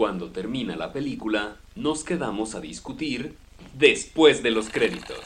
Cuando 0.00 0.32
termina 0.32 0.76
la 0.76 0.94
película, 0.94 1.58
nos 1.76 2.04
quedamos 2.04 2.54
a 2.54 2.60
discutir 2.60 3.36
después 3.74 4.42
de 4.42 4.50
los 4.50 4.70
créditos. 4.70 5.18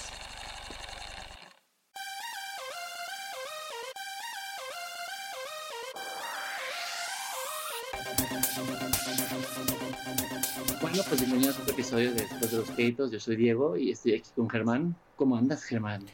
Bueno, 10.81 11.03
pues 11.09 11.21
bienvenidos 11.21 11.57
a 11.57 11.63
otro 11.63 11.73
episodio 11.73 12.13
de 12.13 12.23
Después 12.23 12.51
de 12.51 12.57
los 12.57 12.71
créditos. 12.73 13.13
Yo 13.13 13.21
soy 13.21 13.37
Diego 13.37 13.77
y 13.77 13.93
estoy 13.93 14.15
aquí 14.15 14.31
con 14.35 14.51
Germán. 14.51 14.97
¿Cómo 15.15 15.37
andas, 15.37 15.63
Germán? 15.63 16.05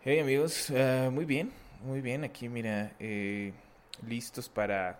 Hey 0.00 0.20
amigos, 0.20 0.70
uh, 0.70 1.10
muy 1.10 1.26
bien, 1.26 1.52
muy 1.84 2.00
bien. 2.00 2.24
Aquí 2.24 2.48
mira, 2.48 2.96
eh, 2.98 3.52
listos 4.08 4.48
para 4.48 4.98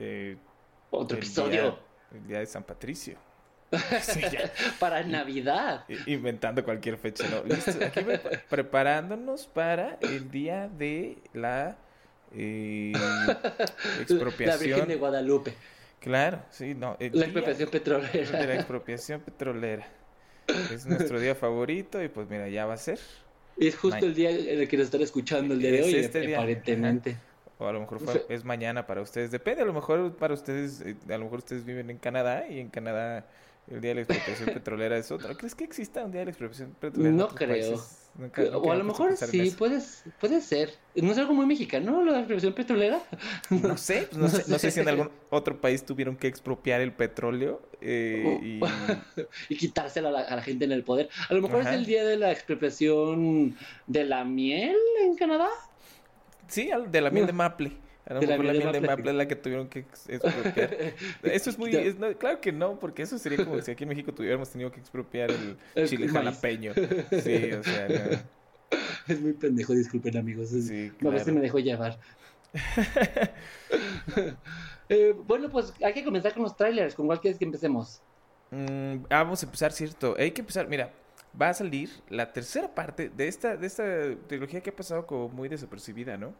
eh, 0.00 0.36
otro 0.98 1.18
episodio. 1.18 1.78
el 2.12 2.26
día 2.26 2.38
de 2.40 2.46
San 2.46 2.62
Patricio. 2.64 3.16
Sí, 4.02 4.20
para 4.78 5.02
Navidad. 5.02 5.84
Inventando 6.06 6.64
cualquier 6.64 6.96
fecha, 6.96 7.24
¿no? 7.28 7.42
Listos, 7.42 7.76
aquí 7.80 8.00
preparándonos 8.48 9.46
para 9.46 9.98
el 10.00 10.30
día 10.30 10.68
de 10.68 11.18
la 11.32 11.76
eh, 12.36 12.92
expropiación. 14.00 14.46
La 14.48 14.56
Virgen 14.56 14.88
de 14.88 14.96
Guadalupe. 14.96 15.54
Claro, 16.00 16.42
sí, 16.50 16.74
no. 16.74 16.96
la 17.00 17.24
expropiación 17.24 17.70
petrolera. 17.70 18.38
De 18.38 18.46
la 18.46 18.54
expropiación 18.54 19.20
petrolera. 19.22 19.86
Es 20.70 20.84
nuestro 20.84 21.18
día 21.18 21.34
favorito 21.34 22.02
y 22.02 22.08
pues 22.08 22.28
mira, 22.28 22.48
ya 22.48 22.66
va 22.66 22.74
a 22.74 22.78
ser. 22.78 22.98
Es 23.56 23.76
justo 23.76 24.04
el 24.04 24.14
día 24.14 24.30
en 24.30 24.60
el 24.60 24.68
que 24.68 24.76
nos 24.76 24.86
están 24.86 25.00
escuchando 25.00 25.54
el 25.54 25.60
día 25.60 25.72
de 25.72 25.82
hoy, 25.82 25.94
este 25.94 26.34
aparentemente. 26.34 27.16
O 27.58 27.66
a 27.66 27.72
lo 27.72 27.80
mejor 27.80 28.00
es 28.28 28.44
mañana 28.44 28.86
para 28.86 29.00
ustedes. 29.00 29.30
Depende, 29.30 29.62
a 29.62 29.66
lo 29.66 29.72
mejor 29.72 30.16
para 30.16 30.34
ustedes, 30.34 30.80
eh, 30.80 30.96
a 31.08 31.18
lo 31.18 31.24
mejor 31.24 31.38
ustedes 31.38 31.64
viven 31.64 31.88
en 31.90 31.98
Canadá 31.98 32.48
y 32.48 32.58
en 32.58 32.68
Canadá 32.68 33.26
el 33.70 33.80
día 33.80 33.90
de 33.90 33.94
la 33.94 34.00
expropiación 34.02 34.50
petrolera 34.54 34.98
es 34.98 35.10
otro. 35.10 35.36
¿Crees 35.36 35.54
que 35.54 35.64
exista 35.64 36.04
un 36.04 36.10
día 36.10 36.20
de 36.20 36.26
la 36.26 36.30
expropiación 36.32 36.74
petrolera? 36.78 37.14
No 37.14 37.28
creo. 37.28 37.80
o 38.60 38.72
a 38.72 38.76
lo 38.76 38.84
mejor 38.84 39.16
sí, 39.16 39.50
puede, 39.52 39.80
puede 40.20 40.40
ser. 40.40 40.74
¿No 40.94 41.12
es 41.12 41.18
algo 41.18 41.32
muy 41.32 41.46
mexicano 41.46 42.02
la 42.04 42.18
expropiación 42.18 42.52
petrolera? 42.54 43.00
No 43.50 43.76
sé, 43.78 44.08
pues 44.10 44.18
no, 44.18 44.28
sé, 44.28 44.44
no 44.48 44.58
sé 44.58 44.70
si 44.70 44.80
en 44.80 44.88
algún 44.88 45.10
otro 45.30 45.60
país 45.60 45.84
tuvieron 45.84 46.16
que 46.16 46.26
expropiar 46.26 46.80
el 46.80 46.92
petróleo 46.92 47.62
eh, 47.80 48.38
y... 48.42 48.60
y... 49.48 49.56
quitárselo 49.56 50.08
a 50.08 50.10
la, 50.10 50.42
gente 50.42 50.64
en 50.64 50.72
el 50.72 50.84
poder. 50.84 51.08
A 51.28 51.34
lo 51.34 51.40
mejor 51.40 51.62
es 51.62 51.68
el 51.68 51.86
día 51.86 52.04
de 52.04 52.16
la 52.16 52.32
expropiación 52.32 53.56
de 53.86 54.04
la 54.04 54.24
miel 54.24 54.76
en 55.02 55.16
Canadá. 55.16 55.48
Sí, 56.48 56.70
de 56.90 57.00
la 57.00 57.10
miel 57.10 57.26
de 57.26 57.32
Maple. 57.32 57.72
A 58.06 58.14
lo 58.14 58.20
mejor 58.20 58.44
la 58.44 58.52
miel 58.52 58.72
de 58.72 58.80
Maple 58.80 59.10
es 59.10 59.16
la 59.16 59.28
que 59.28 59.36
tuvieron 59.36 59.68
que 59.68 59.86
expropiar. 60.08 60.76
Eso 61.22 61.50
es 61.50 61.58
muy... 61.58 61.70
claro 62.18 62.40
que 62.40 62.52
no, 62.52 62.78
porque 62.78 63.02
eso 63.02 63.18
sería 63.18 63.44
como 63.44 63.60
si 63.62 63.70
aquí 63.70 63.84
en 63.84 63.88
México 63.88 64.12
tuviéramos 64.12 64.50
tenido 64.50 64.70
que 64.70 64.80
expropiar 64.80 65.30
el, 65.30 65.56
chile 65.88 66.08
jalapeño. 66.08 66.72
Sí, 67.22 67.52
o 67.52 67.62
sea... 67.62 68.24
Es 69.08 69.20
muy 69.20 69.32
pendejo, 69.34 69.72
disculpen 69.72 70.16
amigos. 70.16 70.48
Sí, 70.50 70.90
A 71.04 71.08
veces 71.08 71.32
me 71.32 71.40
dejó 71.40 71.58
llevar. 71.58 71.98
eh, 74.88 75.14
bueno, 75.26 75.50
pues 75.50 75.72
hay 75.82 75.92
que 75.92 76.04
comenzar 76.04 76.34
con 76.34 76.42
los 76.42 76.56
trailers. 76.56 76.94
¿Con 76.94 77.06
cuál 77.06 77.20
quieres 77.20 77.38
que 77.38 77.44
empecemos? 77.44 78.02
Mm, 78.50 79.04
vamos 79.08 79.42
a 79.42 79.46
empezar, 79.46 79.72
cierto. 79.72 80.14
Hay 80.18 80.30
que 80.30 80.40
empezar, 80.40 80.68
mira, 80.68 80.92
va 81.40 81.48
a 81.48 81.54
salir 81.54 81.90
la 82.08 82.32
tercera 82.32 82.74
parte 82.74 83.08
de 83.08 83.28
esta, 83.28 83.56
de 83.56 83.66
esta 83.66 83.84
trilogía 84.26 84.60
que 84.60 84.70
ha 84.70 84.76
pasado 84.76 85.06
como 85.06 85.28
muy 85.28 85.48
desapercibida, 85.48 86.16
¿no? 86.16 86.32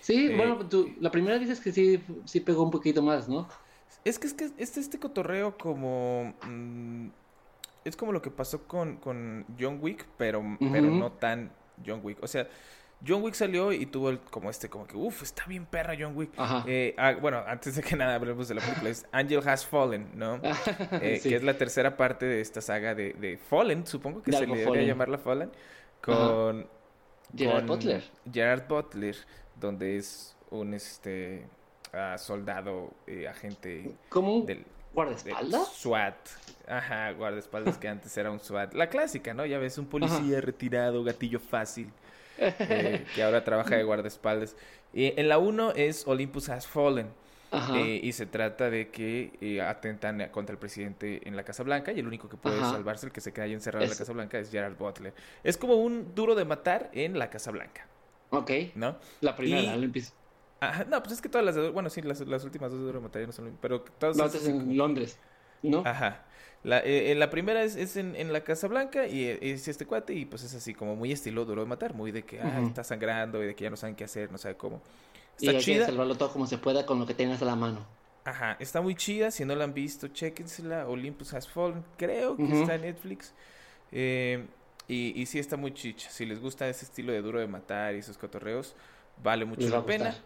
Sí, 0.00 0.26
eh, 0.26 0.36
bueno, 0.36 0.58
tú, 0.68 0.94
la 1.00 1.10
primera 1.10 1.38
dices 1.38 1.60
que 1.60 1.72
sí, 1.72 2.02
sí 2.24 2.40
pegó 2.40 2.62
un 2.62 2.70
poquito 2.70 3.02
más, 3.02 3.28
¿no? 3.28 3.48
Es 4.04 4.18
que 4.18 4.26
es 4.26 4.34
que 4.34 4.50
este, 4.58 4.80
este 4.80 4.98
cotorreo 4.98 5.56
como... 5.56 6.34
Mm, 6.46 7.08
es 7.84 7.96
como 7.96 8.12
lo 8.12 8.22
que 8.22 8.30
pasó 8.30 8.66
con, 8.66 8.96
con 8.96 9.44
John 9.58 9.78
Wick, 9.80 10.06
pero, 10.16 10.42
pero 10.58 10.88
no 10.88 11.12
tan 11.12 11.50
John 11.86 12.00
Wick. 12.02 12.22
O 12.22 12.26
sea, 12.26 12.48
John 13.06 13.22
Wick 13.22 13.34
salió 13.34 13.72
y 13.72 13.86
tuvo 13.86 14.10
el, 14.10 14.18
como 14.18 14.50
este, 14.50 14.68
como 14.68 14.86
que, 14.86 14.96
uff, 14.96 15.22
está 15.22 15.44
bien 15.46 15.66
perra 15.66 15.94
John 15.98 16.16
Wick. 16.16 16.30
Eh, 16.66 16.94
ah, 16.96 17.14
bueno, 17.20 17.42
antes 17.46 17.76
de 17.76 17.82
que 17.82 17.96
nada 17.96 18.14
hablemos 18.14 18.48
de 18.48 18.54
la 18.54 18.60
película, 18.62 18.90
es 18.90 19.06
Angel 19.12 19.46
Has 19.46 19.66
Fallen, 19.66 20.08
¿no? 20.14 20.40
Eh, 21.00 21.20
que 21.22 21.36
es 21.36 21.42
la 21.42 21.54
tercera 21.54 21.96
parte 21.96 22.24
de 22.26 22.40
esta 22.40 22.60
saga 22.60 22.94
de, 22.94 23.12
de 23.14 23.36
Fallen, 23.36 23.86
supongo 23.86 24.22
que 24.22 24.32
se 24.32 24.46
le 24.46 24.56
debería 24.56 24.82
llamar 24.82 25.08
la 25.08 25.18
Fallen, 25.18 25.50
con... 26.00 26.66
Gerard 27.36 27.66
Butler. 27.66 28.04
Gerard 28.32 28.68
Butler, 28.68 29.16
donde 29.56 29.96
es 29.96 30.36
un 30.50 30.72
este 30.74 31.46
uh, 31.92 32.18
soldado, 32.18 32.92
eh, 33.06 33.26
agente... 33.26 33.90
¿Cómo? 34.08 34.42
Del, 34.42 34.64
¿Guardaespaldas? 34.94 35.68
SWAT. 35.74 36.14
Ajá, 36.68 37.10
guardaespaldas 37.12 37.76
que 37.78 37.88
antes 37.88 38.16
era 38.16 38.30
un 38.30 38.38
SWAT. 38.38 38.74
La 38.74 38.88
clásica, 38.88 39.34
¿no? 39.34 39.44
Ya 39.44 39.58
ves, 39.58 39.76
un 39.78 39.86
policía 39.86 40.40
retirado, 40.40 41.02
gatillo 41.02 41.40
fácil. 41.40 41.90
Eh, 42.38 43.04
que 43.14 43.22
ahora 43.22 43.44
trabaja 43.44 43.76
de 43.76 43.84
guardaespaldas. 43.84 44.56
y 44.92 45.18
en 45.18 45.28
la 45.28 45.38
1 45.38 45.72
es 45.72 46.06
Olympus 46.06 46.48
Has 46.48 46.66
Fallen. 46.66 47.08
Eh, 47.72 48.00
y 48.02 48.12
se 48.12 48.26
trata 48.26 48.68
de 48.68 48.88
que 48.88 49.32
eh, 49.40 49.60
atentan 49.60 50.28
contra 50.32 50.54
el 50.54 50.58
presidente 50.58 51.20
en 51.28 51.36
la 51.36 51.44
Casa 51.44 51.62
Blanca 51.62 51.92
y 51.92 52.00
el 52.00 52.06
único 52.06 52.28
que 52.28 52.36
puede 52.36 52.58
salvarse, 52.58 53.06
el 53.06 53.12
que 53.12 53.20
se 53.20 53.32
queda 53.32 53.44
ahí 53.44 53.52
encerrado 53.52 53.84
en 53.84 53.90
la 53.90 53.96
Casa 53.96 54.12
Blanca, 54.12 54.38
es 54.40 54.50
Gerald 54.50 54.76
Butler. 54.76 55.14
Es 55.44 55.56
como 55.56 55.74
un 55.74 56.16
duro 56.16 56.34
de 56.34 56.44
matar 56.44 56.90
en 56.92 57.16
la 57.16 57.30
Casa 57.30 57.52
Blanca. 57.52 57.86
Ok. 58.30 58.50
¿No? 58.74 58.96
La 59.20 59.36
primera, 59.36 59.74
Olympus. 59.74 60.12
no, 60.88 61.00
pues 61.00 61.12
es 61.12 61.20
que 61.20 61.28
todas 61.28 61.44
las, 61.44 61.72
bueno, 61.72 61.90
sí, 61.90 62.02
las, 62.02 62.20
últimas 62.20 62.72
dos 62.72 62.80
de 62.80 62.86
duro 62.86 62.98
de 62.98 63.04
matar 63.04 63.24
no 63.24 63.32
son, 63.32 63.56
pero 63.60 63.82
todas... 63.82 64.16
No, 64.16 64.26
en 64.26 64.76
Londres, 64.76 65.18
¿no? 65.62 65.84
Ajá. 65.86 66.24
La, 66.64 66.78
eh, 66.78 67.14
la 67.14 67.28
primera 67.28 67.62
es, 67.62 67.76
es 67.76 67.96
en, 67.98 68.16
en, 68.16 68.32
la 68.32 68.42
Casa 68.42 68.68
Blanca 68.68 69.06
y 69.06 69.24
eh, 69.24 69.38
es 69.42 69.68
este 69.68 69.84
cuate 69.84 70.14
y 70.14 70.24
pues 70.24 70.42
es 70.44 70.54
así 70.54 70.72
como 70.72 70.96
muy 70.96 71.12
estilo 71.12 71.44
duro 71.44 71.60
de 71.60 71.68
matar, 71.68 71.92
muy 71.92 72.10
de 72.10 72.24
que 72.24 72.40
ah, 72.40 72.62
está 72.66 72.82
sangrando 72.82 73.44
y 73.44 73.46
de 73.46 73.54
que 73.54 73.64
ya 73.64 73.70
no 73.70 73.76
saben 73.76 73.94
qué 73.94 74.04
hacer, 74.04 74.32
no 74.32 74.38
sabe 74.38 74.56
cómo. 74.56 74.80
Está 75.36 75.52
y 75.52 75.56
hay 75.56 75.60
chida. 75.60 75.80
que 75.80 75.92
salvarlo 75.92 76.14
todo 76.14 76.32
como 76.32 76.46
se 76.46 76.56
pueda 76.56 76.86
con 76.86 76.98
lo 76.98 77.06
que 77.06 77.12
tengas 77.12 77.42
a 77.42 77.44
la 77.44 77.54
mano. 77.54 77.84
Ajá, 78.24 78.56
está 78.58 78.80
muy 78.80 78.94
chida, 78.94 79.30
si 79.30 79.44
no 79.44 79.54
la 79.54 79.64
han 79.64 79.74
visto, 79.74 80.08
chéquensela, 80.08 80.88
Olympus 80.88 81.34
Has 81.34 81.46
Fallen, 81.46 81.84
creo 81.98 82.34
que 82.38 82.60
está 82.60 82.76
en 82.76 82.80
Netflix. 82.80 83.34
Eh, 83.92 84.46
y, 84.88 85.20
y 85.20 85.26
sí 85.26 85.38
está 85.38 85.58
muy 85.58 85.74
chicha, 85.74 86.08
si 86.08 86.24
les 86.24 86.40
gusta 86.40 86.66
ese 86.66 86.86
estilo 86.86 87.12
de 87.12 87.20
duro 87.20 87.40
de 87.40 87.46
matar 87.46 87.94
y 87.94 87.98
esos 87.98 88.16
cotorreos, 88.16 88.74
vale 89.22 89.44
mucho 89.44 89.68
la 89.68 89.84
pena. 89.84 90.16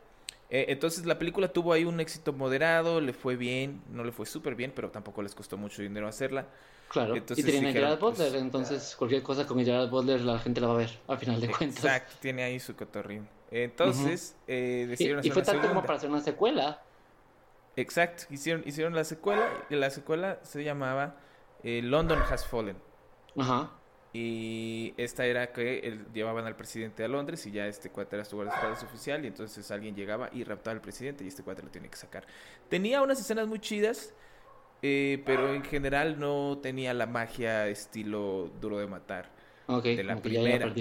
Eh, 0.50 0.66
entonces 0.68 1.04
la 1.04 1.18
película 1.18 1.48
tuvo 1.48 1.72
ahí 1.72 1.84
un 1.84 2.00
éxito 2.00 2.32
moderado, 2.32 3.00
le 3.00 3.12
fue 3.12 3.36
bien, 3.36 3.82
no 3.90 4.02
le 4.02 4.12
fue 4.12 4.24
súper 4.24 4.54
bien, 4.54 4.72
pero 4.74 4.90
tampoco 4.90 5.22
les 5.22 5.34
costó 5.34 5.56
mucho 5.56 5.82
dinero 5.82 6.08
hacerla. 6.08 6.46
Claro, 6.88 7.14
entonces, 7.16 7.44
y 7.46 7.50
tiene 7.50 7.68
a 7.68 7.72
Gerard 7.72 7.98
Butler, 7.98 8.30
pues, 8.30 8.42
entonces 8.42 8.96
cualquier 8.96 9.22
cosa 9.22 9.46
con 9.46 9.62
Gerard 9.62 9.90
Butler 9.90 10.22
la 10.22 10.38
gente 10.38 10.60
la 10.62 10.68
va 10.68 10.74
a 10.74 10.78
ver, 10.78 10.90
al 11.06 11.18
final 11.18 11.38
de 11.38 11.48
cuentas. 11.48 11.84
Exacto, 11.84 12.16
tiene 12.20 12.42
ahí 12.44 12.58
su 12.58 12.74
cotorrín. 12.74 13.28
Entonces, 13.50 14.36
eh, 14.46 14.86
decidieron 14.88 15.22
y, 15.22 15.28
y 15.28 15.30
fue 15.30 15.42
tanto 15.42 15.68
como 15.68 15.82
para 15.82 15.94
hacer 15.94 16.08
una 16.08 16.20
secuela. 16.20 16.82
Exacto, 17.76 18.24
hicieron, 18.30 18.62
hicieron 18.66 18.94
la 18.94 19.04
secuela, 19.04 19.46
y 19.68 19.76
la 19.76 19.90
secuela 19.90 20.38
se 20.42 20.64
llamaba 20.64 21.16
eh, 21.62 21.82
London 21.82 22.20
Has 22.30 22.46
Fallen. 22.46 22.76
Ajá. 23.36 23.70
Y 24.12 24.94
esta 24.96 25.26
era 25.26 25.52
que 25.52 25.98
llevaban 26.14 26.46
al 26.46 26.56
presidente 26.56 27.04
a 27.04 27.08
Londres 27.08 27.44
y 27.46 27.50
ya 27.50 27.66
este 27.66 27.90
cuate 27.90 28.16
era 28.16 28.24
su 28.24 28.36
guardaespaldas 28.36 28.82
oficial 28.82 29.22
y 29.24 29.28
entonces 29.28 29.70
alguien 29.70 29.94
llegaba 29.94 30.30
y 30.32 30.44
raptaba 30.44 30.74
al 30.76 30.80
presidente 30.80 31.24
y 31.24 31.28
este 31.28 31.42
cuate 31.42 31.62
lo 31.62 31.68
tiene 31.68 31.88
que 31.88 31.96
sacar. 31.96 32.26
Tenía 32.70 33.02
unas 33.02 33.20
escenas 33.20 33.46
muy 33.46 33.58
chidas, 33.60 34.14
eh, 34.80 35.22
pero 35.26 35.52
en 35.52 35.62
general 35.62 36.18
no 36.18 36.58
tenía 36.62 36.94
la 36.94 37.06
magia 37.06 37.68
estilo 37.68 38.50
duro 38.60 38.78
de 38.78 38.86
matar 38.86 39.30
de 39.66 40.02
la 40.04 40.16
primera. 40.16 40.72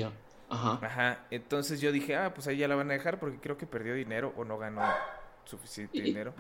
Ajá. 0.50 0.80
Ajá. 0.82 1.26
Entonces 1.30 1.82
yo 1.82 1.92
dije, 1.92 2.16
ah, 2.16 2.34
pues 2.34 2.48
ahí 2.48 2.58
ya 2.58 2.70
la 2.70 2.76
van 2.76 2.90
a 2.90 2.94
dejar 2.94 3.20
porque 3.20 3.40
creo 3.40 3.58
que 3.58 3.68
perdió 3.68 3.94
dinero 3.94 4.34
o 4.38 4.46
no 4.46 4.58
ganó 4.58 4.82
suficiente 5.44 6.02
dinero. 6.02 6.34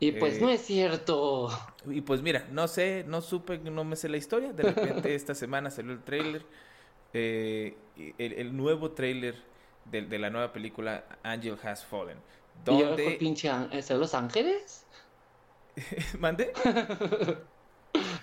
Y 0.00 0.12
pues 0.12 0.38
eh, 0.38 0.40
no 0.40 0.48
es 0.48 0.62
cierto. 0.62 1.50
Y 1.86 2.00
pues 2.00 2.22
mira, 2.22 2.46
no 2.50 2.66
sé, 2.68 3.04
no 3.06 3.20
supe, 3.20 3.58
no 3.58 3.84
me 3.84 3.96
sé 3.96 4.08
la 4.08 4.16
historia. 4.16 4.52
De 4.52 4.62
repente 4.62 5.14
esta 5.14 5.34
semana 5.34 5.70
salió 5.70 5.92
el 5.92 6.02
trailer, 6.02 6.44
eh, 7.12 7.76
el, 8.16 8.56
nuevo 8.56 8.92
trailer 8.92 9.36
de, 9.84 10.18
la 10.18 10.30
nueva 10.30 10.52
película 10.52 11.04
Angel 11.22 11.56
Has 11.62 11.84
Fallen. 11.84 12.16
Donde... 12.64 13.12
¿Y 13.12 13.16
pinche 13.18 13.50
¿Es 13.72 13.90
Los 13.90 14.14
Ángeles? 14.14 14.86
¿Mande? 16.18 16.52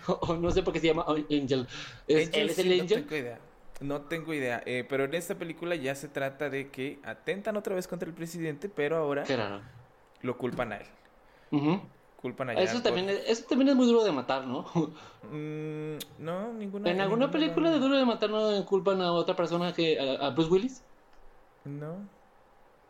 o, 0.08 0.36
no 0.36 0.52
sé 0.52 0.64
por 0.64 0.74
qué 0.74 0.80
se 0.80 0.88
llama 0.88 1.06
Angel. 1.08 1.68
¿Es, 2.08 2.30
¿Él 2.34 2.50
es 2.50 2.60
el 2.60 2.82
Angel? 2.82 3.02
No 3.02 3.08
tengo 3.08 3.16
idea. 3.16 3.40
No 3.80 4.02
tengo 4.02 4.34
idea, 4.34 4.64
eh, 4.66 4.84
pero 4.90 5.04
en 5.04 5.14
esta 5.14 5.36
película 5.36 5.76
ya 5.76 5.94
se 5.94 6.08
trata 6.08 6.50
de 6.50 6.70
que 6.70 7.00
atentan 7.04 7.56
otra 7.58 7.76
vez 7.76 7.88
contra 7.88 8.10
el 8.10 8.16
presidente, 8.16 8.70
pero 8.70 8.98
ahora 8.98 9.24
lo 10.22 10.38
culpan 10.40 10.72
a 10.72 10.78
él. 10.78 10.88
Culpan 12.22 12.50
a 12.50 12.54
eso 12.54 12.82
también, 12.82 13.10
es, 13.10 13.24
eso 13.28 13.46
también 13.48 13.70
es 13.70 13.76
muy 13.76 13.86
duro 13.86 14.04
de 14.04 14.12
matar, 14.12 14.46
¿no? 14.46 14.66
Mm, 15.30 15.98
no, 16.20 16.54
ninguna. 16.54 16.90
¿En 16.90 17.02
alguna 17.02 17.30
película 17.30 17.70
de 17.70 17.80
duro 17.80 17.98
de 17.98 18.06
matar 18.06 18.30
no 18.30 18.66
culpan 18.66 19.02
a 19.02 19.12
otra 19.12 19.36
persona 19.36 19.74
que 19.74 20.00
a, 20.00 20.30
Bruce 20.30 20.50
Willis? 20.50 20.84
No. 21.66 21.98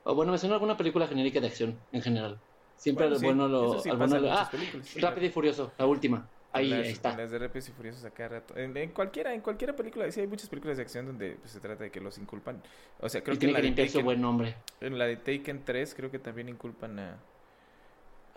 O 0.04 0.14
bueno, 0.14 0.32
me 0.32 0.38
suena 0.38 0.56
alguna 0.56 0.78
película 0.78 1.08
genérica 1.08 1.40
de 1.40 1.48
acción 1.48 1.80
en 1.92 2.02
general. 2.02 2.40
Siempre 2.76 3.08
bueno, 3.08 3.20
bueno 3.22 3.48
lo, 3.48 3.80
sí, 3.80 3.90
bueno 3.90 4.20
lo... 4.20 4.32
Ah, 4.32 4.50
Rápido 4.98 5.26
y 5.26 5.30
Furioso, 5.30 5.72
la 5.80 5.88
última. 5.88 6.28
Ahí, 6.54 6.72
está. 6.74 7.16
Las 7.18 7.32
de 7.32 7.40
Rápidos 7.40 7.70
y 7.70 7.72
Furiosos 7.72 8.06
acá 8.06 8.28
rato. 8.28 8.56
En, 8.58 8.92
cualquiera, 8.92 9.34
en 9.34 9.42
cualquiera 9.42 9.76
película, 9.76 10.10
sí 10.12 10.22
hay 10.22 10.28
muchas 10.28 10.50
películas 10.50 10.78
de 10.78 10.84
acción 10.84 11.06
donde 11.06 11.38
pues, 11.40 11.52
se 11.52 11.60
trata 11.60 11.84
de 11.84 11.92
que 11.92 12.00
los 12.00 12.18
inculpan. 12.18 12.62
O 13.00 13.10
sea, 13.10 13.24
creo 13.24 13.36
y 13.36 13.40
que, 13.40 13.48
en 13.48 13.54
la 13.54 13.62
de 13.62 13.72
Taken, 13.72 14.06
buen 14.06 14.22
nombre. 14.22 14.56
En 14.80 14.98
la 14.98 15.06
de 15.06 15.18
Taken 15.18 15.64
3 15.66 15.96
creo 15.96 16.12
que 16.12 16.20
también 16.20 16.50
inculpan 16.50 17.00
a, 17.00 17.18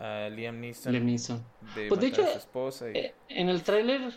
a 0.00 0.30
Liam 0.30 0.58
Neeson. 0.58 0.92
Liam 0.92 1.04
Neeson. 1.04 1.44
De 1.74 1.88
pues 1.88 2.00
de 2.00 2.06
hecho, 2.06 2.22
a 2.22 2.28
su 2.28 2.38
esposa 2.38 2.90
y... 2.90 2.96
Eh, 2.96 3.14
en 3.28 3.50
el 3.50 3.62
tráiler, 3.62 4.12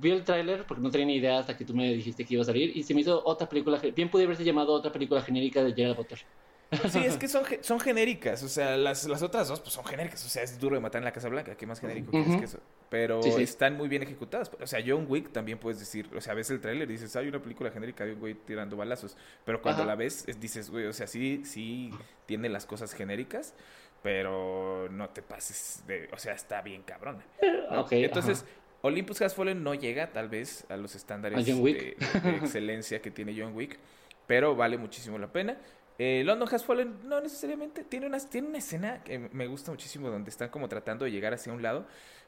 vi 0.00 0.10
el 0.10 0.24
tráiler 0.24 0.66
porque 0.66 0.82
no 0.82 0.90
tenía 0.90 1.06
ni 1.06 1.16
idea 1.16 1.38
hasta 1.38 1.56
que 1.56 1.64
tú 1.64 1.72
me 1.72 1.94
dijiste 1.94 2.24
que 2.24 2.34
iba 2.34 2.42
a 2.42 2.46
salir 2.46 2.76
y 2.76 2.82
se 2.82 2.94
me 2.94 3.02
hizo 3.02 3.22
otra 3.24 3.48
película, 3.48 3.80
bien 3.94 4.10
puede 4.10 4.24
haberse 4.24 4.42
llamado 4.42 4.72
otra 4.72 4.92
película 4.92 5.22
genérica 5.22 5.62
de 5.62 5.72
Gerald 5.72 5.96
Potter. 5.96 6.18
Sí, 6.90 6.98
es 6.98 7.16
que 7.18 7.28
son, 7.28 7.44
son 7.62 7.80
genéricas, 7.80 8.42
o 8.42 8.48
sea, 8.48 8.76
las, 8.76 9.06
las 9.06 9.22
otras 9.22 9.48
dos 9.48 9.60
pues 9.60 9.72
son 9.72 9.84
genéricas, 9.84 10.24
o 10.26 10.28
sea, 10.28 10.42
es 10.42 10.58
duro 10.58 10.74
de 10.74 10.80
matar 10.80 11.00
en 11.00 11.04
la 11.06 11.12
Casa 11.12 11.28
Blanca, 11.28 11.54
¿qué 11.54 11.66
más 11.66 11.80
genérico 11.80 12.10
uh 12.10 12.38
que 12.38 12.44
eso? 12.44 12.58
Pero 12.90 13.20
están 13.20 13.76
muy 13.76 13.88
bien 13.88 14.02
ejecutadas, 14.02 14.50
o 14.60 14.66
sea, 14.66 14.80
John 14.86 15.06
Wick 15.08 15.32
también 15.32 15.58
puedes 15.58 15.78
decir, 15.78 16.10
o 16.14 16.20
sea, 16.20 16.34
ves 16.34 16.50
el 16.50 16.60
tráiler 16.60 16.88
y 16.90 16.92
dices, 16.92 17.14
hay 17.16 17.28
una 17.28 17.40
película 17.40 17.70
genérica 17.70 18.04
de 18.04 18.14
un 18.14 18.20
güey 18.20 18.34
tirando 18.34 18.76
balazos, 18.76 19.16
pero 19.44 19.62
cuando 19.62 19.84
la 19.84 19.94
ves 19.94 20.26
dices, 20.40 20.70
güey, 20.70 20.86
o 20.86 20.92
sea, 20.92 21.06
sí, 21.06 21.42
sí 21.44 21.90
tiene 22.26 22.48
las 22.50 22.66
cosas 22.66 22.92
genéricas, 22.92 23.54
pero 24.02 24.88
no 24.90 25.10
te 25.10 25.22
pases 25.22 25.82
de, 25.86 26.08
o 26.12 26.18
sea, 26.18 26.34
está 26.34 26.62
bien 26.62 26.82
cabrona. 26.82 27.24
Entonces, 27.90 28.44
Olympus 28.82 29.20
Has 29.22 29.34
Fallen 29.34 29.62
no 29.62 29.74
llega 29.74 30.12
tal 30.12 30.28
vez 30.28 30.64
a 30.68 30.76
los 30.76 30.94
estándares 30.94 31.44
de 31.44 31.96
excelencia 32.42 33.02
que 33.02 33.10
tiene 33.10 33.34
John 33.36 33.54
Wick, 33.54 33.78
pero 34.26 34.54
vale 34.54 34.78
muchísimo 34.78 35.18
la 35.18 35.32
pena. 35.32 35.56
Eh, 35.98 36.22
London 36.24 36.48
Has 36.52 36.64
Fallen 36.64 36.94
no 37.08 37.20
necesariamente 37.20 37.82
tiene 37.82 38.06
una, 38.06 38.18
tiene 38.20 38.48
una 38.48 38.58
escena 38.58 39.02
que 39.02 39.18
me 39.18 39.48
gusta 39.48 39.72
muchísimo 39.72 40.10
donde 40.10 40.30
están 40.30 40.48
como 40.48 40.68
tratando 40.68 41.04
de 41.04 41.10
llegar 41.10 41.34
hacia 41.34 41.52
un 41.52 41.60
lado 41.60 41.86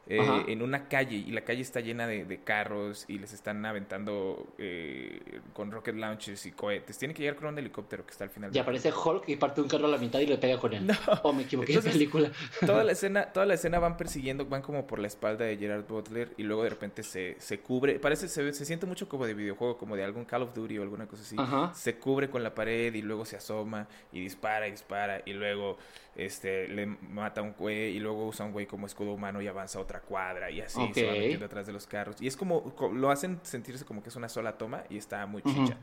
eh, 0.08 0.44
en 0.48 0.62
una 0.62 0.88
calle 0.88 1.16
y 1.16 1.30
la 1.30 1.42
calle 1.42 1.60
está 1.60 1.78
llena 1.78 2.08
de, 2.08 2.40
carros 2.42 3.04
y 3.06 3.18
les 3.18 3.32
están 3.32 3.64
aventando 3.64 4.54
eh, 4.58 5.19
con 5.52 5.70
rocket 5.70 5.94
launchers 5.94 6.46
y 6.46 6.52
cohetes. 6.52 6.98
Tienen 6.98 7.14
que 7.14 7.22
llegar 7.22 7.36
con 7.36 7.48
un 7.48 7.58
helicóptero 7.58 8.04
que 8.04 8.12
está 8.12 8.24
al 8.24 8.30
final. 8.30 8.50
Y 8.54 8.58
aparece 8.58 8.92
Hulk 8.92 9.28
y 9.28 9.36
parte 9.36 9.60
un 9.60 9.68
carro 9.68 9.86
a 9.86 9.90
la 9.90 9.98
mitad 9.98 10.20
y 10.20 10.26
le 10.26 10.38
pega 10.38 10.58
con 10.58 10.72
él. 10.72 10.86
No. 10.86 10.94
O 11.22 11.32
me 11.32 11.42
equivoqué 11.42 11.74
de 11.74 11.82
película. 11.82 12.30
Toda 12.64 12.84
la 12.84 12.92
escena, 13.00 13.26
toda 13.26 13.46
la 13.46 13.54
escena 13.54 13.78
van 13.78 13.96
persiguiendo, 13.96 14.46
van 14.46 14.62
como 14.62 14.86
por 14.86 14.98
la 14.98 15.06
espalda 15.06 15.44
de 15.44 15.56
Gerard 15.56 15.86
Butler 15.86 16.32
y 16.36 16.42
luego 16.42 16.62
de 16.64 16.70
repente 16.70 17.02
se, 17.02 17.36
se 17.38 17.60
cubre. 17.60 17.98
Parece, 17.98 18.28
se, 18.28 18.52
se 18.52 18.64
siente 18.64 18.86
mucho 18.86 19.08
como 19.08 19.26
de 19.26 19.34
videojuego, 19.34 19.76
como 19.76 19.96
de 19.96 20.04
algún 20.04 20.24
Call 20.24 20.42
of 20.42 20.54
Duty 20.54 20.78
o 20.78 20.82
alguna 20.82 21.06
cosa 21.06 21.22
así. 21.22 21.36
Se 21.78 21.96
cubre 21.96 22.30
con 22.30 22.42
la 22.42 22.54
pared 22.54 22.94
y 22.94 23.02
luego 23.02 23.24
se 23.24 23.36
asoma 23.36 23.86
y 24.12 24.20
dispara 24.20 24.68
y 24.68 24.72
dispara 24.72 25.22
y 25.24 25.32
luego 25.32 25.78
este 26.16 26.68
le 26.68 26.86
mata 26.86 27.40
a 27.40 27.44
un 27.44 27.52
güey 27.52 27.96
y 27.96 28.00
luego 28.00 28.26
usa 28.26 28.44
un 28.44 28.52
güey 28.52 28.66
como 28.66 28.86
escudo 28.86 29.12
humano 29.12 29.40
y 29.40 29.46
avanza 29.46 29.78
a 29.78 29.82
otra 29.82 30.00
cuadra 30.00 30.50
y 30.50 30.60
así 30.60 30.80
se 30.92 31.06
va 31.06 31.12
metiendo 31.12 31.46
atrás 31.46 31.66
de 31.66 31.72
los 31.72 31.86
carros. 31.86 32.20
Y 32.20 32.26
es 32.26 32.36
como, 32.36 32.74
lo 32.94 33.10
hacen 33.10 33.40
sentirse 33.42 33.84
como 33.84 34.02
que 34.02 34.08
es 34.08 34.16
una 34.16 34.28
sola 34.28 34.58
toma 34.58 34.84
y 34.88 34.98
está 34.98 35.24
muy 35.26 35.42
chicha. 35.42 35.76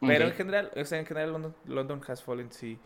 Pero 0.00 0.26
en 0.26 0.32
general, 0.32 0.70
o 0.74 0.84
sea, 0.84 0.98
en 0.98 1.06
general 1.06 1.54
London, 1.64 2.00
Has 2.06 2.22
Fallen 2.22 2.50
sí, 2.50 2.78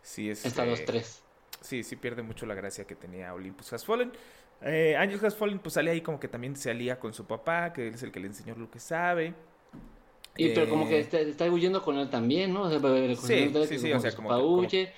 sí 0.00 0.30
es... 0.30 0.56
Los 0.56 0.84
tres. 0.84 1.22
Sí, 1.60 1.82
sí 1.84 1.96
pierde 1.96 2.22
mucho 2.22 2.46
la 2.46 2.54
gracia 2.54 2.86
que 2.86 2.96
tenía 2.96 3.34
Olympus 3.34 3.72
Has 3.72 3.84
Fallen. 3.84 4.10
Eh, 4.62 4.96
Angel 4.96 5.24
Has 5.24 5.36
Fallen 5.36 5.58
pues 5.58 5.74
sale 5.74 5.90
ahí 5.90 6.00
como 6.00 6.18
que 6.18 6.28
también 6.28 6.56
se 6.56 6.70
alía 6.70 6.98
con 6.98 7.12
su 7.12 7.26
papá, 7.26 7.72
que 7.72 7.88
él 7.88 7.94
es 7.94 8.02
el 8.02 8.10
que 8.10 8.20
le 8.20 8.28
enseñó 8.28 8.54
lo 8.56 8.70
que 8.70 8.78
sabe. 8.78 9.34
Y 10.36 10.48
pero 10.50 10.68
como 10.68 10.88
que 10.88 10.96
eh, 10.96 11.00
está, 11.00 11.20
está, 11.20 11.44
huyendo 11.50 11.82
con 11.82 11.98
él 11.98 12.08
también, 12.08 12.54
¿no? 12.54 12.62
O 12.62 12.70
sea, 12.70 12.80
sí, 13.16 13.50
sí, 13.66 13.78
sí, 13.78 13.92
o 13.92 14.00
sea, 14.00 14.14
como, 14.14 14.34
huye, 14.38 14.92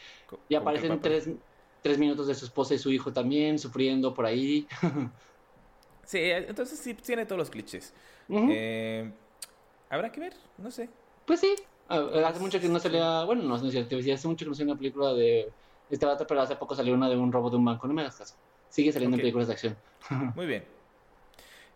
y 0.49 0.55
aparecen 0.55 1.01
tres, 1.01 1.29
tres 1.83 1.99
minutos 1.99 2.29
de 2.29 2.35
su 2.35 2.45
esposa 2.45 2.75
y 2.75 2.79
su 2.79 2.93
hijo 2.93 3.13
también 3.13 3.59
sufriendo 3.59 4.15
por 4.15 4.27
ahí. 4.27 4.67
sí, 6.05 6.19
entonces 6.21 6.79
sí 6.79 6.95
tiene 6.95 7.27
todos 7.27 7.39
los 7.39 7.51
clichés. 7.51 7.93
eh, 8.29 9.11
Habrá 9.91 10.11
que 10.13 10.21
ver, 10.21 10.35
no 10.59 10.71
sé. 10.71 10.89
Pues 11.27 11.41
sí, 11.41 11.55
hace 11.89 12.41
mucho 12.41 12.61
que 12.61 12.69
no 12.69 12.79
salía, 12.79 13.25
bueno, 13.25 13.43
no, 13.43 13.59
no 13.59 13.67
es 13.67 13.73
cierto, 13.73 13.97
hace 13.97 14.29
mucho 14.29 14.45
que 14.45 14.51
no 14.51 14.55
salió 14.55 14.73
una 14.73 14.79
película 14.79 15.13
de 15.15 15.51
este 15.91 16.07
vato, 16.07 16.27
pero 16.27 16.43
hace 16.43 16.57
poco 16.57 16.75
salió 16.75 16.95
una 16.95 17.09
de 17.09 17.17
un 17.17 17.33
robo 17.33 17.51
de 17.51 17.57
un 17.57 17.65
banco, 17.65 17.89
no 17.89 17.95
me 17.95 18.03
hagas 18.03 18.17
caso. 18.17 18.35
Sigue 18.69 18.93
saliendo 18.93 19.17
en 19.17 19.21
películas 19.21 19.49
de 19.49 19.53
acción. 19.55 19.77
Muy 20.35 20.47
bien. 20.47 20.65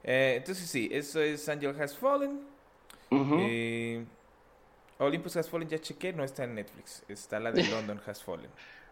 Eh, 0.05 0.34
entonces 0.38 0.69
sí, 0.69 0.88
eso 0.90 1.20
es 1.20 1.49
Angel 1.49 1.81
Has 1.81 1.96
Fallen. 1.96 2.40
Eh, 3.10 4.05
Olympus 4.99 5.37
Has 5.37 5.49
Fallen 5.49 5.69
ya 5.69 5.78
chequé, 5.78 6.12
no 6.12 6.25
está 6.25 6.44
en 6.44 6.55
Netflix. 6.55 7.05
Está 7.08 7.40
la 7.40 7.52
de 7.52 7.62
London 7.70 8.00
Has 8.06 8.22
Fallen. 8.22 8.50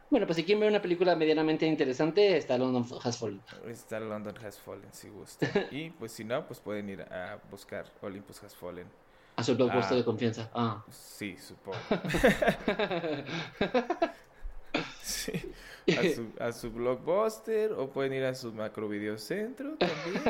Bueno, 0.09 0.27
pues 0.27 0.37
si 0.37 0.45
quieren 0.45 0.61
ver 0.61 0.71
una 0.71 0.81
película 0.81 1.17
medianamente 1.17 1.67
interesante, 1.67 2.37
está 2.37 2.57
London 2.57 2.87
Has 3.03 3.19
Fallen. 3.19 3.41
Está 3.67 3.99
London 3.99 4.37
Has 4.45 4.59
Fallen, 4.59 4.93
si 4.93 5.09
gusta. 5.09 5.49
y 5.71 5.91
pues 5.91 6.13
si 6.13 6.25
no, 6.25 6.47
pues 6.47 6.61
pueden 6.61 6.89
ir 6.89 7.03
a 7.03 7.41
buscar 7.51 7.87
Olympus 8.03 8.43
Has 8.45 8.55
Fallen. 8.55 8.87
A 9.35 9.43
su 9.43 9.55
blockbuster 9.55 9.95
ah, 9.95 9.97
de 9.97 10.05
confianza. 10.05 10.51
Ah. 10.55 10.83
Sí, 10.91 11.37
supongo. 11.37 11.77
sí. 15.03 15.33
A 15.89 16.15
su, 16.15 16.27
a 16.41 16.53
su 16.53 16.71
blockbuster 16.71 17.73
o 17.73 17.89
pueden 17.89 18.13
ir 18.13 18.25
a 18.25 18.35
su 18.35 18.53
macro 18.53 18.89
videocentro 18.89 19.77
también. 19.77 20.23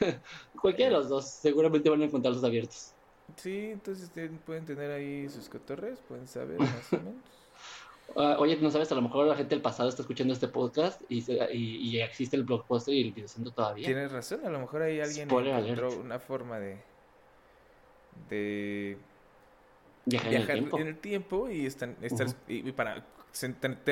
Cualquiera 0.60 0.90
de 0.92 0.96
los 0.98 1.08
dos, 1.08 1.28
seguramente 1.28 1.90
van 1.90 2.02
a 2.02 2.04
encontrarlos 2.04 2.44
abiertos. 2.44 2.92
Sí, 3.36 3.70
entonces 3.72 4.10
pueden 4.44 4.64
tener 4.64 4.90
ahí 4.90 5.28
sus 5.28 5.48
cotorres, 5.48 5.98
pueden 6.08 6.26
saber 6.26 6.58
más 6.58 6.92
o 6.92 6.96
menos. 6.96 7.14
Ah, 8.14 8.36
oye, 8.38 8.56
no 8.58 8.70
sabes, 8.70 8.90
a 8.92 8.94
lo 8.94 9.02
mejor 9.02 9.26
la 9.26 9.34
gente 9.34 9.56
del 9.56 9.62
pasado 9.62 9.88
está 9.88 10.02
escuchando 10.02 10.32
este 10.32 10.46
podcast 10.46 11.02
y, 11.08 11.24
y, 11.52 12.00
existe 12.00 12.36
el 12.36 12.44
blogpost 12.44 12.86
y 12.88 13.02
el 13.02 13.12
videocentro 13.12 13.52
todavía. 13.52 13.84
Tienes 13.84 14.12
razón, 14.12 14.46
a 14.46 14.48
lo 14.48 14.60
mejor 14.60 14.82
hay 14.82 15.00
alguien 15.00 15.28
encontró 15.28 15.90
una 15.98 16.20
forma 16.20 16.60
de 16.60 16.78
de 18.28 18.96
viajar, 20.04 20.50
en, 20.50 20.86
el 20.86 20.98
tiempo 20.98 21.48
y 21.50 21.66
están 21.66 21.96
y, 22.48 22.72
para 22.72 23.04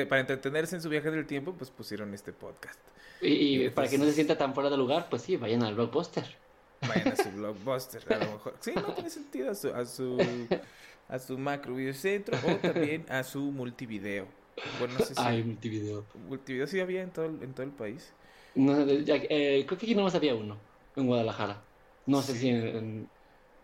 para 0.09 0.19
entretenerse 0.19 0.75
en 0.75 0.81
su 0.81 0.89
viaje 0.89 1.11
del 1.11 1.25
tiempo, 1.25 1.53
pues 1.53 1.69
pusieron 1.69 2.13
este 2.13 2.33
podcast. 2.33 2.79
Y, 3.21 3.69
para 3.69 3.87
que 3.87 3.97
no 3.97 4.05
se 4.05 4.13
sienta 4.13 4.37
tan 4.37 4.53
fuera 4.53 4.69
de 4.69 4.77
lugar, 4.77 5.07
pues 5.09 5.21
sí, 5.21 5.37
vayan 5.37 5.63
al 5.63 5.75
blockbuster. 5.75 6.25
Vayan 6.87 7.09
a 7.09 7.15
su 7.15 7.31
blockbuster, 7.35 8.13
a 8.13 8.25
lo 8.25 8.31
mejor. 8.31 8.55
Sí, 8.59 8.73
no 8.75 8.93
tiene 8.93 9.09
sentido 9.09 9.51
a 9.51 9.55
su, 9.55 9.73
a 9.73 9.85
su 9.85 10.17
a 11.07 11.19
su 11.19 11.37
macro 11.37 11.75
videocentro 11.75 12.37
o 12.37 12.55
también 12.57 13.05
a 13.09 13.23
su 13.23 13.39
multivideo. 13.39 14.27
Bueno, 14.79 14.95
no 14.97 15.05
sé 15.05 15.15
si 15.15 15.21
Ay, 15.21 15.43
multivideo. 15.43 16.05
Multivideo 16.27 16.67
sí 16.67 16.79
había 16.79 17.01
en 17.01 17.11
todo, 17.11 17.25
en 17.25 17.53
todo 17.53 17.63
el 17.63 17.71
país. 17.71 18.13
No, 18.55 18.73
eh, 18.79 19.65
creo 19.67 19.77
que 19.77 19.85
aquí 19.85 19.95
nomás 19.95 20.15
había 20.15 20.33
uno, 20.33 20.57
en 20.95 21.07
Guadalajara. 21.07 21.61
No 22.05 22.21
sé 22.21 22.35
si 22.35 22.49
en, 22.49 23.09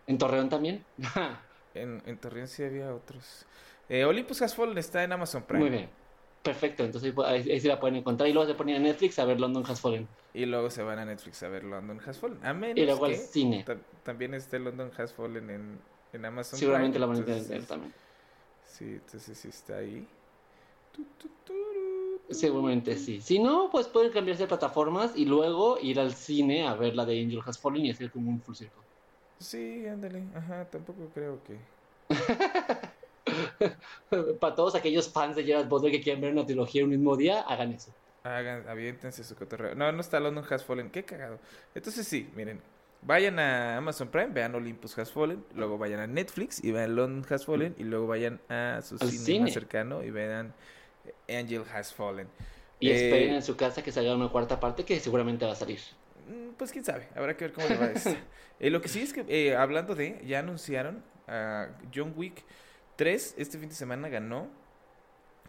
en, 0.06 0.18
Torreón 0.18 0.50
también. 0.50 0.84
en, 1.74 2.02
en 2.04 2.18
Torreón 2.18 2.46
sí 2.46 2.62
había 2.62 2.94
otros. 2.94 3.46
Eh, 3.88 4.04
Olympus 4.04 4.42
Has 4.42 4.54
Fallen 4.54 4.78
está 4.78 5.04
en 5.04 5.12
Amazon 5.12 5.42
Prime. 5.42 5.60
Muy 5.60 5.70
bien. 5.70 5.88
Perfecto, 6.42 6.84
entonces 6.84 7.14
ahí, 7.24 7.60
sí 7.60 7.68
la 7.68 7.78
pueden 7.78 7.96
encontrar. 7.96 8.28
Y 8.28 8.32
luego 8.32 8.48
se 8.48 8.54
ponen 8.54 8.76
a 8.76 8.78
Netflix 8.80 9.18
a 9.18 9.24
ver 9.24 9.40
London 9.40 9.64
Has 9.66 9.80
Fallen. 9.80 10.08
Y 10.34 10.44
luego 10.46 10.70
se 10.70 10.82
van 10.82 10.98
a 10.98 11.04
Netflix 11.04 11.42
a 11.42 11.48
ver 11.48 11.62
London 11.62 12.00
Has 12.04 12.18
Fallen. 12.18 12.44
A 12.44 12.52
menos 12.52 12.78
y 12.78 12.84
luego 12.84 13.06
que 13.06 13.14
al 13.14 13.18
cine. 13.18 13.64
También 14.02 14.34
esté 14.34 14.58
London 14.58 14.90
Has 14.96 15.12
Fallen 15.12 15.50
en, 15.50 15.78
en 16.12 16.24
Amazon 16.24 16.58
Seguramente 16.58 16.98
la 16.98 17.06
van 17.06 17.16
a 17.16 17.18
entender 17.20 17.64
también. 17.64 17.92
Sí, 18.64 18.84
entonces 18.84 19.38
sí 19.38 19.48
está 19.48 19.76
ahí. 19.76 20.06
Seguramente 22.30 22.96
sí. 22.96 23.20
Si 23.20 23.38
no, 23.38 23.68
pues 23.70 23.86
pueden 23.86 24.10
cambiarse 24.10 24.44
de 24.44 24.48
plataformas 24.48 25.12
y 25.14 25.26
luego 25.26 25.78
ir 25.80 26.00
al 26.00 26.12
cine 26.12 26.66
a 26.66 26.74
ver 26.74 26.96
la 26.96 27.04
de 27.04 27.20
Angel 27.20 27.40
Has 27.46 27.58
Fallen 27.58 27.86
y 27.86 27.90
hacer 27.90 28.10
como 28.10 28.30
un 28.30 28.40
full 28.40 28.54
circle. 28.54 28.82
Sí, 29.38 29.86
ándale. 29.86 30.24
Ajá, 30.34 30.64
tampoco 30.64 31.08
creo 31.14 31.38
que. 31.44 31.56
Para 34.40 34.54
todos 34.54 34.74
aquellos 34.74 35.08
fans 35.10 35.36
de 35.36 35.44
Gerard 35.44 35.68
Butler 35.68 35.92
que 35.92 36.00
quieran 36.00 36.20
ver 36.20 36.32
una 36.32 36.46
trilogía 36.46 36.84
un 36.84 36.90
mismo 36.90 37.16
día, 37.16 37.40
hagan 37.40 37.72
eso. 37.72 37.92
Hagan, 38.24 38.68
aviéntense 38.68 39.24
su 39.24 39.34
cotorreo. 39.34 39.74
No, 39.74 39.90
no 39.90 40.00
está 40.00 40.20
London 40.20 40.44
Has 40.48 40.64
Fallen. 40.64 40.90
Qué 40.90 41.04
cagado. 41.04 41.38
Entonces 41.74 42.06
sí, 42.06 42.30
miren. 42.36 42.60
Vayan 43.04 43.40
a 43.40 43.78
Amazon 43.78 44.08
Prime, 44.08 44.28
vean 44.28 44.54
Olympus 44.54 44.96
Has 44.96 45.10
Fallen, 45.10 45.44
luego 45.56 45.76
vayan 45.76 45.98
a 45.98 46.06
Netflix 46.06 46.62
y 46.62 46.70
vean 46.70 46.94
London 46.94 47.26
Has 47.28 47.44
Fallen, 47.44 47.74
y 47.76 47.82
luego 47.82 48.06
vayan 48.06 48.40
a 48.48 48.80
su 48.80 48.96
cine, 48.96 49.40
más 49.40 49.52
cercano 49.52 50.04
y 50.04 50.12
vean 50.12 50.54
Angel 51.28 51.64
Has 51.74 51.92
Fallen. 51.92 52.28
Y 52.78 52.90
esperen 52.90 53.30
eh, 53.30 53.36
en 53.36 53.42
su 53.42 53.56
casa 53.56 53.82
que 53.82 53.90
salga 53.90 54.14
una 54.14 54.28
cuarta 54.28 54.60
parte 54.60 54.84
que 54.84 55.00
seguramente 55.00 55.44
va 55.44 55.52
a 55.52 55.56
salir. 55.56 55.80
Mm, 56.28 56.52
pues 56.56 56.70
quién 56.70 56.84
sabe, 56.84 57.08
habrá 57.16 57.36
que 57.36 57.46
ver 57.46 57.52
cómo 57.52 57.68
le 57.68 57.76
va 57.76 57.86
esto. 57.86 58.10
eh, 58.60 58.70
lo 58.70 58.80
que 58.80 58.88
sí 58.88 59.02
es 59.02 59.12
que, 59.12 59.24
eh, 59.28 59.56
hablando 59.56 59.96
de, 59.96 60.22
ya 60.24 60.38
anunciaron 60.38 61.02
a 61.26 61.70
John 61.92 62.14
Wick 62.16 62.44
3, 63.02 63.34
este 63.36 63.58
fin 63.58 63.68
de 63.68 63.74
semana 63.74 64.08
ganó 64.08 64.48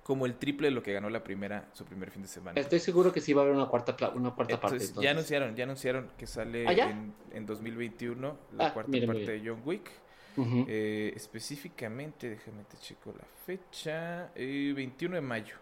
como 0.02 0.26
el 0.26 0.38
triple 0.38 0.70
de 0.70 0.72
lo 0.72 0.82
que 0.82 0.92
ganó 0.92 1.08
la 1.12 1.24
primera, 1.24 1.70
su 1.74 1.86
primer 1.86 2.10
fin 2.10 2.24
de 2.24 2.28
semana. 2.28 2.60
Estoy 2.60 2.80
seguro 2.80 3.14
que 3.14 3.22
sí 3.22 3.32
va 3.32 3.42
a 3.42 3.46
haber 3.46 3.56
una 3.56 3.68
cuarta, 3.68 3.96
una 4.10 4.32
cuarta 4.32 4.60
parte. 4.60 4.84
Ya 5.00 5.12
anunciaron, 5.12 5.56
ya 5.56 5.66
anunciaron 5.66 6.10
que 6.18 6.26
sale 6.26 6.66
¿Ah, 6.68 6.74
en, 6.74 7.14
en, 7.32 7.46
2021 7.46 8.38
la 8.58 8.68
ah, 8.68 8.74
cuarta 8.74 8.92
parte 9.06 9.40
de 9.40 9.48
John 9.48 9.62
Wick. 9.64 9.92
eh, 10.68 11.14
específicamente, 11.16 12.28
déjame 12.28 12.64
te 12.64 12.76
checo 12.78 13.14
la 13.16 13.26
fecha, 13.46 14.32
eh, 14.34 14.74
21 14.76 15.14
de 15.18 15.22
mayo. 15.22 15.56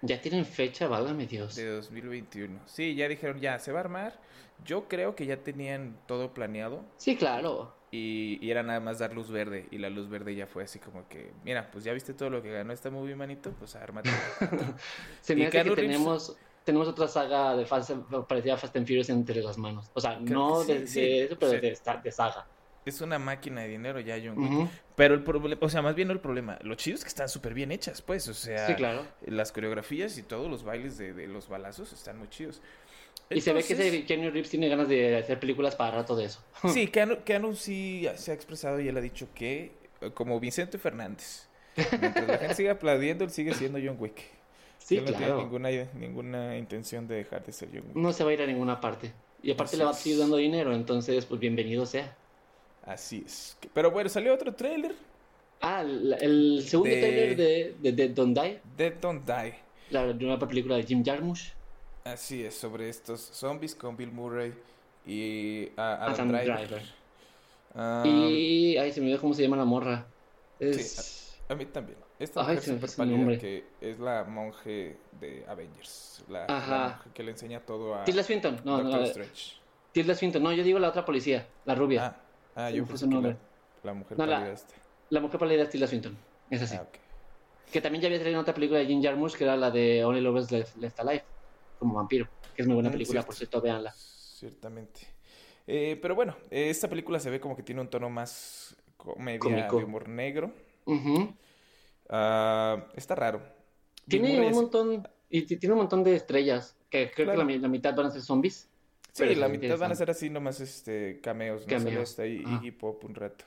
Ya 0.00 0.22
tienen 0.22 0.46
fecha, 0.46 0.88
válgame 0.88 1.26
Dios. 1.26 1.56
De 1.56 1.66
2021. 1.66 2.60
Sí, 2.64 2.94
ya 2.94 3.06
dijeron, 3.06 3.38
ya, 3.38 3.58
se 3.58 3.70
va 3.70 3.80
a 3.80 3.82
armar. 3.82 4.18
Yo 4.64 4.88
creo 4.88 5.14
que 5.14 5.26
ya 5.26 5.42
tenían 5.42 5.96
todo 6.06 6.32
planeado. 6.32 6.84
Sí, 6.96 7.16
claro. 7.16 7.74
Y, 7.90 8.38
y, 8.44 8.50
era 8.50 8.62
nada 8.62 8.80
más 8.80 8.98
dar 8.98 9.14
luz 9.14 9.30
verde. 9.30 9.68
Y 9.70 9.78
la 9.78 9.88
luz 9.88 10.08
verde 10.08 10.34
ya 10.34 10.46
fue 10.46 10.64
así 10.64 10.80
como 10.80 11.06
que, 11.08 11.32
mira, 11.44 11.70
pues 11.70 11.84
ya 11.84 11.92
viste 11.92 12.12
todo 12.12 12.28
lo 12.28 12.42
que 12.42 12.50
ganó 12.50 12.72
esta 12.72 12.90
movie, 12.90 13.14
manito, 13.14 13.52
pues 13.52 13.76
ármate. 13.76 14.10
Se 15.20 15.36
me 15.36 15.46
hace 15.46 15.62
que 15.62 15.70
tenemos, 15.70 16.36
tenemos 16.64 16.88
otra 16.88 17.06
saga 17.06 17.54
de 17.56 17.66
Fast, 17.66 17.92
parecida 18.26 18.54
a 18.54 18.56
Fast 18.56 18.74
and 18.76 18.86
Furious 18.86 19.10
entre 19.10 19.42
las 19.42 19.58
manos. 19.58 19.90
O 19.94 20.00
sea, 20.00 20.18
no 20.18 20.62
sí, 20.64 20.72
de, 20.72 20.86
sí, 20.86 21.00
de, 21.00 21.24
eso, 21.24 21.36
pero 21.38 21.52
sí. 21.52 21.58
de, 21.60 21.78
de, 22.02 22.10
saga. 22.10 22.46
Es 22.84 23.00
una 23.00 23.18
máquina 23.18 23.62
de 23.62 23.68
dinero 23.68 24.00
ya, 24.00 24.16
John 24.16 24.38
Wick. 24.38 24.50
Uh 24.50 24.62
-huh. 24.64 24.68
Pero 24.96 25.14
el 25.14 25.22
problema, 25.22 25.60
o 25.64 25.68
sea, 25.68 25.80
más 25.80 25.94
bien 25.94 26.08
no 26.08 26.14
el 26.14 26.20
problema. 26.20 26.58
Lo 26.62 26.74
chido 26.74 26.96
es 26.96 27.04
que 27.04 27.08
están 27.08 27.28
súper 27.28 27.54
bien 27.54 27.70
hechas, 27.70 28.02
pues. 28.02 28.28
O 28.28 28.34
sea, 28.34 28.66
sí, 28.66 28.74
claro. 28.74 29.06
las 29.26 29.52
coreografías 29.52 30.18
y 30.18 30.22
todos 30.22 30.50
los 30.50 30.64
bailes 30.64 30.98
de, 30.98 31.14
de 31.14 31.26
los 31.28 31.48
balazos 31.48 31.92
están 31.92 32.18
muy 32.18 32.28
chidos. 32.28 32.60
Y 33.30 33.40
se 33.40 33.52
ve 33.52 33.62
que 33.62 33.72
ese 33.72 34.04
Keanu 34.04 34.30
Reeves 34.30 34.50
tiene 34.50 34.68
ganas 34.68 34.88
de 34.88 35.16
hacer 35.16 35.40
películas 35.40 35.74
para 35.76 35.96
rato 35.96 36.14
de 36.16 36.26
eso. 36.26 36.40
Sí, 36.72 36.88
Keanu, 36.88 37.24
Keanu 37.24 37.54
sí 37.54 38.06
se 38.16 38.30
ha 38.30 38.34
expresado 38.34 38.80
y 38.80 38.88
él 38.88 38.96
ha 38.96 39.00
dicho 39.00 39.28
que, 39.34 39.72
como 40.14 40.38
Vicente 40.40 40.78
Fernández, 40.78 41.48
mientras 41.76 42.26
la 42.26 42.38
gente 42.38 42.54
sigue 42.54 42.70
aplaudiendo, 42.70 43.24
él 43.24 43.30
sigue 43.30 43.54
siendo 43.54 43.78
John 43.84 43.96
Wick. 43.98 44.22
Sí, 44.78 44.96
él 44.96 45.04
claro. 45.04 45.18
no 45.18 45.24
tiene 45.26 45.42
ninguna, 45.42 45.68
ninguna 45.98 46.58
intención 46.58 47.08
de 47.08 47.16
dejar 47.16 47.44
de 47.44 47.52
ser 47.52 47.70
John 47.72 47.84
Wick. 47.86 47.96
No 47.96 48.12
se 48.12 48.24
va 48.24 48.30
a 48.30 48.34
ir 48.34 48.42
a 48.42 48.46
ninguna 48.46 48.80
parte. 48.80 49.12
Y 49.42 49.50
aparte 49.50 49.70
Así 49.70 49.76
le 49.78 49.84
va 49.84 49.90
a 49.90 49.94
seguir 49.94 50.18
dando 50.18 50.36
dinero, 50.36 50.74
entonces, 50.74 51.26
pues 51.26 51.40
bienvenido 51.40 51.84
sea. 51.86 52.16
Así 52.84 53.24
es. 53.26 53.56
Pero 53.72 53.90
bueno, 53.90 54.08
salió 54.08 54.34
otro 54.34 54.54
tráiler. 54.54 54.94
Ah, 55.60 55.82
el, 55.82 56.14
el 56.20 56.64
segundo 56.66 56.94
de... 56.94 57.00
tráiler 57.00 57.36
de, 57.36 57.76
de 57.80 57.92
Dead 57.92 58.10
Don't 58.10 58.38
Die. 58.38 58.60
Dead 58.76 58.94
Don't 59.00 59.26
Die. 59.26 59.54
La 59.90 60.12
nueva 60.12 60.46
película 60.46 60.76
de 60.76 60.82
Jim 60.82 61.02
Jarmusch. 61.04 61.52
Así 62.04 62.44
es, 62.44 62.54
sobre 62.54 62.90
estos 62.90 63.18
zombies 63.18 63.74
con 63.74 63.96
Bill 63.96 64.12
Murray 64.12 64.52
y 65.06 65.68
uh, 65.68 65.80
Adam, 65.80 66.12
Adam 66.12 66.28
Driver. 66.28 66.68
Driver. 66.68 66.82
Um, 67.74 68.28
y 68.28 68.76
ay, 68.76 68.92
se 68.92 69.00
me 69.00 69.06
olvidó 69.06 69.22
cómo 69.22 69.32
se 69.32 69.42
llama 69.42 69.56
la 69.56 69.64
morra. 69.64 70.06
Es... 70.60 70.76
Sí, 70.76 71.40
a, 71.48 71.54
a, 71.54 71.56
mí 71.56 71.64
también. 71.64 71.96
Esta 72.18 72.42
mujer 72.42 72.60
super 72.60 72.90
pálida 72.94 73.38
que 73.38 73.64
es 73.80 73.98
la 73.98 74.24
monje 74.24 74.98
de 75.18 75.46
Avengers. 75.48 76.22
La, 76.28 76.46
la, 76.46 76.88
monje 76.88 77.10
que 77.14 77.22
le 77.22 77.30
enseña 77.30 77.60
todo 77.60 77.94
a 77.94 78.04
Tilda 78.04 78.22
Swinton. 78.22 78.60
No, 78.64 78.82
Doctor 78.82 79.00
no, 79.00 79.06
Strange. 79.06 79.54
Tilda 79.92 80.14
Swinton. 80.14 80.42
No, 80.42 80.52
yo 80.52 80.62
digo 80.62 80.78
la 80.78 80.90
otra 80.90 81.06
policía, 81.06 81.46
la 81.64 81.74
rubia. 81.74 82.04
Ah, 82.54 82.66
ah 82.66 82.70
yo 82.70 82.84
pensé 82.84 83.08
que 83.08 83.14
la, 83.14 83.36
la, 83.82 83.94
mujer 83.94 84.18
no, 84.18 84.26
pálida 84.26 84.40
la, 84.40 84.52
esta. 84.52 84.74
La 85.08 85.20
mujer 85.20 85.40
pálida 85.40 85.62
es 85.62 85.70
Tilda 85.70 85.86
Swinton. 85.86 86.14
Es 86.50 86.60
así. 86.60 86.76
Ah, 86.76 86.82
okay. 86.82 87.00
Que 87.72 87.80
también 87.80 88.02
ya 88.02 88.08
había 88.08 88.18
salido 88.18 88.36
en 88.36 88.42
otra 88.42 88.52
película 88.52 88.78
de 88.78 88.84
Jim 88.84 89.02
Jarmusch, 89.02 89.36
que 89.36 89.44
era 89.44 89.56
la 89.56 89.70
de 89.70 90.04
Only 90.04 90.20
Lovers 90.20 90.52
Left, 90.52 90.76
Left 90.76 91.00
Alive, 91.00 91.24
como 91.84 91.98
vampiro 91.98 92.28
que 92.54 92.62
es 92.62 92.68
muy 92.68 92.74
buena 92.74 92.90
película, 92.90 93.20
Cierto. 93.20 93.26
por 93.26 93.34
cierto, 93.34 93.60
véanla. 93.60 93.92
Ciertamente. 93.92 95.00
Eh, 95.66 95.98
pero 96.00 96.14
bueno, 96.14 96.36
esta 96.50 96.88
película 96.88 97.18
se 97.18 97.30
ve 97.30 97.40
como 97.40 97.56
que 97.56 97.62
tiene 97.62 97.80
un 97.80 97.88
tono 97.88 98.10
más 98.10 98.76
comedia 98.96 99.38
Cómico. 99.38 99.78
de 99.78 99.84
humor 99.84 100.08
negro. 100.08 100.52
Uh 100.84 100.94
-huh. 100.94 101.28
uh, 102.10 102.84
está 102.94 103.14
raro. 103.14 103.42
Tiene 104.06 104.38
un 104.38 104.44
es... 104.44 104.54
montón, 104.54 105.08
y 105.30 105.42
tiene 105.42 105.72
un 105.72 105.78
montón 105.78 106.04
de 106.04 106.16
estrellas, 106.16 106.76
que 106.90 107.10
creo 107.10 107.26
claro. 107.26 107.46
que 107.46 107.54
la, 107.54 107.60
la, 107.62 107.68
mitad 107.68 107.94
van 107.94 108.06
a 108.06 108.10
ser 108.10 108.22
zombies. 108.22 108.68
Sí, 109.12 109.34
la 109.34 109.48
mitad 109.48 109.78
van 109.78 109.92
a 109.92 109.94
ser 109.94 110.10
así 110.10 110.28
nomás 110.28 110.60
este 110.60 111.20
cameos, 111.20 111.62
¿no? 111.62 111.66
Cameos. 111.68 111.90
Solo 111.90 112.02
está 112.02 112.22
ahí. 112.22 112.42
Iggy 112.44 112.72
Pop 112.72 113.04
un 113.04 113.14
rato. 113.14 113.44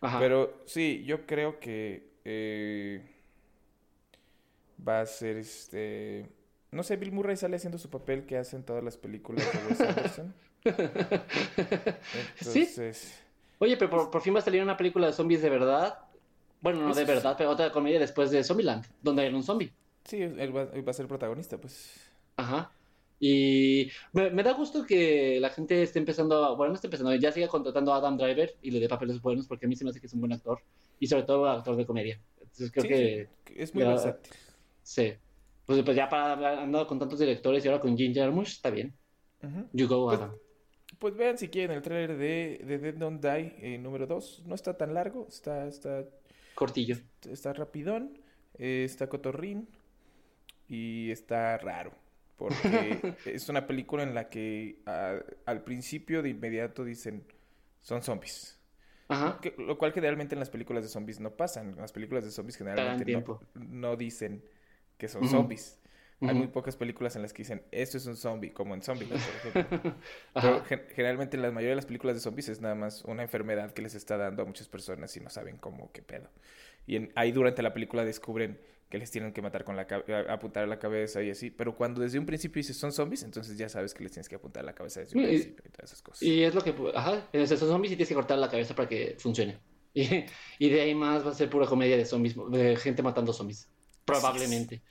Ajá. 0.00 0.18
Pero 0.18 0.62
sí, 0.66 1.02
yo 1.06 1.24
creo 1.24 1.60
que 1.60 2.10
eh, 2.24 3.00
va 4.86 5.00
a 5.00 5.06
ser 5.06 5.38
este 5.38 6.26
no 6.74 6.82
sé, 6.82 6.96
Bill 6.96 7.12
Murray 7.12 7.36
sale 7.36 7.56
haciendo 7.56 7.78
su 7.78 7.88
papel 7.88 8.26
que 8.26 8.36
hace 8.36 8.56
en 8.56 8.64
todas 8.64 8.82
las 8.82 8.96
películas 8.96 9.46
de 9.52 9.58
Wes 9.68 9.80
Anderson. 9.80 10.34
Entonces... 12.38 12.96
¿Sí? 12.98 13.20
Oye, 13.58 13.76
pero 13.76 13.90
por, 13.90 14.10
por, 14.10 14.20
fin 14.20 14.34
va 14.34 14.40
a 14.40 14.42
salir 14.42 14.62
una 14.62 14.76
película 14.76 15.06
de 15.06 15.12
zombies 15.12 15.40
de 15.40 15.48
verdad. 15.48 15.98
Bueno, 16.60 16.86
no 16.86 16.94
de 16.94 17.04
verdad, 17.04 17.34
pero 17.38 17.50
otra 17.50 17.70
comedia 17.70 17.98
después 17.98 18.30
de 18.30 18.42
Zombieland, 18.42 18.84
donde 19.00 19.22
hay 19.22 19.32
un 19.32 19.42
zombie. 19.42 19.72
Sí, 20.04 20.20
él 20.20 20.54
va, 20.54 20.68
él 20.72 20.86
va, 20.86 20.90
a 20.90 20.94
ser 20.94 21.06
protagonista, 21.06 21.58
pues. 21.58 22.10
Ajá. 22.36 22.70
Y 23.20 23.90
me, 24.12 24.30
me, 24.30 24.42
da 24.42 24.52
gusto 24.52 24.84
que 24.84 25.38
la 25.40 25.50
gente 25.50 25.82
esté 25.82 25.98
empezando, 25.98 26.44
a, 26.44 26.54
bueno, 26.54 26.72
no 26.72 26.74
esté 26.74 26.88
empezando, 26.88 27.14
ya 27.14 27.32
siga 27.32 27.48
contratando 27.48 27.92
a 27.92 27.96
Adam 27.96 28.18
Driver 28.18 28.56
y 28.60 28.70
le 28.70 28.80
dé 28.80 28.88
papeles 28.88 29.22
buenos, 29.22 29.46
porque 29.46 29.66
a 29.66 29.68
mí 29.68 29.76
se 29.76 29.84
me 29.84 29.90
hace 29.90 30.00
que 30.00 30.06
es 30.06 30.12
un 30.12 30.20
buen 30.20 30.32
actor. 30.32 30.60
Y 30.98 31.06
sobre 31.06 31.22
todo 31.22 31.48
actor 31.48 31.76
de 31.76 31.86
comedia. 31.86 32.20
Entonces 32.40 32.70
creo 32.70 32.82
sí, 32.82 32.88
que... 32.88 33.28
Es 33.62 33.74
muy 33.74 33.84
versátil. 33.84 34.32
Sí. 34.82 35.14
Pues, 35.66 35.82
pues, 35.82 35.96
ya 35.96 36.08
para 36.08 36.32
haber 36.32 36.58
andado 36.58 36.86
con 36.86 36.98
tantos 36.98 37.18
directores 37.18 37.64
y 37.64 37.68
ahora 37.68 37.80
con 37.80 37.96
Jim 37.96 38.12
Jarmusch, 38.14 38.52
está 38.52 38.70
bien. 38.70 38.94
Uh 39.42 39.46
-huh. 39.46 39.68
You 39.72 39.88
go, 39.88 40.06
pues, 40.06 40.18
Adam. 40.18 40.36
Pues 40.98 41.16
vean 41.16 41.38
si 41.38 41.48
quieren 41.48 41.76
el 41.76 41.82
trailer 41.82 42.16
de, 42.16 42.60
de 42.64 42.78
Dead 42.78 42.94
Don't 42.94 43.22
Die 43.22 43.56
eh, 43.58 43.78
número 43.78 44.06
2. 44.06 44.44
No 44.46 44.54
está 44.54 44.76
tan 44.76 44.94
largo, 44.94 45.26
está... 45.28 45.66
está 45.66 46.04
Cortillo. 46.54 46.96
Está 47.28 47.52
rapidón, 47.52 48.18
eh, 48.58 48.84
está 48.84 49.08
cotorrín 49.08 49.68
y 50.68 51.10
está 51.10 51.58
raro. 51.58 51.92
Porque 52.36 53.14
es 53.24 53.48
una 53.48 53.66
película 53.66 54.02
en 54.02 54.14
la 54.14 54.28
que 54.28 54.80
a, 54.86 55.18
al 55.46 55.64
principio 55.64 56.22
de 56.22 56.30
inmediato 56.30 56.84
dicen 56.84 57.24
son 57.80 58.02
zombies. 58.02 58.60
Ajá. 59.08 59.38
Que, 59.40 59.54
lo 59.58 59.76
cual 59.76 59.92
generalmente 59.92 60.34
en 60.34 60.38
las 60.38 60.50
películas 60.50 60.82
de 60.82 60.88
zombies 60.88 61.20
no 61.20 61.36
pasan. 61.36 61.70
En 61.70 61.76
las 61.76 61.92
películas 61.92 62.24
de 62.24 62.30
zombies 62.30 62.56
generalmente 62.56 63.12
no, 63.12 63.40
no 63.54 63.96
dicen 63.96 64.42
que 65.04 65.08
son 65.08 65.22
uh 65.22 65.26
-huh. 65.26 65.30
zombies. 65.30 65.78
Uh 66.20 66.24
-huh. 66.24 66.28
Hay 66.30 66.34
muy 66.34 66.46
pocas 66.46 66.76
películas 66.76 67.14
en 67.16 67.22
las 67.22 67.34
que 67.34 67.42
dicen, 67.42 67.62
esto 67.70 67.98
es 67.98 68.06
un 68.06 68.16
zombie, 68.16 68.52
como 68.52 68.74
en 68.74 68.80
ejemplo. 68.80 69.18
Pero 70.34 70.64
gen 70.64 70.82
generalmente 70.94 71.36
la 71.36 71.50
mayoría 71.50 71.70
de 71.70 71.76
las 71.76 71.84
películas 71.84 72.16
de 72.16 72.20
zombies 72.20 72.48
es 72.48 72.60
nada 72.62 72.74
más 72.74 73.04
una 73.04 73.22
enfermedad 73.22 73.72
que 73.72 73.82
les 73.82 73.94
está 73.94 74.16
dando 74.16 74.42
a 74.42 74.46
muchas 74.46 74.66
personas 74.68 75.14
y 75.16 75.20
no 75.20 75.28
saben 75.28 75.58
cómo, 75.58 75.92
qué 75.92 76.00
pedo. 76.00 76.30
Y 76.86 76.96
en, 76.96 77.12
ahí 77.16 77.32
durante 77.32 77.62
la 77.62 77.74
película 77.74 78.02
descubren 78.04 78.58
que 78.88 78.96
les 78.96 79.10
tienen 79.10 79.32
que 79.32 79.42
matar 79.42 79.64
con 79.64 79.76
la 79.76 79.86
apuntar 80.30 80.64
a 80.64 80.66
la 80.66 80.78
cabeza 80.78 81.22
y 81.22 81.30
así. 81.30 81.50
Pero 81.50 81.76
cuando 81.76 82.00
desde 82.00 82.18
un 82.18 82.24
principio 82.24 82.60
dices 82.60 82.78
son 82.78 82.92
zombies, 82.92 83.24
entonces 83.24 83.58
ya 83.58 83.68
sabes 83.68 83.92
que 83.92 84.04
les 84.04 84.12
tienes 84.12 84.28
que 84.28 84.36
apuntar 84.36 84.62
a 84.62 84.66
la 84.66 84.74
cabeza 84.74 85.00
desde 85.00 85.18
un 85.18 85.24
y, 85.24 85.26
principio 85.26 85.64
y 85.66 85.70
todas 85.70 85.90
esas 85.90 86.00
cosas. 86.00 86.22
Y 86.22 86.44
es 86.44 86.54
lo 86.54 86.62
que, 86.62 86.74
ajá, 86.94 87.28
son 87.32 87.58
zombies 87.58 87.92
y 87.92 87.96
tienes 87.96 88.08
que 88.08 88.14
cortar 88.14 88.38
la 88.38 88.48
cabeza 88.48 88.74
para 88.74 88.88
que 88.88 89.16
funcione. 89.18 89.58
Y, 89.96 90.24
y 90.58 90.70
de 90.70 90.80
ahí 90.80 90.92
más 90.92 91.24
va 91.24 91.30
a 91.30 91.34
ser 91.34 91.48
pura 91.48 91.66
comedia 91.66 91.96
de 91.96 92.04
zombies, 92.04 92.34
de 92.50 92.74
gente 92.74 93.00
matando 93.00 93.32
zombies. 93.32 93.68
Probablemente. 94.04 94.82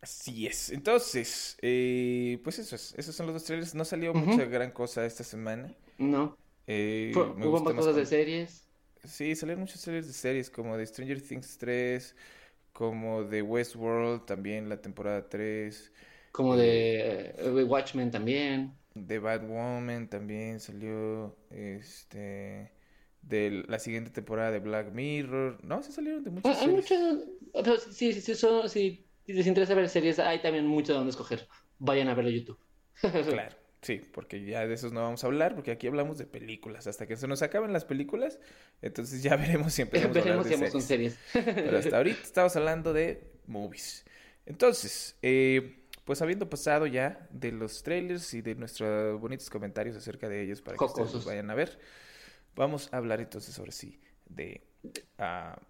Así 0.00 0.46
es. 0.46 0.70
Entonces, 0.70 1.56
eh, 1.60 2.40
pues 2.44 2.58
eso 2.58 2.76
es. 2.76 2.94
Esos 2.96 3.14
son 3.14 3.26
los 3.26 3.34
dos 3.34 3.44
trailers. 3.44 3.74
No 3.74 3.84
salió 3.84 4.12
uh 4.12 4.14
-huh. 4.14 4.24
mucha 4.24 4.44
gran 4.44 4.70
cosa 4.70 5.04
esta 5.04 5.24
semana. 5.24 5.74
No. 5.98 6.36
Eh, 6.66 7.10
Fue, 7.12 7.24
Hubo 7.24 7.60
más 7.60 7.74
cosas 7.74 7.96
de 7.96 8.06
series. 8.06 8.68
Sí, 9.04 9.34
salieron 9.34 9.60
muchas 9.60 9.80
series 9.80 10.06
de 10.06 10.12
series, 10.12 10.50
como 10.50 10.76
de 10.76 10.86
Stranger 10.86 11.20
Things 11.22 11.56
3, 11.58 12.14
como 12.72 13.24
de 13.24 13.42
Westworld 13.42 14.26
también, 14.26 14.68
la 14.68 14.80
temporada 14.80 15.28
3. 15.28 15.92
Como 16.32 16.56
de 16.56 17.34
uh, 17.44 17.60
Watchmen 17.66 18.10
también. 18.10 18.74
De 18.94 19.18
Batwoman 19.18 20.08
también 20.08 20.60
salió. 20.60 21.36
Este. 21.50 22.70
De 23.22 23.64
la 23.66 23.78
siguiente 23.78 24.10
temporada 24.10 24.52
de 24.52 24.60
Black 24.60 24.92
Mirror. 24.92 25.64
No, 25.64 25.82
se 25.82 25.90
salieron 25.90 26.22
de 26.22 26.30
muchas 26.30 26.56
ah, 26.56 26.60
series. 26.60 26.90
Hay 26.92 26.98
muchas. 27.54 27.82
Sí, 27.94 28.12
sí, 28.12 28.20
sí, 28.20 28.34
son, 28.36 28.68
sí 28.68 29.07
si 29.28 29.34
les 29.34 29.46
interesa 29.46 29.74
ver 29.74 29.90
series, 29.90 30.18
hay 30.20 30.40
también 30.40 30.66
mucho 30.66 30.92
de 30.92 30.96
donde 30.96 31.10
escoger. 31.10 31.46
Vayan 31.78 32.08
a 32.08 32.14
verlo 32.14 32.30
YouTube. 32.30 32.58
claro, 33.28 33.54
sí, 33.82 34.00
porque 34.14 34.42
ya 34.42 34.66
de 34.66 34.72
esos 34.72 34.90
no 34.90 35.02
vamos 35.02 35.22
a 35.22 35.26
hablar, 35.26 35.54
porque 35.54 35.70
aquí 35.70 35.86
hablamos 35.86 36.16
de 36.16 36.24
películas. 36.24 36.86
Hasta 36.86 37.06
que 37.06 37.14
se 37.14 37.28
nos 37.28 37.42
acaben 37.42 37.74
las 37.74 37.84
películas, 37.84 38.38
entonces 38.80 39.22
ya 39.22 39.36
veremos 39.36 39.74
si 39.74 39.82
empezamos 39.82 40.14
veremos 40.14 40.46
a 40.46 40.54
hablar 40.54 40.62
de 40.62 40.80
si 40.80 40.80
series. 40.80 41.18
Son 41.26 41.34
series. 41.34 41.54
Pero 41.54 41.76
hasta 41.76 41.98
ahorita 41.98 42.22
estamos 42.22 42.56
hablando 42.56 42.94
de 42.94 43.34
movies. 43.46 44.06
Entonces, 44.46 45.18
eh, 45.20 45.84
pues 46.06 46.22
habiendo 46.22 46.48
pasado 46.48 46.86
ya 46.86 47.28
de 47.30 47.52
los 47.52 47.82
trailers 47.82 48.32
y 48.32 48.40
de 48.40 48.54
nuestros 48.54 49.20
bonitos 49.20 49.50
comentarios 49.50 49.94
acerca 49.94 50.30
de 50.30 50.42
ellos 50.42 50.62
para 50.62 50.78
que 50.78 50.86
Jocosos. 50.86 51.08
ustedes 51.08 51.26
vayan 51.26 51.50
a 51.50 51.54
ver, 51.54 51.78
vamos 52.56 52.88
a 52.92 52.96
hablar 52.96 53.20
entonces 53.20 53.54
sobre 53.54 53.72
sí 53.72 54.00
de... 54.24 54.62
Uh, 55.18 55.60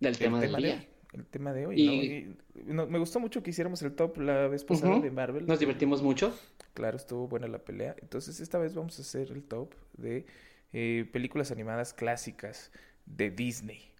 del 0.00 0.16
tema, 0.16 0.40
tema 0.40 0.40
del 0.40 0.52
de 0.52 0.68
día. 0.68 0.93
El 1.14 1.26
tema 1.26 1.52
de 1.52 1.66
hoy. 1.66 1.80
Y... 1.80 1.86
¿no? 1.86 2.62
Y, 2.62 2.72
no, 2.72 2.86
me 2.86 2.98
gustó 2.98 3.20
mucho 3.20 3.42
que 3.42 3.50
hiciéramos 3.50 3.82
el 3.82 3.94
top 3.94 4.18
la 4.18 4.48
vez 4.48 4.64
pasada 4.64 4.94
uh 4.94 4.98
-huh. 4.98 5.02
de 5.02 5.10
Marvel. 5.10 5.46
Nos 5.46 5.58
divertimos 5.58 6.02
mucho. 6.02 6.34
Claro, 6.74 6.96
estuvo 6.96 7.28
buena 7.28 7.46
la 7.48 7.58
pelea. 7.58 7.94
Entonces, 8.00 8.40
esta 8.40 8.58
vez 8.58 8.74
vamos 8.74 8.98
a 8.98 9.02
hacer 9.02 9.30
el 9.30 9.42
top 9.42 9.74
de 9.96 10.26
eh, 10.72 11.08
películas 11.12 11.50
animadas 11.50 11.94
clásicas 11.94 12.72
de 13.06 13.30
Disney. 13.30 13.92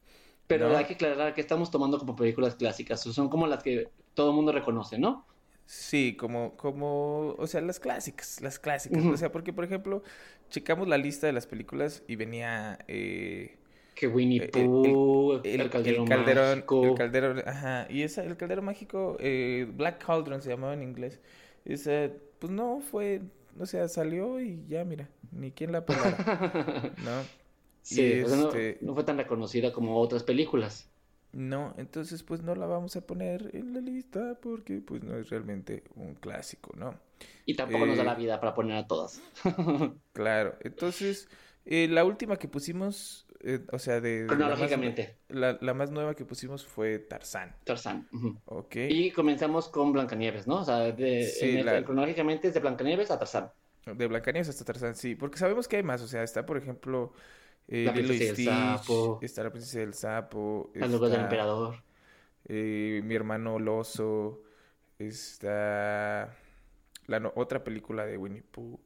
Pero 0.47 0.69
¿no? 0.69 0.77
hay 0.77 0.85
que 0.85 0.95
aclarar 0.95 1.35
que 1.35 1.41
estamos 1.41 1.71
tomando 1.71 1.99
como 1.99 2.17
películas 2.17 2.55
clásicas. 2.57 3.01
Son 3.01 3.29
como 3.29 3.47
las 3.47 3.63
que 3.63 3.89
todo 4.15 4.31
el 4.31 4.37
mundo 4.37 4.53
reconoce, 4.53 4.99
¿no? 4.99 5.27
Sí, 5.67 6.15
como, 6.19 6.57
como, 6.57 7.35
o 7.39 7.47
sea, 7.47 7.61
las 7.63 7.81
clásicas, 7.81 8.41
las 8.43 8.59
clásicas. 8.59 9.03
Uh 9.03 9.09
-huh. 9.09 9.15
O 9.15 9.17
sea, 9.17 9.33
porque, 9.33 9.53
por 9.53 9.65
ejemplo, 9.65 10.03
checamos 10.51 10.89
la 10.89 10.99
lista 10.99 11.27
de 11.27 11.33
las 11.33 11.47
películas 11.47 12.03
y 12.07 12.17
venía... 12.17 12.79
Eh, 12.89 13.57
Que 13.95 14.09
Winnie 14.09 14.49
Pooh, 14.49 15.41
el, 15.45 15.61
el, 15.61 15.71
calderón, 15.71 16.09
mágico. 16.09 16.85
El 16.85 16.95
calderón, 16.95 17.43
ajá. 17.47 17.87
Y 17.89 18.03
esa, 18.03 18.25
el 18.25 18.37
caldero 18.37 18.63
mágico, 18.63 19.17
eh, 19.21 19.67
Black 19.73 20.05
Cauldron 20.05 20.43
se 20.43 20.51
llamaba 20.51 20.75
en 20.75 20.83
inglés. 20.83 21.21
Esa, 21.65 22.11
pues 22.39 22.53
no, 22.53 22.81
fue, 22.81 23.23
o 23.59 23.67
sea, 23.67 23.87
salió 23.89 24.41
y 24.41 24.65
ya, 24.67 24.85
mira, 24.85 25.09
ni 25.31 25.53
quién 25.53 25.73
la 25.73 25.87
pelara, 25.87 26.93
¿no? 27.05 27.45
Sí, 27.83 28.03
este... 28.03 28.79
no, 28.81 28.95
fue 28.95 29.05
tan 29.05 29.19
reconocida 29.19 29.73
como 29.73 29.99
otras 29.99 30.23
películas. 30.23 30.91
No, 31.33 31.75
entonces 31.77 32.23
pues 32.23 32.43
no 32.43 32.55
la 32.55 32.67
vamos 32.67 32.95
a 32.97 33.01
poner 33.01 33.51
en 33.55 33.75
la 33.75 33.81
lista 33.81 34.39
porque 34.41 34.81
pues 34.81 35.03
no 35.03 35.17
es 35.17 35.29
realmente 35.31 35.83
un 35.97 36.15
clásico, 36.15 36.73
¿no? 36.77 36.95
Y 37.45 37.55
tampoco 37.55 37.87
nos 37.87 37.97
da 37.97 38.05
la 38.05 38.13
eh, 38.13 38.19
vida 38.19 38.41
para 38.41 38.55
poner 38.55 38.77
a 38.77 38.87
todas. 38.87 39.21
claro, 40.13 40.57
entonces 40.61 41.29
eh, 41.67 41.89
la 41.89 42.05
última 42.05 42.37
que 42.37 42.49
pusimos, 42.49 43.27
eh, 43.47 43.61
o 43.73 43.79
sea, 43.79 44.01
de... 44.01 44.25
Cronológicamente. 44.27 45.19
La, 45.29 45.59
la, 45.61 45.75
más 45.75 45.91
nueva 45.91 46.15
que 46.15 46.25
pusimos 46.25 46.65
fue 46.65 46.99
Tarzán. 46.99 47.55
Tarzán. 47.65 48.09
Ok. 48.47 48.77
Y 48.89 49.11
comenzamos 49.11 49.69
con 49.69 49.93
Blancanieves, 49.93 50.47
¿no? 50.47 50.61
O 50.61 50.65
sea, 50.65 50.93
de, 50.93 51.83
cronológicamente 51.85 52.49
es 52.49 52.55
de 52.55 52.61
Blancanieves 52.61 53.11
a 53.11 53.19
Tarzán. 53.19 53.51
De 53.85 54.07
Blancanieves 54.07 54.49
hasta 54.49 54.65
Tarzán, 54.65 54.95
sí. 54.95 55.15
Porque 55.15 55.37
sabemos 55.37 55.69
que 55.69 55.77
hay 55.77 55.83
más, 55.83 56.01
o 56.01 56.09
sea, 56.09 56.23
está, 56.23 56.47
por 56.47 56.57
ejemplo... 56.57 57.13
Eh, 57.69 57.85
la 57.85 57.93
princesa 57.93 58.25
del 58.35 58.45
sapo. 58.45 59.19
Está 59.23 59.43
la 59.43 59.51
princesa 59.51 59.79
del 59.79 59.95
sapo. 59.95 60.71
El 60.75 60.83
está, 60.83 61.09
del 61.09 61.21
emperador. 61.21 61.77
Eh, 62.47 63.01
mi 63.05 63.15
hermano 63.15 63.59
Loso. 63.59 64.43
Está 64.99 66.35
la 67.07 67.33
otra 67.35 67.65
película 67.65 68.07
de 68.07 68.17
Winnie 68.17 68.43
Pooh. 68.43 68.81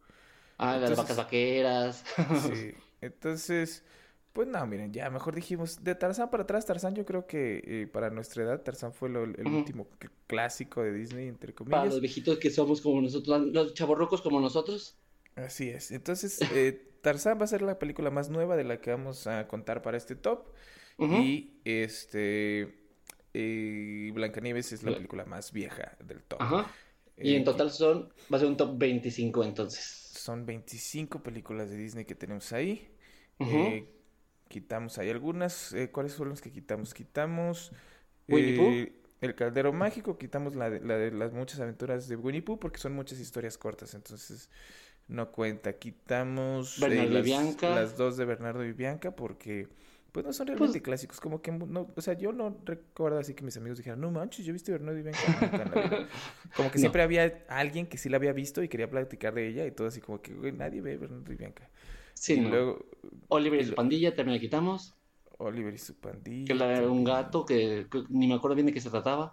Ah, 0.59 0.77
las 0.77 0.97
vacas 0.97 1.17
vaqueras. 1.17 2.05
sí. 2.53 2.73
Entonces, 3.01 3.85
pues 4.33 4.47
no, 4.47 4.65
miren, 4.67 4.93
ya 4.93 5.11
mejor 5.11 5.35
dijimos, 5.35 5.83
de 5.83 5.95
Tarzán 5.95 6.31
para 6.31 6.45
atrás, 6.45 6.65
Tarzán 6.67 6.95
yo 6.95 7.05
creo 7.05 7.27
que 7.27 7.63
eh, 7.65 7.87
para 7.87 8.11
nuestra 8.11 8.45
edad, 8.45 8.63
Tarzán 8.63 8.93
fue 8.93 9.09
el 9.09 9.47
último 9.47 9.89
clásico 10.27 10.83
de 10.83 10.93
Disney, 10.93 11.29
entre 11.29 11.55
comillas. 11.55 11.81
Para 11.81 11.91
los 11.91 12.01
viejitos 12.01 12.39
que 12.39 12.51
somos 12.51 12.81
como 12.81 13.01
nosotros, 13.01 13.47
los 13.47 13.75
chavorrocos 13.75 14.23
como 14.23 14.41
nosotros. 14.41 14.97
Así 15.45 15.69
es. 15.69 15.91
Entonces, 15.91 16.41
eh, 16.53 16.89
Tarzán 17.01 17.39
va 17.41 17.45
a 17.45 17.49
ser 17.49 17.63
la 17.63 17.79
película 17.79 18.11
más 18.11 18.31
nueva 18.31 18.57
de 18.57 18.65
la 18.65 18.81
que 18.81 18.91
vamos 18.91 19.27
a 19.27 19.47
contar 19.49 19.83
para 19.83 19.97
este 19.97 20.17
top. 20.17 20.49
Y 20.99 21.61
este. 21.65 22.75
Eh, 23.35 24.11
Blancanieves 24.15 24.73
es 24.73 24.83
la 24.83 24.93
película 24.93 25.25
más 25.25 25.53
vieja 25.53 25.97
del 26.05 26.23
top. 26.25 26.43
Ajá. 26.43 26.73
Y 27.17 27.35
en 27.35 27.43
eh, 27.43 27.45
total 27.45 27.71
son. 27.71 28.13
Va 28.33 28.37
a 28.37 28.41
ser 28.41 28.49
un 28.49 28.57
top 28.57 28.77
25 28.77 29.45
entonces. 29.45 29.85
Son 29.85 30.45
25 30.45 31.23
películas 31.23 31.71
de 31.71 31.77
Disney 31.77 32.05
que 32.05 32.17
tenemos 32.17 32.53
ahí. 32.53 32.89
Quitamos 34.49 34.99
ahí 34.99 35.11
algunas. 35.11 35.75
¿Cuáles 35.93 36.15
fueron 36.15 36.31
las 36.31 36.41
que 36.41 36.51
quitamos? 36.51 36.95
Quitamos. 36.95 37.73
El 39.21 39.35
Caldero 39.35 39.73
Mágico, 39.73 40.17
quitamos 40.17 40.55
la 40.55 40.71
de, 40.71 40.81
la 40.81 40.97
de 40.97 41.11
las 41.11 41.33
muchas 41.33 41.59
aventuras 41.59 42.07
de 42.09 42.15
Winnie 42.15 42.43
Pooh 42.43 42.59
porque 42.59 42.79
son 42.79 42.93
muchas 42.93 43.19
historias 43.19 43.59
cortas, 43.59 43.95
entonces 43.95 44.49
no 45.09 45.33
cuenta. 45.33 45.73
Quitamos 45.73 46.81
eh, 46.83 47.09
las, 47.09 47.63
las, 47.63 47.97
dos 47.97 48.17
de 48.17 48.25
Bernardo 48.25 48.65
y 48.65 48.73
Bianca 48.73 49.17
porque 49.17 49.69
pues 50.13 50.25
no 50.25 50.33
son 50.33 50.47
realmente 50.47 50.73
pues 50.75 50.83
clásicos. 50.83 51.21
Como 51.21 51.43
que 51.43 51.51
no, 51.51 51.93
o 51.95 52.01
sea, 52.01 52.15
yo 52.15 52.33
no 52.33 52.57
recuerdo 52.65 53.19
así 53.19 53.35
que 53.35 53.43
mis 53.43 53.57
amigos 53.57 53.79
dijeran, 53.79 54.01
no 54.01 54.11
manches, 54.13 54.45
yo 54.45 54.51
he 54.51 54.53
visto 54.53 54.71
Bernardo 54.71 54.99
y 54.99 55.03
Bianca. 55.03 56.09
como 56.57 56.71
que 56.71 56.79
siempre 56.79 57.03
había 57.03 57.45
alguien 57.49 57.87
que 57.87 57.99
sí 57.99 58.09
la 58.09 58.19
había 58.19 58.33
visto 58.33 58.63
y 58.63 58.69
quería 58.69 58.89
platicar 58.89 59.35
de 59.35 59.49
ella 59.49 59.67
y 59.67 59.73
todo 59.73 59.89
así 59.89 60.01
como 60.01 60.23
que, 60.23 60.33
güey, 60.33 60.53
nadie 60.53 60.81
ve 60.81 60.97
Bernardo 60.97 61.33
y 61.33 61.37
Bianca. 61.37 61.69
Sí, 62.19 62.35
y 62.35 62.41
luego, 62.41 62.85
Oliver 63.29 63.61
y, 63.61 63.65
su 63.65 63.75
pandilla 63.75 64.15
también 64.15 64.37
la 64.37 64.41
quitamos. 64.41 64.95
Oliver 65.39 65.73
y 65.73 65.79
su 65.79 65.95
pandilla. 65.99 66.47
Que 66.47 66.55
la 66.55 66.81
de 66.81 66.87
un 66.87 67.05
gato 67.05 67.45
que, 67.45 67.87
ni 68.09 68.27
me 68.27 68.35
acuerdo 68.35 68.57
bien 68.57 68.67
de 68.67 68.73
qué 68.73 68.81
se 68.81 68.91
trataba. 68.91 69.33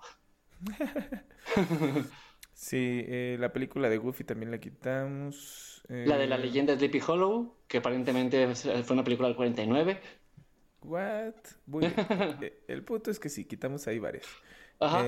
Sí, 2.57 3.03
eh, 3.05 3.35
la 3.37 3.51
película 3.51 3.89
de 3.89 3.97
Goofy 3.97 4.23
también 4.23 4.49
la 4.49 4.59
quitamos. 4.59 5.83
La 5.89 6.17
de 6.17 6.25
la 6.25 6.37
eh, 6.37 6.39
leyenda 6.39 6.71
de 6.71 6.79
Sleepy 6.79 7.01
Hollow, 7.05 7.53
que 7.67 7.79
aparentemente 7.79 8.55
fue 8.55 8.93
una 8.93 9.03
película 9.03 9.27
del 9.27 9.35
49. 9.35 9.99
What? 10.83 11.33
Eh, 12.41 12.63
el 12.69 12.83
punto 12.85 13.11
es 13.11 13.19
que 13.19 13.27
sí, 13.27 13.43
quitamos 13.43 13.85
ahí 13.87 13.99
varias. 13.99 14.25
Ajá. 14.79 15.03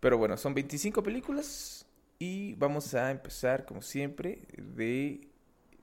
pero 0.00 0.18
bueno, 0.18 0.36
son 0.36 0.52
25 0.52 1.02
películas 1.02 1.86
y 2.18 2.54
vamos 2.56 2.94
a 2.94 3.10
empezar, 3.10 3.64
como 3.64 3.80
siempre, 3.80 4.42
de 4.58 5.33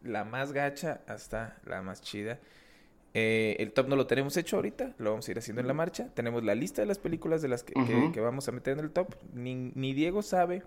la 0.03 0.23
más 0.23 0.53
gacha 0.53 1.01
hasta 1.07 1.57
la 1.65 1.81
más 1.81 2.01
chida. 2.01 2.39
Eh, 3.13 3.57
el 3.59 3.73
top 3.73 3.89
no 3.89 3.97
lo 3.97 4.07
tenemos 4.07 4.37
hecho 4.37 4.55
ahorita, 4.55 4.93
lo 4.97 5.11
vamos 5.11 5.27
a 5.27 5.31
ir 5.31 5.37
haciendo 5.37 5.61
en 5.61 5.67
la 5.67 5.73
marcha. 5.73 6.09
Tenemos 6.13 6.43
la 6.43 6.55
lista 6.55 6.81
de 6.81 6.85
las 6.85 6.97
películas 6.97 7.41
de 7.41 7.49
las 7.49 7.63
que, 7.63 7.73
vamos 8.21 8.47
a 8.47 8.51
meter 8.51 8.77
en 8.77 8.85
el 8.85 8.91
top. 8.91 9.15
Ni, 9.33 9.93
Diego 9.93 10.21
sabe 10.21 10.63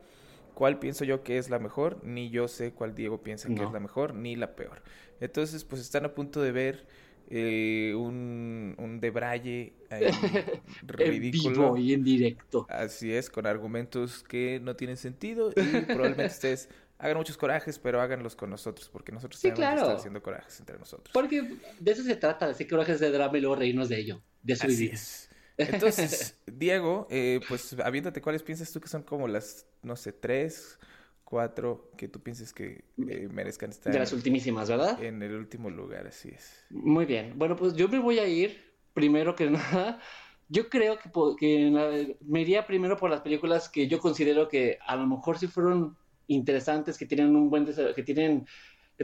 cuál 0.54 0.78
pienso 0.78 1.04
yo 1.04 1.22
que 1.22 1.38
es 1.38 1.48
la 1.48 1.58
mejor, 1.58 2.04
ni 2.04 2.30
yo 2.30 2.48
sé 2.48 2.72
cuál 2.72 2.94
Diego 2.94 3.22
piensa 3.22 3.48
que 3.48 3.62
es 3.62 3.72
la 3.72 3.80
mejor, 3.80 4.14
ni 4.14 4.36
la 4.36 4.54
peor. 4.54 4.82
Entonces, 5.20 5.64
pues 5.64 5.80
están 5.80 6.04
a 6.04 6.14
punto 6.14 6.42
de 6.42 6.52
ver 6.52 6.86
eh, 7.30 7.94
un, 7.96 8.74
un 8.76 9.00
debraye 9.00 9.72
ridículo. 10.86 11.78
y 11.78 11.94
en 11.94 12.04
directo. 12.04 12.66
Así 12.68 13.12
es, 13.12 13.30
con 13.30 13.46
argumentos 13.46 14.22
que 14.22 14.60
no 14.62 14.76
tienen 14.76 14.98
sentido 14.98 15.50
y 15.50 15.80
probablemente 15.80 16.26
ustedes 16.34 16.68
hagan 16.98 17.16
muchos 17.16 17.36
corajes, 17.36 17.78
pero 17.78 18.00
háganlos 18.00 18.36
con 18.36 18.50
nosotros, 18.50 18.88
porque 18.88 19.12
nosotros 19.12 19.40
sí, 19.40 19.50
claro. 19.50 19.86
que 19.86 19.92
haciendo 19.94 20.22
corajes 20.22 20.58
entre 20.60 20.78
nosotros. 20.78 21.10
Porque 21.12 21.58
de 21.78 21.92
eso 21.92 22.02
se 22.02 22.16
trata, 22.16 22.46
de 22.46 22.52
hacer 22.52 22.68
corajes 22.68 23.00
de 23.00 23.10
drama 23.10 23.38
y 23.38 23.40
luego 23.40 23.56
reírnos 23.56 23.88
de 23.88 23.98
ello, 23.98 24.22
de 24.42 24.56
su 24.56 24.66
Así 24.66 24.86
es. 24.86 25.30
Entonces, 25.56 26.38
Diego, 26.46 27.06
eh, 27.10 27.40
pues 27.48 27.76
aviéntate, 27.84 28.20
¿cuáles 28.20 28.42
piensas 28.42 28.72
tú 28.72 28.80
que 28.80 28.88
son 28.88 29.02
como 29.02 29.28
las, 29.28 29.66
no 29.82 29.96
sé, 29.96 30.12
tres, 30.12 30.78
cuatro 31.24 31.90
que 31.96 32.08
tú 32.08 32.20
pienses 32.20 32.52
que 32.52 32.84
eh, 33.08 33.28
merezcan 33.30 33.70
estar? 33.70 33.92
De 33.92 33.98
las 33.98 34.12
ultimísimas, 34.12 34.68
¿verdad? 34.68 35.02
En 35.02 35.22
el 35.22 35.34
último 35.34 35.70
lugar, 35.70 36.06
así 36.06 36.30
es. 36.30 36.64
Muy 36.70 37.06
bien. 37.06 37.34
Bueno, 37.36 37.56
pues 37.56 37.74
yo 37.74 37.88
me 37.88 37.98
voy 37.98 38.18
a 38.18 38.26
ir, 38.26 38.72
primero 38.92 39.34
que 39.34 39.50
nada, 39.50 40.00
yo 40.48 40.68
creo 40.68 40.98
que, 40.98 41.10
que 41.38 42.16
me 42.20 42.40
iría 42.40 42.66
primero 42.66 42.96
por 42.96 43.10
las 43.10 43.20
películas 43.20 43.68
que 43.68 43.88
yo 43.88 44.00
considero 44.00 44.48
que 44.48 44.78
a 44.86 44.96
lo 44.96 45.06
mejor 45.06 45.38
sí 45.38 45.46
fueron 45.46 45.96
interesantes, 46.28 46.98
que 46.98 47.06
tienen 47.06 47.34
un 47.34 47.50
buen 47.50 47.66
que 47.66 48.02
tienen 48.02 48.46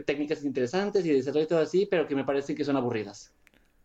técnicas 0.05 0.43
interesantes 0.43 1.05
y 1.05 1.11
desarrollo 1.11 1.45
y 1.45 1.47
todo 1.47 1.59
así, 1.59 1.85
pero 1.85 2.07
que 2.07 2.15
me 2.15 2.23
parecen 2.23 2.55
que 2.55 2.63
son 2.63 2.77
aburridas, 2.77 3.33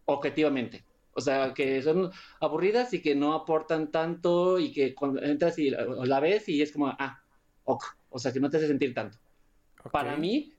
objetivamente. 0.05 0.85
O 1.15 1.21
sea, 1.21 1.55
que 1.55 1.83
son 1.83 2.11
aburridas 2.41 2.93
y 2.93 3.01
que 3.01 3.15
no 3.15 3.33
aportan 3.33 3.91
tanto 3.91 4.59
y 4.59 4.71
que 4.71 4.95
cuando 4.95 5.23
entras 5.23 5.59
y 5.59 5.71
la, 5.71 6.21
ves 6.21 6.49
y 6.49 6.61
es 6.61 6.73
como, 6.73 6.89
ah, 6.89 7.23
ok. 7.65 7.85
O 8.11 8.19
sea, 8.19 8.33
que 8.33 8.41
no 8.41 8.51
te 8.51 8.59
hace 8.59 8.69
sentir 8.69 8.93
tanto. 8.95 9.19
Para 9.91 10.17
mí, 10.17 10.53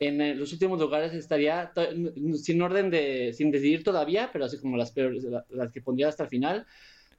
en 0.00 0.38
los 0.38 0.52
últimos 0.52 0.80
lugares 0.80 1.12
estaría, 1.12 1.72
sin 2.42 2.62
orden 2.62 2.90
de, 2.90 3.32
sin 3.34 3.50
decidir 3.50 3.84
todavía, 3.84 4.30
pero 4.32 4.46
así 4.46 4.58
como 4.58 4.76
las 4.76 4.92
peores, 4.92 5.24
las 5.50 5.72
que 5.72 5.82
pondría 5.82 6.08
hasta 6.08 6.24
el 6.24 6.28
final, 6.30 6.66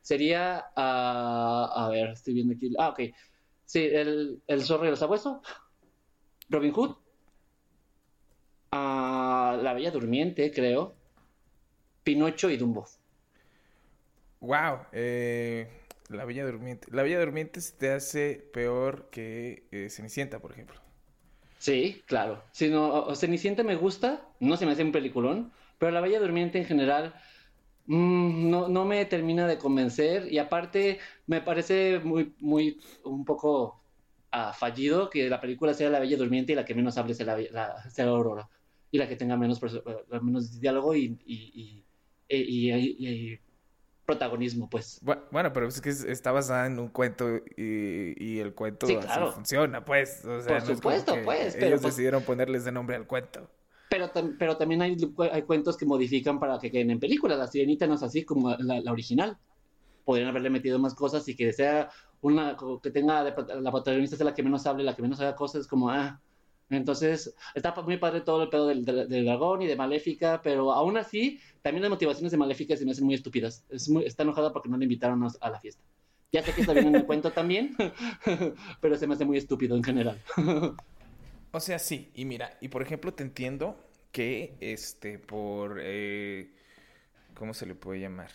sería, 0.02 0.66
ah, 0.76 1.72
a 1.76 1.90
ver, 1.90 2.10
estoy 2.10 2.34
viendo 2.34 2.56
aquí, 2.56 2.74
ah, 2.78 2.90
ok, 2.90 3.00
Sí, 3.70 3.86
el, 3.86 4.42
el 4.48 4.64
zorro 4.64 4.86
y 4.86 4.88
el 4.88 4.98
sabueso. 4.98 5.44
Robin 6.50 6.74
Hood. 6.74 6.96
Ah, 8.72 9.60
la 9.62 9.76
Bella 9.76 9.92
Durmiente, 9.92 10.52
creo. 10.52 10.96
Pinocho 12.04 12.50
y 12.50 12.58
Dumbo. 12.58 12.88
Wow. 14.40 14.88
Eh, 14.92 15.68
la 16.08 16.26
Bella 16.26 16.48
Durmiente. 16.48 16.88
La 16.90 17.04
Bella 17.04 17.20
Durmiente 17.20 17.62
se 17.62 17.78
te 17.78 17.92
hace 17.92 18.44
peor 18.52 19.12
que 19.12 19.68
eh, 19.70 19.92
Cenicienta, 19.92 20.40
por 20.40 20.52
ejemplo. 20.52 20.82
Sí, 21.60 22.02
claro. 22.08 22.44
Si 22.52 22.70
no, 22.70 23.14
Cenicienta 23.16 23.62
me 23.62 23.76
gusta, 23.76 24.26
no 24.40 24.58
se 24.58 24.66
me 24.66 24.72
hace 24.72 24.82
un 24.82 24.92
peliculón, 24.92 25.54
pero 25.78 25.92
La 25.92 26.02
Bella 26.02 26.20
Durmiente 26.20 26.58
en 26.58 26.66
general 26.66 27.14
Mm, 27.90 28.52
no, 28.52 28.68
no 28.68 28.86
me 28.86 29.04
termina 29.06 29.48
de 29.48 29.58
convencer 29.58 30.32
y 30.32 30.38
aparte 30.38 31.00
me 31.26 31.42
parece 31.42 31.98
muy, 31.98 32.36
muy, 32.40 32.80
un 33.04 33.26
poco 33.26 33.82
ah, 34.32 34.54
fallido 34.54 35.10
que 35.10 35.28
la 35.28 35.42
película 35.42 35.74
sea 35.74 35.90
La 35.90 36.00
Bella 36.00 36.16
Durmiente 36.16 36.52
y 36.52 36.56
la 36.56 36.66
que 36.66 36.76
menos 36.76 37.00
hable 37.00 37.16
sea 37.16 37.26
la, 37.26 37.84
Aurora 38.08 38.48
y 38.92 39.00
la 39.00 39.08
que 39.08 39.16
tenga 39.16 39.36
menos, 39.38 39.60
eh, 39.64 40.20
menos 40.22 40.60
diálogo 40.60 40.96
y, 40.96 41.18
y, 41.26 41.84
y, 42.30 43.40
protagonismo, 44.06 44.70
pues. 44.70 45.02
Bueno, 45.32 45.52
pero 45.52 45.68
es 45.68 45.82
que 45.82 45.90
está 45.90 46.32
basada 46.32 46.68
en 46.68 46.78
un 46.78 46.90
cuento 46.90 47.42
y, 47.58 48.38
el 48.38 48.54
cuento 48.54 48.86
así 48.86 49.34
funciona, 49.34 49.84
pues. 49.84 50.22
Por 50.24 50.62
supuesto, 50.62 51.16
pues. 51.26 51.56
Ellos 51.56 51.82
pues 51.82 51.96
decidieron 51.96 52.22
ponerles 52.22 52.66
de 52.66 52.72
nombre 52.72 52.96
al 52.96 53.08
cuento. 53.08 53.50
Pero, 54.00 54.36
pero 54.38 54.58
también 54.58 54.82
hay, 54.82 54.98
hay 55.32 55.42
cuentos 55.44 55.76
que 55.76 55.86
modifican 55.86 56.40
para 56.40 56.60
que 56.60 56.72
queden 56.72 56.92
en 56.92 57.00
películas. 57.00 57.38
La 57.38 57.48
sirenita 57.48 57.88
no 57.88 57.96
es 57.96 58.04
así 58.04 58.24
como 58.24 58.56
la, 58.56 58.92
original. 58.92 59.38
Podrían 60.06 60.30
haberle 60.30 60.50
metido 60.50 60.80
más 60.80 60.96
cosas 60.96 61.28
y 61.28 61.36
que 61.36 61.52
sea 61.54 61.90
una, 62.22 62.58
que 62.82 62.92
tenga, 62.92 63.24
la 63.24 63.72
protagonista 63.72 64.16
sea 64.16 64.26
la 64.26 64.34
que 64.34 64.44
menos 64.44 64.66
hable, 64.66 64.84
la 64.84 64.96
que 64.96 65.02
menos 65.02 65.20
haga 65.20 65.36
cosas, 65.36 65.68
como, 65.68 65.90
ah, 65.90 66.22
Entonces, 66.70 67.36
está 67.56 67.74
muy 67.82 67.98
padre 67.98 68.22
todo 68.22 68.44
el 68.44 68.50
pedo 68.50 68.68
del, 68.68 68.86
dragón 68.86 69.62
y 69.62 69.68
de 69.68 69.76
Maléfica, 69.76 70.42
pero 70.44 70.72
aún 70.72 70.98
así, 70.98 71.40
también 71.62 71.82
las 71.82 71.92
motivaciones 71.92 72.32
de 72.32 72.38
Maléfica 72.38 72.76
se 72.76 72.86
me 72.86 72.92
hacen 72.92 73.06
muy 73.06 73.16
estúpidas. 73.16 73.66
Es 73.70 73.90
muy, 73.90 74.06
está 74.06 74.24
enojada 74.24 74.52
porque 74.54 74.70
no 74.70 74.78
le 74.78 74.86
invitaron 74.86 75.24
a, 75.24 75.50
la 75.50 75.60
fiesta. 75.60 75.84
Ya 76.32 76.44
sé 76.44 76.54
que 76.54 76.62
está 76.62 76.74
bien 76.74 76.88
en 76.88 76.96
el 76.96 77.06
cuento 77.06 77.32
también, 77.32 77.76
pero 78.82 78.96
se 78.96 79.08
me 79.08 79.16
hace 79.16 79.26
muy 79.26 79.38
estúpido 79.38 79.76
en 79.76 79.84
general. 79.84 80.22
o 81.52 81.60
sea, 81.60 81.80
sí, 81.80 82.12
y 82.14 82.26
mira, 82.26 82.58
y 82.62 82.68
por 82.68 82.82
ejemplo, 82.82 83.14
te 83.14 83.24
entiendo 83.24 83.78
que 84.12 84.58
este, 84.60 85.20
por. 85.20 85.80
Eh, 85.82 86.54
¿Cómo 87.36 87.54
se 87.54 87.66
le 87.66 87.76
puede 87.76 88.00
llamar? 88.00 88.32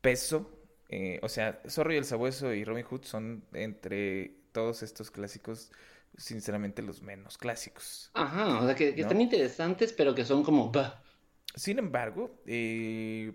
Peso. 0.00 0.50
Eh, 0.88 1.20
o 1.22 1.28
sea, 1.28 1.60
Zorro 1.68 1.92
y 1.92 1.96
el 1.96 2.04
Sabueso 2.04 2.52
y 2.54 2.64
Robin 2.64 2.84
Hood 2.84 3.04
son 3.04 3.44
entre 3.52 4.34
todos 4.52 4.82
estos 4.82 5.10
clásicos 5.10 5.70
sinceramente 6.16 6.82
los 6.82 7.02
menos 7.02 7.38
clásicos. 7.38 8.10
Ajá, 8.14 8.60
o 8.60 8.66
sea, 8.66 8.74
que, 8.74 8.88
están 8.96 9.20
interesantes, 9.20 9.92
pero 9.92 10.14
que 10.14 10.24
son 10.24 10.42
como... 10.42 10.72
Sin 11.54 11.78
embargo, 11.78 12.40
eh, 12.46 13.32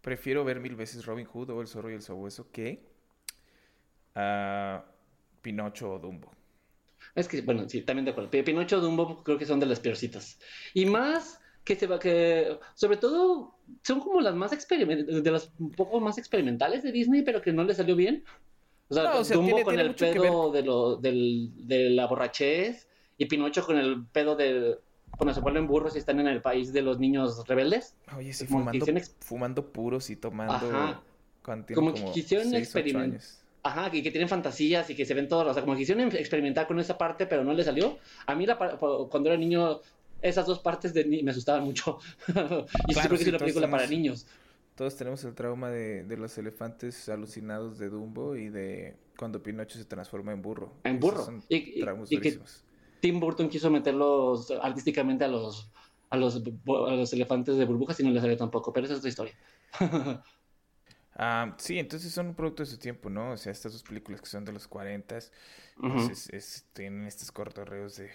prefiero 0.00 0.44
ver 0.44 0.60
mil 0.60 0.76
veces 0.76 1.04
Robin 1.04 1.26
Hood 1.26 1.50
o 1.50 1.60
El 1.60 1.68
Zorro 1.68 1.90
y 1.90 1.94
el 1.94 2.02
Sabueso 2.02 2.50
que 2.50 2.86
a 4.14 4.84
Pinocho 5.42 5.92
o 5.92 5.98
Dumbo. 5.98 6.32
Es 7.14 7.28
que, 7.28 7.42
bueno, 7.42 7.68
sí, 7.68 7.82
también 7.82 8.04
de 8.04 8.10
acuerdo. 8.10 8.30
Pinocho 8.30 8.80
Dumbo 8.80 9.22
creo 9.22 9.38
que 9.38 9.46
son 9.46 9.60
de 9.60 9.66
las 9.66 9.80
peorcitas. 9.80 10.38
Y 10.72 10.86
más 10.86 11.40
que 11.64 11.76
se 11.76 11.86
va 11.86 11.98
que 11.98 12.58
sobre 12.74 12.98
todo 12.98 13.56
son 13.82 14.00
como 14.00 14.20
las 14.20 14.34
más 14.34 14.50
de 14.68 15.30
las 15.30 15.50
un 15.58 15.70
poco 15.70 15.98
más 15.98 16.18
experimentales 16.18 16.82
de 16.82 16.92
Disney 16.92 17.22
pero 17.22 17.40
que 17.40 17.54
no 17.54 17.64
le 17.64 17.74
salió 17.74 17.96
bien 17.96 18.22
o 18.88 18.94
sea, 18.94 19.34
Dumbo 19.34 19.62
con 19.62 19.80
el 19.80 19.94
pedo 19.94 20.52
de, 20.52 20.62
lo, 20.62 20.96
del, 20.96 21.52
de 21.66 21.88
la 21.88 22.06
borrachez 22.06 22.86
y 23.16 23.26
Pinocho 23.26 23.64
con 23.64 23.78
el 23.78 24.04
pedo 24.04 24.36
de 24.36 24.78
cuando 25.16 25.32
se 25.32 25.40
vuelven 25.40 25.66
burros 25.66 25.94
y 25.94 25.98
están 25.98 26.20
en 26.20 26.26
el 26.26 26.42
país 26.42 26.72
de 26.72 26.82
los 26.82 26.98
niños 26.98 27.46
rebeldes. 27.46 27.94
Oye, 28.16 28.32
sí, 28.32 28.46
fumando, 28.46 28.86
fumando, 29.20 29.72
puros 29.72 30.10
y 30.10 30.16
tomando... 30.16 30.54
Ajá. 30.54 31.02
Como, 31.74 31.92
que 31.94 32.04
quisieron 32.12 32.54
experimentar. 32.54 33.20
Ajá, 33.64 33.90
que, 33.90 34.02
que, 34.02 34.10
tienen 34.10 34.28
fantasías 34.28 34.90
y 34.90 34.94
que 34.94 35.06
se 35.06 35.14
ven 35.14 35.26
todos, 35.26 35.46
o 35.46 35.54
sea, 35.54 35.62
como 35.62 35.72
que 35.74 35.80
quisieron 35.80 36.14
experimentar 36.14 36.66
con 36.66 36.78
esa 36.78 36.98
parte, 36.98 37.26
pero 37.26 37.44
no 37.44 37.54
le 37.54 37.64
salió. 37.64 37.98
A 38.26 38.34
mí 38.34 38.44
la, 38.44 38.58
cuando 38.58 39.30
era 39.30 39.38
niño, 39.38 39.80
esas 40.20 40.44
dos 40.44 40.58
partes 40.58 40.92
de 40.92 41.04
me 41.04 41.30
asustaban 41.30 41.64
mucho. 41.64 41.98
y 42.28 42.92
claro, 42.92 43.08
creo 43.08 43.18
que 43.18 43.22
es 43.22 43.28
una 43.28 43.38
película 43.38 43.70
para 43.70 43.86
niños. 43.86 44.26
Todos 44.74 44.96
tenemos 44.96 45.24
el 45.24 45.34
trauma 45.34 45.70
de, 45.70 46.04
los 46.18 46.36
elefantes 46.36 47.08
alucinados 47.08 47.78
de 47.78 47.88
Dumbo 47.88 48.36
y 48.36 48.50
de 48.50 48.96
cuando 49.16 49.42
Pinocho 49.42 49.78
se 49.78 49.86
transforma 49.86 50.32
en 50.32 50.42
burro. 50.42 50.72
En 50.84 51.00
burro. 51.00 51.26
y, 51.48 51.82
que 52.20 52.38
Tim 53.00 53.18
Burton 53.18 53.48
quiso 53.48 53.70
meterlos 53.70 54.50
artísticamente 54.60 55.24
a 55.24 55.28
los, 55.28 55.70
a 56.10 56.16
los, 56.16 56.42
los 56.66 57.12
elefantes 57.14 57.56
de 57.56 57.64
burbujas 57.64 57.98
y 58.00 58.02
no 58.02 58.10
les 58.10 58.20
salió 58.20 58.36
tampoco, 58.36 58.74
pero 58.74 58.86
esa 58.86 58.94
es 58.94 58.98
otra 58.98 59.08
historia. 59.08 59.34
Ah, 61.16 61.54
sí, 61.58 61.78
entonces 61.78 62.12
son 62.12 62.28
un 62.28 62.34
producto 62.34 62.62
de 62.62 62.66
su 62.66 62.78
tiempo, 62.78 63.08
¿no? 63.08 63.32
O 63.32 63.36
sea, 63.36 63.52
estas 63.52 63.72
dos 63.72 63.82
películas 63.84 64.20
que 64.20 64.26
son 64.26 64.44
de 64.44 64.52
los 64.52 64.66
40, 64.66 65.18
pues 65.76 66.66
tienen 66.72 67.06
estos 67.06 67.30
cortorreos 67.30 67.96
de 67.96 68.10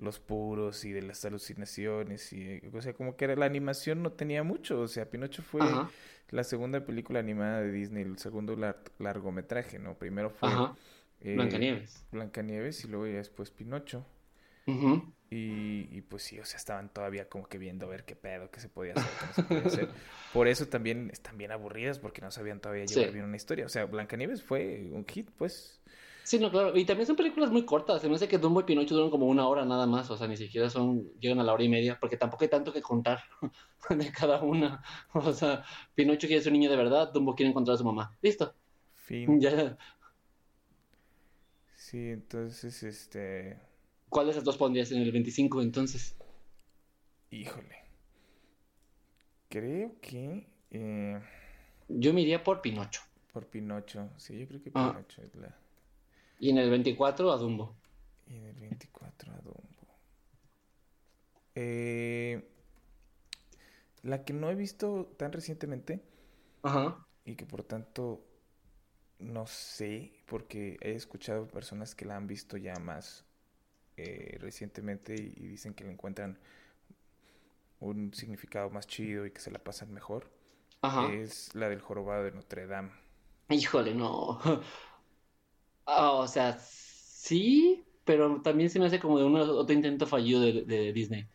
los 0.00 0.18
puros 0.18 0.84
y 0.84 0.92
de 0.92 1.02
las 1.02 1.24
alucinaciones 1.24 2.32
y 2.32 2.62
o 2.72 2.80
sea 2.80 2.94
como 2.94 3.16
que 3.16 3.26
era, 3.26 3.36
la 3.36 3.44
animación 3.44 4.02
no 4.02 4.12
tenía 4.12 4.42
mucho 4.42 4.80
o 4.80 4.88
sea 4.88 5.10
Pinocho 5.10 5.42
fue 5.42 5.60
la 6.30 6.44
segunda 6.44 6.84
película 6.86 7.20
animada 7.20 7.60
de 7.60 7.70
Disney 7.70 8.04
el 8.04 8.18
segundo 8.18 8.56
largometraje 8.98 9.78
no 9.78 9.94
primero 9.98 10.30
fue 10.30 10.48
eh, 11.20 11.34
Blancanieves. 11.34 12.06
Blancanieves 12.12 12.84
y 12.84 12.88
luego 12.88 13.06
ya 13.08 13.16
después 13.16 13.50
Pinocho 13.50 14.06
y, 15.30 15.86
y, 15.96 16.00
pues 16.02 16.24
sí 16.24 16.40
o 16.40 16.44
sea 16.44 16.56
estaban 16.56 16.92
todavía 16.92 17.28
como 17.28 17.46
que 17.46 17.56
viendo 17.56 17.86
a 17.86 17.88
ver 17.88 18.04
qué 18.04 18.16
pedo 18.16 18.50
qué 18.50 18.58
se 18.58 18.68
podía 18.68 18.94
hacer 18.94 19.06
qué 19.08 19.26
no 19.26 19.34
se 19.34 19.42
podía 19.42 19.66
hacer 19.66 19.88
por 20.32 20.48
eso 20.48 20.66
también 20.66 21.08
están 21.12 21.38
bien 21.38 21.52
aburridas 21.52 22.00
porque 22.00 22.20
no 22.20 22.32
sabían 22.32 22.60
todavía 22.60 22.84
llevar 22.84 23.12
bien 23.12 23.24
una 23.24 23.36
historia 23.36 23.64
o 23.64 23.68
sea 23.68 23.84
Blancanieves 23.84 24.42
fue 24.42 24.88
un 24.92 25.06
hit 25.06 25.30
pues 25.38 25.80
Sí, 26.30 26.38
no, 26.38 26.48
claro. 26.48 26.76
Y 26.76 26.84
también 26.84 27.08
son 27.08 27.16
películas 27.16 27.50
muy 27.50 27.64
cortas. 27.64 28.00
Se 28.00 28.08
me 28.08 28.14
hace 28.14 28.28
que 28.28 28.38
Dumbo 28.38 28.60
y 28.60 28.62
Pinocho 28.64 28.94
duran 28.94 29.10
como 29.10 29.26
una 29.26 29.48
hora 29.48 29.64
nada 29.64 29.86
más. 29.86 30.08
O 30.12 30.16
sea, 30.16 30.28
ni 30.28 30.36
siquiera 30.36 30.70
son, 30.70 31.10
llegan 31.18 31.40
a 31.40 31.42
la 31.42 31.52
hora 31.52 31.64
y 31.64 31.68
media, 31.68 31.98
porque 32.00 32.16
tampoco 32.16 32.44
hay 32.44 32.50
tanto 32.50 32.72
que 32.72 32.82
contar 32.82 33.20
de 33.90 34.12
cada 34.12 34.40
una. 34.40 34.80
O 35.12 35.32
sea, 35.32 35.64
Pinocho 35.94 36.28
quiere 36.28 36.40
ser 36.40 36.52
un 36.52 36.60
niño 36.60 36.70
de 36.70 36.76
verdad, 36.76 37.12
Dumbo 37.12 37.34
quiere 37.34 37.50
encontrar 37.50 37.74
a 37.74 37.78
su 37.78 37.84
mamá. 37.84 38.16
Listo. 38.22 38.54
Fin. 38.94 39.40
Ya. 39.40 39.76
Sí, 41.74 42.10
entonces, 42.10 42.82
este. 42.84 43.58
¿Cuál 44.10 44.26
de 44.26 44.32
esas 44.32 44.44
dos 44.44 44.56
pondrías 44.56 44.90
en 44.90 45.00
el 45.00 45.12
25 45.12 45.62
entonces? 45.62 46.16
Híjole. 47.30 47.76
Creo 49.48 50.00
que. 50.00 50.48
Eh... 50.70 51.20
Yo 51.88 52.12
me 52.12 52.22
iría 52.22 52.42
por 52.42 52.60
Pinocho. 52.60 53.02
Por 53.32 53.46
Pinocho, 53.46 54.10
sí, 54.16 54.38
yo 54.38 54.48
creo 54.48 54.62
que 54.62 54.72
ah. 54.74 54.90
Pinocho 54.92 55.22
es 55.22 55.34
la. 55.36 55.56
Y 56.40 56.50
en 56.50 56.58
el 56.58 56.70
24 56.70 57.30
a 57.30 57.36
Dumbo. 57.36 57.76
Y 58.26 58.34
en 58.34 58.46
el 58.46 58.54
24 58.56 59.32
a 59.32 59.36
Dumbo. 59.36 59.60
Eh, 61.54 62.48
la 64.02 64.24
que 64.24 64.32
no 64.32 64.50
he 64.50 64.56
visto 64.56 65.06
tan 65.16 65.32
recientemente. 65.32 66.02
Ajá. 66.62 67.06
Y 67.24 67.36
que 67.36 67.46
por 67.46 67.62
tanto 67.62 68.26
no 69.20 69.46
sé, 69.46 70.12
porque 70.26 70.78
he 70.80 70.92
escuchado 70.92 71.46
personas 71.46 71.94
que 71.94 72.06
la 72.06 72.16
han 72.16 72.26
visto 72.26 72.56
ya 72.56 72.74
más 72.76 73.29
eh, 74.02 74.38
recientemente 74.40 75.14
y, 75.14 75.48
dicen 75.48 75.74
que 75.74 75.84
le 75.84 75.92
encuentran 75.92 76.38
un 77.80 78.12
significado 78.14 78.70
más 78.70 78.86
chido 78.86 79.26
y 79.26 79.30
que 79.30 79.40
se 79.40 79.50
la 79.50 79.58
pasan 79.58 79.92
mejor. 79.92 80.30
Ajá. 80.82 81.12
Es 81.12 81.54
la 81.54 81.68
del 81.68 81.80
jorobado 81.80 82.24
de 82.24 82.32
Notre 82.32 82.66
Dame. 82.66 82.90
Híjole, 83.48 83.94
no. 83.94 84.38
Ah, 85.92 86.12
o 86.12 86.28
sea, 86.28 86.56
sí, 86.60 87.84
pero 88.04 88.40
también 88.42 88.70
se 88.70 88.78
me 88.78 88.86
hace 88.86 89.00
como 89.00 89.18
de 89.18 89.24
un 89.24 89.36
otro 89.36 89.74
intento 89.74 90.06
fallido 90.06 90.40
de, 90.40 90.92
Disney. 90.92 91.26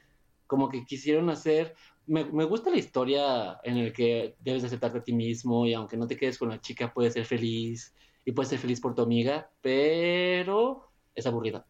Como 0.48 0.70
que 0.70 0.86
quisieron 0.86 1.30
hacer. 1.30 1.76
Me, 2.08 2.24
gusta 2.46 2.70
la 2.70 2.78
historia 2.78 3.60
en 3.64 3.78
el 3.78 3.92
que 3.92 4.36
debes 4.40 4.64
aceptarte 4.64 5.00
a 5.00 5.04
ti 5.04 5.12
mismo 5.12 5.66
y 5.66 5.74
aunque 5.74 5.98
no 5.98 6.08
te 6.08 6.16
quedes 6.16 6.38
con 6.38 6.50
la 6.50 6.62
chica, 6.62 6.94
puedes 6.94 7.14
ser 7.14 7.26
feliz 7.26 7.94
y 8.24 8.32
puedes 8.32 8.50
ser 8.50 8.60
feliz 8.60 8.80
por 8.80 8.96
tu 8.96 9.02
amiga, 9.02 9.52
pero 9.62 10.90
es 11.14 11.26
aburrida. 11.26 11.66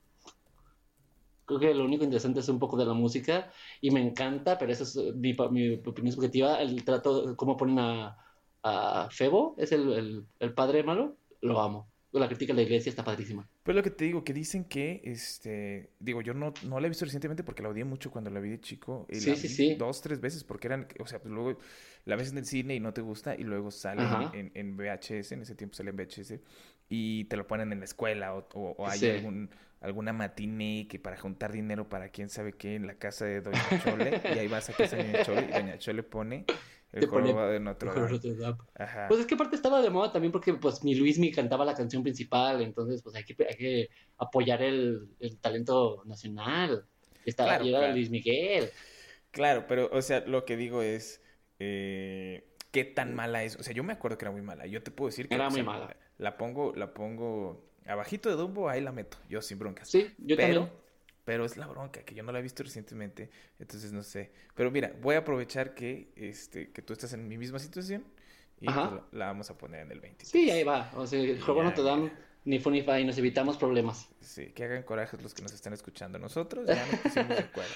Creo 1.46 1.60
que 1.60 1.74
lo 1.74 1.86
único 1.86 2.04
interesante 2.04 2.40
es 2.40 2.50
un 2.50 2.60
poco 2.60 2.78
de 2.78 2.86
la 2.86 2.94
música 2.94 3.52
y 3.82 3.92
me 3.92 4.02
encanta, 4.02 4.58
pero 4.58 4.72
esa 4.72 4.84
es 4.84 4.96
mi, 5.16 5.34
opinión 5.34 6.12
subjetiva. 6.12 6.62
El 6.62 6.84
trato, 6.84 7.36
cómo 7.36 7.56
ponen 7.58 7.80
a, 7.80 8.18
a 8.64 9.10
Febo, 9.12 9.56
es 9.58 9.72
el, 9.72 10.26
el 10.40 10.54
padre 10.54 10.84
malo, 10.84 11.18
lo 11.42 11.62
amo 11.62 11.88
la 12.20 12.28
crítica 12.28 12.54
de 12.54 12.58
la 12.58 12.64
iglesia 12.64 12.90
está 12.90 13.04
padrísima. 13.04 13.48
Pues 13.64 13.76
lo 13.76 13.84
que 13.84 13.92
te 13.92 14.06
digo, 14.06 14.24
que 14.24 14.34
dicen 14.34 14.66
que, 14.66 15.02
este, 15.04 15.90
digo, 16.00 16.22
yo 16.22 16.34
no, 16.34 16.54
no 16.64 16.80
la 16.80 16.88
he 16.88 16.90
visto 16.90 17.06
recientemente 17.06 17.44
porque 17.44 17.64
la 17.64 17.70
odié 17.70 17.84
mucho 17.84 18.12
cuando 18.12 18.30
la 18.30 18.40
vi 18.40 18.50
de 18.50 18.60
chico. 18.60 19.06
Y 19.10 19.16
sí, 19.16 19.36
sí, 19.36 19.50
sí. 19.50 19.76
Dos, 19.76 20.02
tres 20.02 20.22
veces 20.22 20.44
porque 20.44 20.68
eran, 20.68 20.88
o 21.00 21.08
sea, 21.08 21.20
pues 21.20 21.34
luego 21.34 21.60
la 22.06 22.16
ves 22.16 22.32
en 22.32 22.38
el 22.38 22.46
cine 22.46 22.76
y 22.76 22.80
no 22.80 22.94
te 22.94 23.02
gusta 23.02 23.36
y 23.36 23.44
luego 23.44 23.72
sale 23.72 24.04
en, 24.34 24.52
en, 24.54 24.78
VHS, 24.78 25.34
en 25.34 25.42
ese 25.42 25.56
tiempo 25.56 25.76
sale 25.76 25.90
en 25.90 25.98
VHS 25.98 26.40
y 26.90 27.26
te 27.26 27.38
lo 27.38 27.48
ponen 27.48 27.72
en 27.72 27.80
la 27.80 27.86
escuela 27.86 28.36
o, 28.36 28.48
o, 28.54 28.88
hay 28.88 29.10
algún, 29.10 29.50
alguna 29.86 30.14
matiné 30.14 30.88
que 30.90 31.00
para 31.00 31.18
juntar 31.18 31.52
dinero 31.52 31.88
para 31.88 32.10
quién 32.10 32.30
sabe 32.30 32.54
qué 32.54 32.76
en 32.76 32.88
la 32.88 32.96
casa 32.96 33.26
de 33.26 33.42
Doña 33.42 33.84
Chole 33.84 34.22
y 34.36 34.40
ahí 34.40 34.48
vas 34.48 34.70
a 34.70 34.74
casa 34.74 34.96
de 34.96 35.04
Doña 35.04 35.24
Chole 35.24 35.48
y 35.48 35.52
Doña 35.52 35.78
Chole 35.78 36.04
pone 36.04 36.46
el 36.92 37.08
jorobado 37.08 37.52
de 37.52 37.60
Notre 37.60 37.92
Dame. 37.92 38.58
Pues 39.08 39.20
es 39.20 39.26
que 39.26 39.36
aparte 39.36 39.56
estaba 39.56 39.82
de 39.82 39.90
moda 39.90 40.12
también 40.12 40.32
porque 40.32 40.54
pues 40.54 40.84
mi 40.84 40.96
Luis 40.96 41.20
me 41.20 41.32
cantaba 41.32 41.66
la 41.66 41.76
canción 41.76 42.04
principal, 42.04 42.62
entonces 42.62 43.02
pues 43.02 43.16
hay 43.16 43.24
que, 43.24 43.36
hay 43.48 43.56
que 43.56 43.90
apoyar 44.18 44.62
el, 44.62 45.10
el 45.20 45.38
talento 45.38 46.04
nacional. 46.06 46.86
Estaba 47.26 47.58
claro, 47.58 47.94
Luis 47.94 48.10
Miguel. 48.10 48.70
Claro, 49.32 49.66
pero 49.68 49.90
o 49.92 50.02
sea, 50.02 50.22
lo 50.22 50.46
que 50.46 50.56
digo 50.56 50.82
es 50.82 51.22
eh, 51.60 52.48
qué 52.72 52.86
tan 52.86 53.14
mala 53.14 53.44
es. 53.44 53.58
O 53.58 53.64
sea, 53.64 53.74
yo 53.74 53.84
me 53.84 53.94
acuerdo 53.94 54.18
que 54.18 54.26
era 54.26 54.32
muy 54.32 54.42
mala. 54.42 54.66
Yo 54.66 54.82
te 54.82 54.92
puedo 54.92 55.10
decir 55.10 55.28
que 55.28 55.36
era 55.36 55.50
muy 55.50 55.64
mala. 55.64 55.98
La 56.18 56.38
pongo, 56.38 56.74
la 56.76 56.94
pongo 56.94 57.66
abajito 57.86 58.30
de 58.30 58.36
Dumbo, 58.36 58.70
ahí 58.70 58.82
la 58.82 58.92
meto. 58.92 59.18
Yo 59.30 59.42
sin 59.42 59.60
broncas. 59.60 59.90
Sí, 59.90 60.14
yo 60.18 60.36
también 60.36 60.70
pero 61.26 61.44
es 61.44 61.58
la 61.58 61.66
bronca, 61.66 62.04
que 62.04 62.14
yo 62.14 62.24
no 62.24 62.32
la 62.32 62.40
he 62.40 62.42
visto 62.44 62.64
recientemente, 62.64 63.30
entonces 63.60 63.92
no 63.92 64.04
sé. 64.04 64.32
Pero 64.54 64.70
mira, 64.70 64.94
voy 65.02 65.16
a 65.16 65.20
aprovechar 65.20 65.74
que, 65.74 66.12
este, 66.16 66.72
que 66.72 66.84
tú 66.84 66.94
estás 66.94 67.14
en 67.14 67.28
mi 67.28 67.38
misma 67.38 67.58
situación 67.58 68.06
y 68.62 68.68
pues 68.68 68.78
la, 69.12 69.26
vamos 69.26 69.50
a 69.50 69.58
poner 69.58 69.82
en 69.82 69.92
el 69.92 70.00
20. 70.00 70.24
Sí, 70.24 70.52
ahí 70.52 70.64
va. 70.64 70.92
O 70.96 71.08
sea, 71.08 71.20
el 71.20 71.42
juego 71.42 71.64
no 71.64 71.74
te 71.74 71.82
dan 71.82 72.14
ni 72.46 72.60
Funify 72.60 73.02
y 73.02 73.06
nos 73.06 73.18
evitamos 73.18 73.58
problemas. 73.58 74.08
Sí, 74.22 74.52
que 74.52 74.66
hagan 74.66 74.84
coraje 74.84 75.18
los 75.18 75.34
que 75.34 75.42
nos 75.42 75.52
están 75.52 75.74
escuchando. 75.74 76.20
Nosotros 76.20 76.68
ya 76.68 76.86
nos 76.86 77.00
pusimos 77.00 77.30
de 77.30 77.40
acuerdo. 77.40 77.74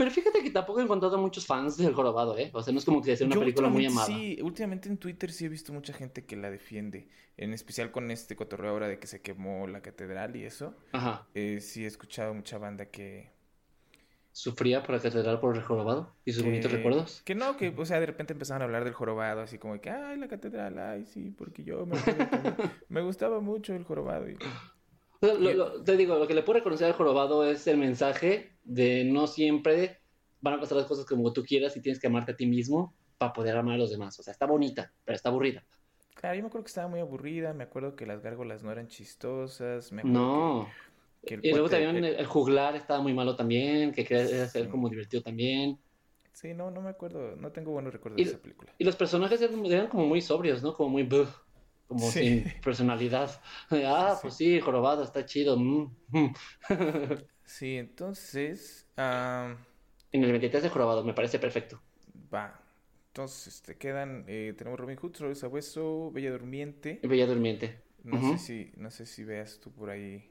Pero 0.00 0.10
fíjate 0.10 0.42
que 0.42 0.48
tampoco 0.48 0.80
he 0.80 0.82
encontrado 0.82 1.18
muchos 1.18 1.44
fans 1.44 1.76
del 1.76 1.92
jorobado, 1.92 2.38
¿eh? 2.38 2.50
O 2.54 2.62
sea, 2.62 2.72
no 2.72 2.78
es 2.78 2.86
como 2.86 3.02
que 3.02 3.14
sea 3.18 3.26
una 3.26 3.38
película 3.38 3.68
muy 3.68 3.84
amada. 3.84 4.06
Sí, 4.06 4.38
últimamente 4.40 4.88
en 4.88 4.96
Twitter 4.96 5.30
sí 5.30 5.44
he 5.44 5.48
visto 5.50 5.74
mucha 5.74 5.92
gente 5.92 6.24
que 6.24 6.36
la 6.36 6.50
defiende. 6.50 7.10
En 7.36 7.52
especial 7.52 7.90
con 7.90 8.10
este 8.10 8.34
cotorreo 8.34 8.70
ahora 8.70 8.88
de 8.88 8.98
que 8.98 9.06
se 9.06 9.20
quemó 9.20 9.66
la 9.66 9.82
catedral 9.82 10.36
y 10.36 10.44
eso. 10.44 10.74
Ajá. 10.92 11.26
Eh, 11.34 11.60
sí 11.60 11.84
he 11.84 11.86
escuchado 11.86 12.32
mucha 12.32 12.56
banda 12.56 12.86
que. 12.86 13.28
¿Sufría 14.32 14.82
por 14.82 14.94
la 14.94 15.02
catedral 15.02 15.38
por 15.38 15.54
el 15.54 15.62
jorobado? 15.62 16.14
¿Y 16.24 16.32
sus 16.32 16.44
bonitos 16.44 16.72
recuerdos? 16.72 17.20
Que 17.26 17.34
no, 17.34 17.58
que, 17.58 17.74
o 17.76 17.84
sea, 17.84 18.00
de 18.00 18.06
repente 18.06 18.32
empezaron 18.32 18.62
a 18.62 18.64
hablar 18.64 18.84
del 18.84 18.94
jorobado, 18.94 19.42
así 19.42 19.58
como 19.58 19.78
que, 19.82 19.90
ay, 19.90 20.16
la 20.16 20.28
catedral, 20.28 20.78
ay, 20.78 21.04
sí, 21.04 21.30
porque 21.36 21.62
yo 21.62 21.84
me, 21.84 21.98
me 22.88 23.02
gustaba 23.02 23.40
mucho 23.40 23.74
el 23.74 23.84
jorobado. 23.84 24.30
Y... 24.30 24.38
te 25.20 25.96
digo, 25.96 26.18
lo 26.18 26.26
que 26.26 26.34
le 26.34 26.42
puedo 26.42 26.58
reconocer 26.58 26.86
al 26.86 26.94
jorobado 26.94 27.44
es 27.44 27.66
el 27.66 27.76
mensaje 27.76 28.56
de 28.64 29.04
no 29.04 29.26
siempre 29.26 30.00
van 30.40 30.54
a 30.54 30.60
pasar 30.60 30.78
las 30.78 30.86
cosas 30.86 31.04
como 31.04 31.32
tú 31.32 31.44
quieras 31.44 31.76
y 31.76 31.82
tienes 31.82 32.00
que 32.00 32.06
amarte 32.06 32.32
a 32.32 32.36
ti 32.36 32.46
mismo 32.46 32.94
para 33.18 33.32
poder 33.32 33.56
amar 33.56 33.74
a 33.74 33.78
los 33.78 33.90
demás. 33.90 34.18
O 34.18 34.22
sea, 34.22 34.32
está 34.32 34.46
bonita, 34.46 34.92
pero 35.04 35.16
está 35.16 35.28
aburrida. 35.28 35.64
Claro, 36.14 36.36
yo 36.36 36.42
me 36.42 36.48
acuerdo 36.48 36.64
que 36.64 36.70
estaba 36.70 36.88
muy 36.88 37.00
aburrida, 37.00 37.52
me 37.52 37.64
acuerdo 37.64 37.96
que 37.96 38.06
las 38.06 38.22
gárgolas 38.22 38.62
no 38.62 38.72
eran 38.72 38.88
chistosas. 38.88 39.92
Me 39.92 40.02
no. 40.04 40.68
y 41.22 41.50
luego 41.50 41.68
también 41.68 42.04
el, 42.04 42.26
juglar 42.26 42.76
estaba 42.76 43.02
muy 43.02 43.12
malo 43.12 43.36
también, 43.36 43.92
que 43.92 44.04
quería 44.04 44.46
ser 44.46 44.68
como 44.68 44.88
divertido 44.88 45.22
también. 45.22 45.78
Sí, 46.32 46.54
no, 46.54 46.70
no 46.70 46.80
me 46.80 46.90
acuerdo, 46.90 47.36
no 47.36 47.52
tengo 47.52 47.72
buenos 47.72 47.92
recuerdos 47.92 48.16
de 48.16 48.22
esa 48.22 48.38
película. 48.38 48.72
Y 48.78 48.84
los 48.84 48.96
personajes 48.96 49.40
eran, 49.42 49.88
como 49.88 50.06
muy 50.06 50.22
sobrios, 50.22 50.62
¿no? 50.62 50.74
Como 50.74 50.90
muy... 50.90 51.08
como 51.90 52.08
sin 52.08 52.44
personalidad. 52.62 53.42
Ah, 53.70 54.16
pues 54.22 54.34
sí, 54.34 54.60
jorobado, 54.60 55.02
está 55.02 55.26
chido. 55.26 55.58
Mm, 55.58 55.90
mm. 56.08 56.34
sí, 57.44 57.76
entonces... 57.76 58.86
En 58.96 60.24
el 60.24 60.30
23 60.30 60.62
de 60.62 60.68
jorobado, 60.68 61.04
me 61.04 61.14
parece 61.14 61.38
perfecto. 61.38 61.80
Va. 62.32 62.60
Entonces, 63.08 63.60
te 63.62 63.76
quedan, 63.76 64.24
eh, 64.28 64.54
tenemos 64.56 64.78
Robin 64.78 64.96
Hood, 64.96 65.16
Robin 65.18 65.36
Sabueso, 65.36 66.12
Bella 66.12 66.30
Durmiente. 66.30 67.00
Bella 67.02 67.26
Durmiente. 67.26 67.80
No 68.04 68.20
sé 68.30 68.38
si, 68.38 68.72
no 68.76 68.90
sé 68.90 69.04
si 69.04 69.24
veas 69.24 69.60
tú 69.60 69.72
por 69.72 69.90
ahí 69.90 70.30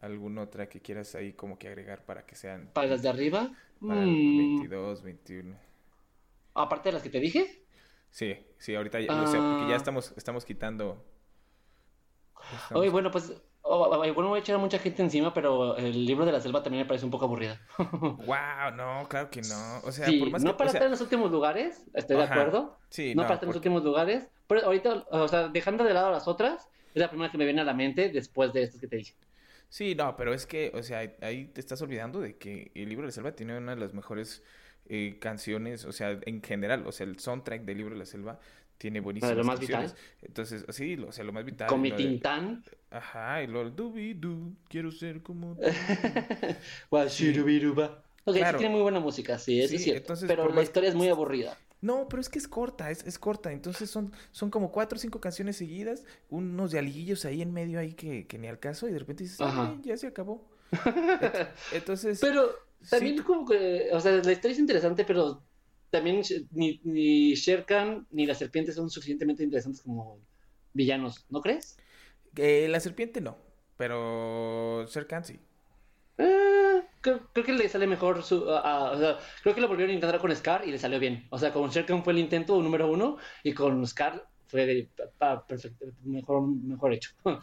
alguna 0.00 0.42
otra 0.42 0.68
que 0.68 0.80
quieras 0.80 1.14
ahí 1.16 1.32
como 1.32 1.58
que 1.58 1.68
agregar 1.68 2.04
para 2.04 2.24
que 2.24 2.36
sean. 2.36 2.70
¿Para 2.72 2.86
las 2.86 3.02
de 3.02 3.08
arriba? 3.08 3.52
Para 3.80 4.00
22, 4.00 5.02
21. 5.02 5.56
Aparte 6.54 6.88
de 6.88 6.92
las 6.92 7.02
que 7.02 7.10
te 7.10 7.20
dije. 7.20 7.57
Sí, 8.10 8.36
sí, 8.58 8.74
ahorita 8.74 9.00
ya, 9.00 9.06
porque 9.08 9.68
ya 9.68 9.74
ah. 9.74 9.76
estamos, 9.76 10.12
estamos 10.16 10.44
quitando. 10.44 11.04
Oye, 12.72 12.88
bueno, 12.88 13.10
pues 13.10 13.32
bueno, 13.68 14.28
voy 14.28 14.38
a 14.38 14.40
echar 14.40 14.56
a 14.56 14.58
mucha 14.58 14.78
gente 14.78 15.02
encima, 15.02 15.34
pero 15.34 15.76
el 15.76 16.06
libro 16.06 16.24
de 16.24 16.32
la 16.32 16.40
selva 16.40 16.62
también 16.62 16.84
me 16.84 16.88
parece 16.88 17.04
un 17.04 17.10
poco 17.10 17.26
aburrida. 17.26 17.60
wow, 17.78 18.74
no, 18.74 19.06
claro 19.08 19.30
que 19.30 19.42
no. 19.42 19.80
O 19.84 19.92
sea, 19.92 20.06
por 20.06 20.30
más 20.30 20.42
no 20.42 20.56
para 20.56 20.70
estar 20.70 20.84
en 20.84 20.90
los 20.90 21.00
últimos 21.00 21.30
lugares, 21.30 21.84
estoy 21.94 22.16
de 22.16 22.24
acuerdo. 22.24 22.78
Sí, 22.88 23.14
no, 23.14 23.22
para 23.22 23.34
estar 23.34 23.44
en 23.44 23.48
los 23.48 23.56
últimos 23.56 23.84
lugares. 23.84 24.28
Pero 24.46 24.64
ahorita, 24.64 25.06
o 25.10 25.28
sea, 25.28 25.48
dejando 25.48 25.84
de 25.84 25.92
lado 25.92 26.10
las 26.10 26.26
otras, 26.26 26.68
es 26.94 27.00
la 27.00 27.10
primera 27.10 27.30
que 27.30 27.38
me 27.38 27.44
viene 27.44 27.60
a 27.60 27.64
la 27.64 27.74
mente 27.74 28.08
después 28.08 28.52
de 28.52 28.62
estas 28.62 28.80
que 28.80 28.88
te 28.88 28.96
dije. 28.96 29.14
Sí, 29.68 29.94
no, 29.94 30.16
pero 30.16 30.32
es 30.32 30.46
que, 30.46 30.72
o 30.74 30.82
sea, 30.82 31.00
ahí 31.20 31.48
te 31.48 31.60
estás 31.60 31.82
olvidando 31.82 32.20
de 32.20 32.38
que 32.38 32.70
el 32.74 32.88
libro 32.88 33.02
de 33.02 33.08
la 33.08 33.12
selva 33.12 33.32
tiene 33.32 33.58
una 33.58 33.74
de 33.74 33.80
las 33.80 33.92
mejores 33.92 34.42
eh, 34.88 35.18
canciones, 35.20 35.84
o 35.84 35.92
sea, 35.92 36.18
en 36.24 36.42
general, 36.42 36.86
o 36.86 36.92
sea, 36.92 37.06
el 37.06 37.18
soundtrack 37.18 37.62
del 37.62 37.78
libro 37.78 37.94
de 37.94 38.00
la 38.00 38.06
selva 38.06 38.38
tiene 38.78 39.00
buenísimas 39.00 39.36
lo 39.36 39.44
más 39.44 39.60
Vital. 39.60 39.92
Entonces, 40.22 40.64
sí, 40.70 40.96
o 40.96 41.12
sea, 41.12 41.24
lo 41.24 41.32
más 41.32 41.44
vital. 41.44 41.68
Con 41.68 41.80
mi 41.80 41.92
Tintán. 41.92 42.62
Ajá, 42.90 43.42
y 43.42 43.48
lo 43.48 43.68
dubi 43.70 44.14
du, 44.14 44.54
quiero 44.68 44.90
ser 44.92 45.20
como 45.22 45.56
tú. 45.56 45.62
ok, 46.90 48.36
claro. 48.36 48.58
sí 48.58 48.58
tiene 48.58 48.70
muy 48.70 48.82
buena 48.82 49.00
música, 49.00 49.38
sí, 49.38 49.60
eso 49.60 49.74
es 49.74 49.82
cierto. 49.82 50.14
pero 50.26 50.48
la 50.52 50.62
historia 50.62 50.88
es 50.88 50.94
muy 50.94 51.08
aburrida. 51.08 51.58
No, 51.80 52.08
pero 52.08 52.20
es 52.20 52.28
que 52.28 52.38
es 52.38 52.48
corta, 52.48 52.90
es, 52.90 53.06
es, 53.06 53.18
corta. 53.18 53.52
Entonces 53.52 53.88
son, 53.90 54.12
son 54.32 54.50
como 54.50 54.72
cuatro 54.72 54.96
o 54.96 55.00
cinco 55.00 55.20
canciones 55.20 55.56
seguidas, 55.56 56.04
unos 56.28 56.72
dialiguillos 56.72 57.24
ahí 57.24 57.40
en 57.40 57.52
medio 57.52 57.78
ahí 57.78 57.94
que, 57.94 58.26
que 58.26 58.38
ni 58.38 58.48
al 58.48 58.58
caso, 58.58 58.88
y 58.88 58.92
de 58.92 58.98
repente 58.98 59.24
dices, 59.24 59.38
ya 59.82 59.96
se 59.96 60.06
acabó. 60.06 60.44
Entonces. 61.72 62.18
Pero 62.20 62.67
también 62.90 63.22
como 63.22 63.46
que, 63.46 63.88
o 63.92 64.00
sea, 64.00 64.12
la 64.12 64.32
historia 64.32 64.52
es 64.52 64.58
interesante, 64.58 65.04
pero 65.04 65.42
también 65.90 66.22
ni, 66.52 66.80
ni 66.84 67.34
Sherkan 67.34 68.06
ni 68.10 68.26
la 68.26 68.34
serpiente 68.34 68.72
son 68.72 68.90
suficientemente 68.90 69.42
interesantes 69.42 69.82
como 69.82 70.20
villanos, 70.72 71.26
¿no 71.30 71.40
crees? 71.40 71.78
Eh, 72.36 72.68
la 72.68 72.80
serpiente 72.80 73.20
no, 73.20 73.36
pero 73.76 74.86
Sherkan 74.86 75.24
sí. 75.24 75.38
Eh, 76.18 76.82
creo, 77.00 77.32
que 77.32 77.52
le 77.52 77.68
sale 77.68 77.86
mejor 77.86 78.22
su, 78.22 78.44
creo 79.42 79.54
que 79.54 79.60
lo 79.60 79.68
volvieron 79.68 79.90
a 79.90 79.94
intentar 79.94 80.20
con 80.20 80.34
Scar 80.34 80.66
y 80.66 80.70
le 80.70 80.78
salió 80.78 80.98
bien. 80.98 81.26
O 81.30 81.38
sea, 81.38 81.52
con 81.52 81.70
Sherkan 81.70 82.04
fue 82.04 82.12
el 82.12 82.18
intento 82.18 82.60
número 82.62 82.90
uno 82.90 83.16
y 83.42 83.54
con 83.54 83.86
Scar 83.86 84.28
fue 84.46 84.88
perfecto, 85.46 85.86
mejor, 86.04 86.46
mejor 86.46 86.92
hecho. 86.92 87.10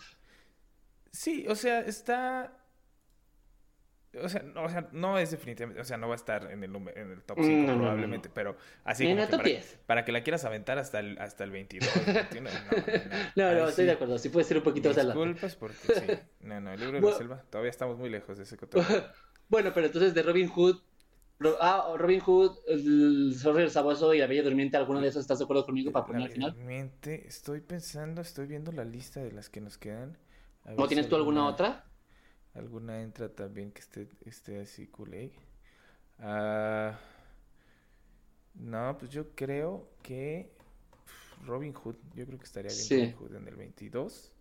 Sí, 1.12 1.45
o 1.48 1.56
sea, 1.56 1.80
está 1.80 2.64
o 4.21 4.30
sea, 4.30 4.41
no, 4.41 4.63
o 4.63 4.69
sea, 4.69 4.89
no 4.91 5.17
es 5.17 5.32
definitivamente, 5.32 5.82
o 5.82 5.86
sea, 5.86 5.97
no 5.97 6.08
va 6.08 6.13
a 6.13 6.17
estar 6.17 6.51
en 6.51 6.63
el, 6.63 6.75
en 6.75 7.12
el 7.12 7.23
top 7.23 7.39
5 7.41 7.73
probablemente, 7.75 8.30
pero 8.34 8.56
así 8.84 9.06
como 9.08 9.28
que 9.43 9.62
para, 9.86 10.06
que 10.06 10.12
la 10.12 10.23
quieras 10.23 10.45
aventar 10.45 10.78
hasta 10.78 10.99
el, 10.99 11.17
hasta 11.19 11.43
el 11.43 11.51
22, 11.51 11.89
no, 13.36 13.54
no, 13.54 13.67
estoy 13.67 13.86
de 13.86 13.91
acuerdo, 13.91 14.17
sí 14.17 14.30
puede 14.30 14.45
ser 14.45 14.58
un 14.58 14.63
poquito 14.63 14.89
más 14.89 15.06
Disculpas 15.06 15.56
porque 15.56 15.78
sí, 15.78 16.17
no, 16.41 16.62
no, 16.62 16.73
el 16.73 16.80
libro 16.80 16.99
de 16.99 17.12
la 17.12 17.17
selva, 17.17 17.43
todavía 17.49 17.71
estamos 17.71 17.97
muy 17.97 18.10
lejos 18.10 18.38
de 18.38 18.43
ese 18.43 18.58
cotorreo. 18.58 19.06
bueno, 19.49 19.71
pero 19.73 19.88
entonces 19.88 20.13
de 20.13 20.23
Robin 20.23 20.47
Hood, 20.47 20.78
ah, 21.60 21.93
Robin 21.97 22.19
Hood, 22.19 22.58
el 22.67 23.36
Zorro 23.38 23.69
Sabueso 23.69 24.13
y 24.13 24.19
la 24.19 24.28
Bella 24.28 24.43
Durmiente, 24.43 24.78
¿alguno 24.78 25.01
de 25.01 25.10
esos 25.10 25.21
estás 25.21 25.39
de 25.39 25.45
acuerdo 25.45 25.65
conmigo 25.65 25.91
para 25.91 26.06
poner 26.06 26.23
al 26.23 26.30
final? 26.32 26.54
Durmiente, 26.54 27.28
estoy 27.28 27.62
pensando, 27.62 28.21
estoy 28.21 28.47
viendo 28.47 28.71
la 28.71 28.86
lista 28.86 29.21
de 29.21 29.32
las 29.32 29.49
que 29.49 29.62
nos 29.62 29.78
quedan. 29.78 30.17
¿No 30.78 30.88
tienes 30.88 31.08
tú 31.08 31.15
alguna 31.15 31.47
otra? 31.47 31.86
Alguna 32.56 33.02
entra 33.02 33.30
también 33.30 33.72
que 33.72 33.82
esté, 33.82 34.10
esté 34.26 34.62
así 34.62 34.88
culé. 34.88 35.32
Ah, 36.20 36.98
no, 38.56 38.98
pues 38.98 39.12
yo 39.12 39.36
creo 39.36 39.89
que 40.02 40.52
Robin 41.46 41.74
Hood, 41.74 41.96
yo 42.15 42.26
creo 42.26 42.39
que 42.39 42.46
estaría 42.46 42.72
bien 42.72 42.89
Robin 42.89 43.15
Hood 43.15 43.36
en 43.36 43.48
el 43.48 43.56
22. 43.56 44.32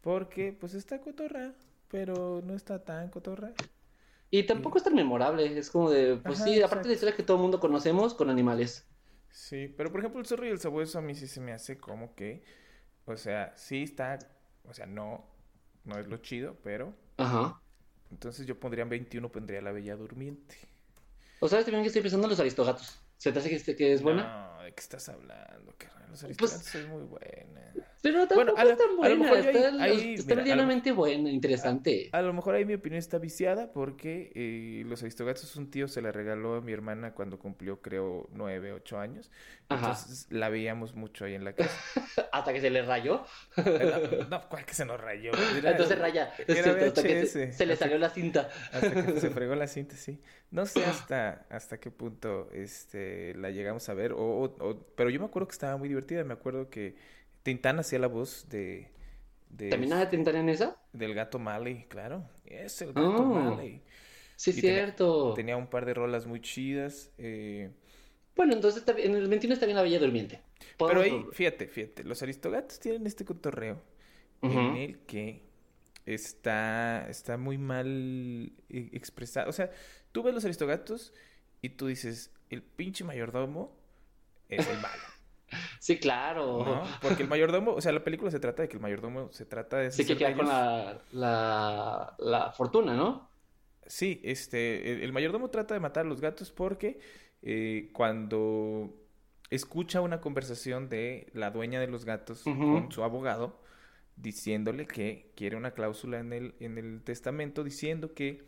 Porque 0.00 0.52
pues 0.52 0.74
está 0.74 1.00
cotorra, 1.00 1.54
pero 1.88 2.42
no 2.44 2.54
está 2.54 2.84
tan 2.84 3.08
cotorra. 3.10 3.52
Y 4.30 4.42
tampoco 4.44 4.78
es 4.78 4.84
tan 4.84 4.94
memorable, 4.94 5.56
es 5.56 5.70
como 5.70 5.90
de, 5.90 6.16
pues 6.16 6.38
sí, 6.38 6.60
aparte 6.60 6.82
de 6.82 6.88
la 6.88 6.94
historia 6.94 7.14
que 7.14 7.22
todo 7.22 7.36
el 7.36 7.42
mundo 7.42 7.60
conocemos 7.60 8.14
con 8.14 8.30
animales. 8.30 8.84
Sí, 9.30 9.68
pero 9.76 9.90
por 9.90 10.00
ejemplo 10.00 10.20
el 10.20 10.26
zorro 10.26 10.46
y 10.46 10.50
el 10.50 10.58
sabueso 10.58 10.98
a 10.98 11.02
mí 11.02 11.14
sí 11.14 11.28
se 11.28 11.40
me 11.40 11.52
hace 11.52 11.78
como 11.78 12.14
que, 12.14 12.42
o 13.04 13.16
sea, 13.16 13.52
sí 13.56 13.84
está, 13.84 14.18
o 14.64 14.72
sea, 14.74 14.86
no, 14.86 15.24
no 15.84 15.98
es 15.98 16.08
lo 16.08 16.16
chido, 16.16 16.56
pero 16.64 16.94
Ajá. 17.16 17.60
Entonces 18.10 18.46
yo 18.46 18.58
pondría 18.58 18.82
en 18.82 18.88
21, 18.90 19.30
pondría 19.30 19.60
La 19.60 19.72
Bella 19.72 19.96
Durmiente. 19.96 20.56
¿O 21.40 21.48
sabes 21.48 21.64
también 21.64 21.82
que 21.82 21.88
estoy 21.88 22.02
pensando 22.02 22.26
en 22.26 22.30
los 22.30 22.40
aristogatos? 22.40 23.03
¿Se 23.18 23.32
te 23.32 23.38
hace 23.38 23.48
que, 23.48 23.56
este, 23.56 23.76
que 23.76 23.92
es 23.92 24.02
buena? 24.02 24.54
No, 24.56 24.62
¿de 24.62 24.72
qué 24.72 24.80
estás 24.80 25.08
hablando? 25.08 25.74
Los 26.14 26.22
aristogatos 26.22 26.62
pues, 26.62 26.74
es 26.76 26.88
muy 26.88 27.02
buena. 27.02 27.72
Pero 28.00 28.28
tampoco 28.28 28.54
bueno, 28.54 28.70
es 28.70 28.78
tan 28.78 28.96
buena. 28.96 29.40
está, 29.40 29.86
está 29.88 30.34
medianamente 30.36 30.92
buena, 30.92 31.28
interesante. 31.28 32.10
A, 32.12 32.22
lo 32.22 32.32
mejor 32.32 32.54
ahí 32.54 32.64
mi 32.64 32.74
opinión 32.74 33.00
está 33.00 33.18
viciada 33.18 33.72
porque 33.72 34.30
eh, 34.36 34.84
los 34.86 35.02
aristogatos 35.02 35.56
un 35.56 35.72
tío 35.72 35.88
se 35.88 36.02
la 36.02 36.12
regaló 36.12 36.54
a 36.54 36.60
mi 36.60 36.72
hermana 36.72 37.14
cuando 37.14 37.40
cumplió, 37.40 37.82
creo, 37.82 38.28
nueve, 38.32 38.72
ocho 38.72 39.00
años. 39.00 39.32
Entonces 39.68 40.28
la 40.30 40.50
veíamos 40.50 40.94
mucho 40.94 41.24
ahí 41.24 41.34
en 41.34 41.44
la 41.44 41.54
casa. 41.54 41.76
¿Hasta 42.32 42.52
que 42.52 42.60
se 42.60 42.70
le 42.70 42.82
rayó? 42.82 43.24
no, 44.30 44.48
¿cuál 44.48 44.64
que 44.66 44.74
se 44.74 44.84
nos 44.84 45.00
rayó? 45.00 45.32
Entonces 45.64 45.98
raya. 45.98 46.32
se, 46.46 47.66
le 47.66 47.74
salió 47.74 47.98
la 47.98 48.10
cinta. 48.10 48.50
Hasta 48.72 49.06
que 49.06 49.20
se 49.20 49.30
fregó 49.30 49.56
la 49.56 49.66
cinta, 49.66 49.96
sí. 49.96 50.20
No 50.50 50.66
sé 50.66 50.84
hasta, 50.86 51.46
hasta 51.50 51.80
qué 51.80 51.90
punto 51.90 52.48
este, 52.52 53.03
la 53.36 53.50
llegamos 53.50 53.88
a 53.88 53.94
ver, 53.94 54.12
o, 54.16 54.86
pero 54.96 55.10
yo 55.10 55.20
me 55.20 55.26
acuerdo 55.26 55.48
que 55.48 55.52
estaba 55.52 55.76
muy 55.76 55.88
divertida. 55.88 56.24
Me 56.24 56.34
acuerdo 56.34 56.70
que 56.70 56.96
Tintán 57.42 57.78
hacía 57.78 57.98
la 57.98 58.06
voz 58.06 58.48
de... 58.48 58.90
de 59.50 59.70
¿También 59.70 59.98
de 59.98 60.06
Tintán 60.06 60.36
en 60.36 60.48
esa? 60.48 60.76
Del 60.92 61.14
gato 61.14 61.38
Malley, 61.38 61.86
claro. 61.88 62.28
Es 62.44 62.80
el 62.82 62.88
gato 62.88 63.18
oh, 63.18 63.24
Malley. 63.24 63.82
Sí, 64.36 64.52
cierto. 64.52 65.34
Tenía, 65.34 65.56
un 65.56 65.68
par 65.68 65.86
de 65.86 65.94
rolas 65.94 66.26
muy 66.26 66.40
chidas. 66.40 67.12
Eh... 67.18 67.70
Bueno, 68.36 68.52
entonces 68.52 68.82
en 68.98 69.14
el 69.14 69.28
21 69.28 69.54
está 69.54 69.66
bien 69.66 69.76
la 69.76 69.82
Bella 69.82 69.98
Durmiente. 69.98 70.40
Pero 70.78 71.00
ahí, 71.00 71.24
fíjate, 71.32 71.68
fíjate, 71.68 72.04
los 72.04 72.22
aristogatos 72.22 72.80
tienen 72.80 73.06
este 73.06 73.24
cotorreo 73.24 73.80
en 74.42 74.76
el 74.76 74.98
que 75.00 75.42
está, 76.06 77.06
está 77.08 77.36
muy 77.36 77.58
mal 77.58 78.52
eh, 78.68 78.90
expresado. 78.92 79.48
O 79.48 79.52
sea, 79.52 79.70
tú 80.12 80.22
ves 80.22 80.34
los 80.34 80.44
aristogatos 80.44 81.12
y 81.64 81.70
tú 81.70 81.86
dices, 81.86 82.30
el 82.50 82.62
pinche 82.62 83.04
mayordomo 83.04 83.74
es 84.50 84.68
el 84.68 84.78
malo. 84.80 85.02
Sí, 85.78 85.98
claro. 85.98 86.82
Porque 87.00 87.22
el 87.22 87.28
mayordomo, 87.28 87.74
o 87.74 87.80
sea, 87.80 87.92
la 87.92 88.02
película 88.02 88.28
se 88.28 88.40
trata 88.40 88.62
de 88.62 88.68
que 88.68 88.76
el 88.76 88.82
mayordomo 88.82 89.30
se 89.30 89.44
trata 89.44 89.76
de... 89.76 89.92
Sí, 89.92 90.04
que 90.04 90.16
queda 90.16 90.34
con 90.34 90.48
la, 90.48 91.00
la, 92.18 92.52
fortuna, 92.56 92.96
¿no? 92.96 93.30
Sí, 93.86 94.20
este, 94.24 95.04
el, 95.04 95.12
mayordomo 95.12 95.50
trata 95.50 95.74
de 95.74 95.80
matar 95.80 96.06
a 96.06 96.08
los 96.08 96.20
gatos 96.20 96.50
porque 96.50 96.98
eh, 97.42 97.90
cuando 97.92 98.96
escucha 99.48 100.00
una 100.00 100.20
conversación 100.20 100.88
de 100.88 101.30
la 101.34 101.52
dueña 101.52 101.78
de 101.78 101.86
los 101.86 102.04
gatos 102.04 102.42
con 102.42 102.90
su 102.90 103.04
abogado, 103.04 103.60
diciéndole 104.16 104.86
que 104.86 105.30
quiere 105.36 105.56
una 105.56 105.70
cláusula 105.70 106.18
en 106.18 106.32
el, 106.32 106.54
en 106.58 106.78
el 106.78 107.02
testamento 107.04 107.62
diciendo 107.62 108.12
que 108.12 108.44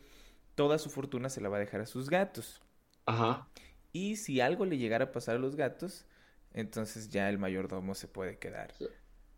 toda 0.55 0.77
su 0.77 0.89
fortuna 0.89 1.29
se 1.29 1.39
la 1.39 1.47
va 1.47 1.55
a 1.55 1.61
dejar 1.61 1.79
a 1.79 1.85
sus 1.85 2.09
gatos. 2.09 2.66
Ajá. 3.07 3.47
Y 3.91 4.17
si 4.17 4.39
algo 4.41 4.65
le 4.65 4.77
llegara 4.77 5.05
a 5.05 5.11
pasar 5.11 5.37
a 5.37 5.39
los 5.39 5.55
gatos, 5.55 6.05
entonces 6.53 7.09
ya 7.09 7.29
el 7.29 7.39
mayordomo 7.39 7.95
se 7.95 8.07
puede 8.07 8.37
quedar 8.37 8.73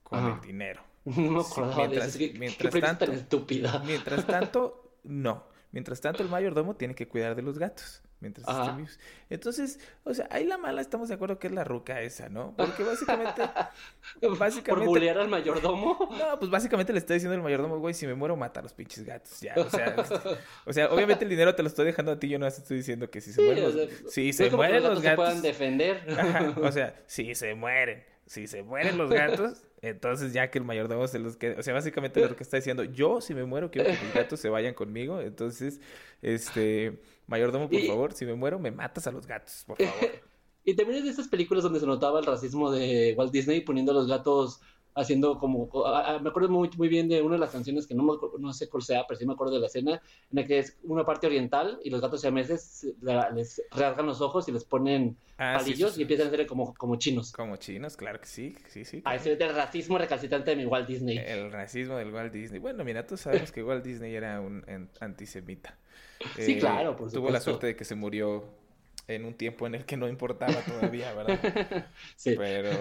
con 0.03 0.25
el 0.25 0.41
dinero. 0.41 0.83
No 1.05 1.43
me 1.55 1.87
mientras, 1.87 2.19
mientras 2.37 2.73
tanto, 2.73 3.11
estúpida. 3.11 3.81
Mientras 3.85 4.27
tanto, 4.27 4.93
no. 5.05 5.45
Mientras 5.71 6.01
tanto, 6.01 6.21
el 6.21 6.29
mayordomo 6.29 6.75
tiene 6.75 6.93
que 6.93 7.07
cuidar 7.07 7.35
de 7.35 7.41
los 7.41 7.57
gatos 7.57 8.03
mientras 8.19 8.47
estén 8.47 8.77
vivos. 8.77 8.99
Entonces, 9.29 9.79
o 10.03 10.13
sea, 10.13 10.27
ahí 10.31 10.45
la 10.45 10.57
mala 10.57 10.81
estamos 10.81 11.09
de 11.09 11.15
acuerdo 11.15 11.39
que 11.39 11.47
es 11.47 11.53
la 11.53 11.63
ruca 11.63 12.01
esa, 12.01 12.29
¿no? 12.29 12.53
Porque 12.57 12.83
básicamente... 12.83 13.41
básicamente 14.39 14.71
¿Por 14.71 14.85
bulear 14.85 15.17
al 15.17 15.29
mayordomo? 15.29 15.97
No, 16.19 16.37
pues 16.37 16.51
básicamente 16.51 16.91
le 16.91 16.99
está 16.99 17.13
diciendo 17.13 17.35
el 17.35 17.41
mayordomo, 17.41 17.79
güey, 17.79 17.93
si 17.93 18.05
me 18.05 18.13
muero, 18.13 18.35
mata 18.35 18.59
a 18.59 18.63
los 18.63 18.73
pinches 18.73 19.05
gatos, 19.05 19.39
ya, 19.39 19.53
o 19.57 19.69
sea... 19.69 19.95
O 20.65 20.73
sea, 20.73 20.89
obviamente 20.89 21.23
el 21.23 21.29
dinero 21.29 21.55
te 21.55 21.63
lo 21.63 21.69
estoy 21.69 21.85
dejando 21.85 22.11
a 22.11 22.19
ti, 22.19 22.27
yo 22.27 22.39
no 22.39 22.47
estoy 22.47 22.77
diciendo 22.77 23.09
que 23.09 23.21
si 23.21 23.31
se 23.31 23.41
mueren 23.41 23.63
los... 23.63 23.89
si 24.11 24.33
se 24.33 24.49
mueren 24.49 24.83
los 24.83 25.01
gatos... 25.01 25.09
Se 25.11 25.15
puedan 25.15 25.41
defender. 25.41 26.03
o 26.61 26.71
sea, 26.71 26.95
si 27.07 27.35
se 27.35 27.53
mueren, 27.55 28.03
si 28.25 28.47
se 28.47 28.63
mueren 28.63 28.97
los 28.97 29.09
gatos... 29.09 29.63
Entonces, 29.81 30.33
ya 30.33 30.51
que 30.51 30.57
el 30.57 30.65
mayordomo 30.65 31.07
se 31.07 31.19
los 31.19 31.37
quede, 31.37 31.57
o 31.57 31.63
sea, 31.63 31.73
básicamente 31.73 32.19
lo 32.19 32.35
que 32.35 32.43
está 32.43 32.57
diciendo, 32.57 32.83
yo 32.83 33.21
si 33.21 33.33
me 33.33 33.45
muero 33.45 33.71
quiero 33.71 33.89
que 33.89 33.97
mis 34.03 34.13
gatos 34.13 34.39
se 34.39 34.49
vayan 34.49 34.73
conmigo, 34.73 35.21
entonces, 35.21 35.79
este, 36.21 36.99
mayordomo, 37.29 37.69
por 37.69 37.81
favor, 37.81 38.13
si 38.13 38.25
me 38.25 38.33
muero, 38.33 38.59
me 38.59 38.71
matas 38.71 39.07
a 39.07 39.11
los 39.11 39.25
gatos, 39.25 39.63
por 39.65 39.77
favor. 39.77 39.93
y 40.65 40.75
también 40.75 40.99
es 40.99 41.05
de 41.05 41.11
esas 41.11 41.27
películas 41.27 41.63
donde 41.63 41.79
se 41.79 41.85
notaba 41.85 42.19
el 42.19 42.25
racismo 42.25 42.71
de 42.71 43.13
Walt 43.17 43.31
Disney 43.31 43.61
poniendo 43.61 43.91
a 43.91 43.95
los 43.95 44.07
gatos 44.07 44.61
haciendo 44.95 45.37
como, 45.37 45.69
me 46.21 46.29
acuerdo 46.29 46.49
muy, 46.49 46.69
muy 46.77 46.87
bien 46.87 47.07
de 47.07 47.21
una 47.21 47.35
de 47.35 47.39
las 47.39 47.51
canciones 47.51 47.87
que 47.87 47.95
no, 47.95 48.19
no 48.37 48.53
sé 48.53 48.67
cuál 48.69 48.83
sea, 48.83 49.05
pero 49.07 49.19
sí 49.19 49.25
me 49.25 49.33
acuerdo 49.33 49.53
de 49.53 49.59
la 49.59 49.67
escena, 49.67 49.93
en 49.93 50.01
la 50.31 50.45
que 50.45 50.59
es 50.59 50.77
una 50.83 51.05
parte 51.05 51.27
oriental 51.27 51.79
y 51.83 51.89
los 51.89 52.01
gatos 52.01 52.21
siameses 52.21 52.87
les 53.33 53.61
rasgan 53.71 54.05
los 54.05 54.21
ojos 54.21 54.47
y 54.47 54.51
les 54.51 54.63
ponen 54.63 55.17
ah, 55.37 55.55
palillos 55.57 55.97
y 55.97 56.01
empiezan 56.01 56.27
a 56.27 56.29
ser 56.31 56.45
como, 56.47 56.73
como 56.73 56.97
chinos. 56.97 57.31
Como 57.31 57.55
chinos, 57.57 57.95
claro 57.95 58.19
que 58.19 58.27
sí, 58.27 58.55
sí, 58.67 58.83
sí. 58.83 59.01
Ah, 59.05 59.15
ese 59.15 59.33
es 59.33 59.39
el 59.39 59.55
racismo 59.55 59.97
recalcitrante 59.97 60.51
de 60.51 60.57
mi 60.57 60.65
Walt 60.65 60.87
Disney. 60.87 61.17
El 61.17 61.51
racismo 61.51 61.95
del 61.95 62.13
Walt 62.13 62.33
Disney. 62.33 62.59
Bueno, 62.59 62.83
mira, 62.83 63.05
tú 63.05 63.15
sabes 63.15 63.51
que 63.51 63.63
Walt 63.63 63.83
Disney 63.83 64.15
era 64.15 64.41
un 64.41 64.63
antisemita. 64.99 65.77
Sí, 66.37 66.53
eh, 66.53 66.59
claro, 66.59 66.95
por. 66.95 67.11
Tuvo 67.11 67.29
la 67.29 67.39
suerte 67.39 67.67
de 67.67 67.75
que 67.75 67.85
se 67.85 67.95
murió 67.95 68.45
en 69.07 69.25
un 69.25 69.33
tiempo 69.33 69.67
en 69.67 69.75
el 69.75 69.85
que 69.85 69.97
no 69.97 70.07
importaba 70.07 70.61
todavía, 70.65 71.13
¿verdad? 71.13 71.87
sí. 72.15 72.35
Pero 72.37 72.71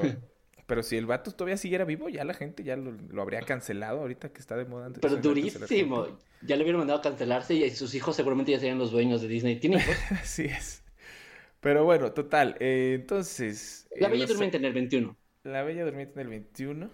pero 0.69 0.83
si 0.83 0.99
el 0.99 1.07
vato 1.07 1.33
todavía 1.33 1.57
siguiera 1.57 1.87
vivo, 1.87 2.11
ya 2.11 2.25
la 2.25 2.35
gente 2.35 2.63
ya 2.63 2.77
lo, 2.77 3.23
habría 3.23 3.41
cancelado 3.41 4.01
ahorita 4.01 4.35
que 4.35 4.39
está 4.39 4.55
de 4.55 4.67
moda. 4.67 4.91
Pero 5.01 5.17
durísimo. 5.17 6.07
Ya 6.43 6.57
le 6.57 6.63
hubieran 6.63 6.81
mandado 6.81 6.99
a 6.99 7.03
cancelarse 7.03 7.55
y 7.55 7.71
sus 7.71 7.95
hijos 7.95 8.15
seguramente 8.15 8.53
ya 8.53 8.59
serían 8.59 8.79
los 8.79 8.91
dueños 8.91 9.23
de 9.23 9.29
Disney. 9.29 9.59
¿Tiene 9.59 9.79
hijos? 9.79 9.97
Así 10.11 10.45
es. 10.45 10.85
Pero 11.61 11.87
bueno, 11.87 12.13
total. 12.13 12.55
Eh, 12.61 12.93
entonces. 13.01 13.89
La 13.99 14.11
Bella 14.11 14.27
Durmiente 14.27 14.59
en 14.59 14.67
el 14.67 14.75
21. 14.75 15.17
La 15.45 15.63
Bella 15.63 15.87
Durmiente 15.87 16.21
en 16.21 16.21
el 16.21 16.29
21. 16.29 16.91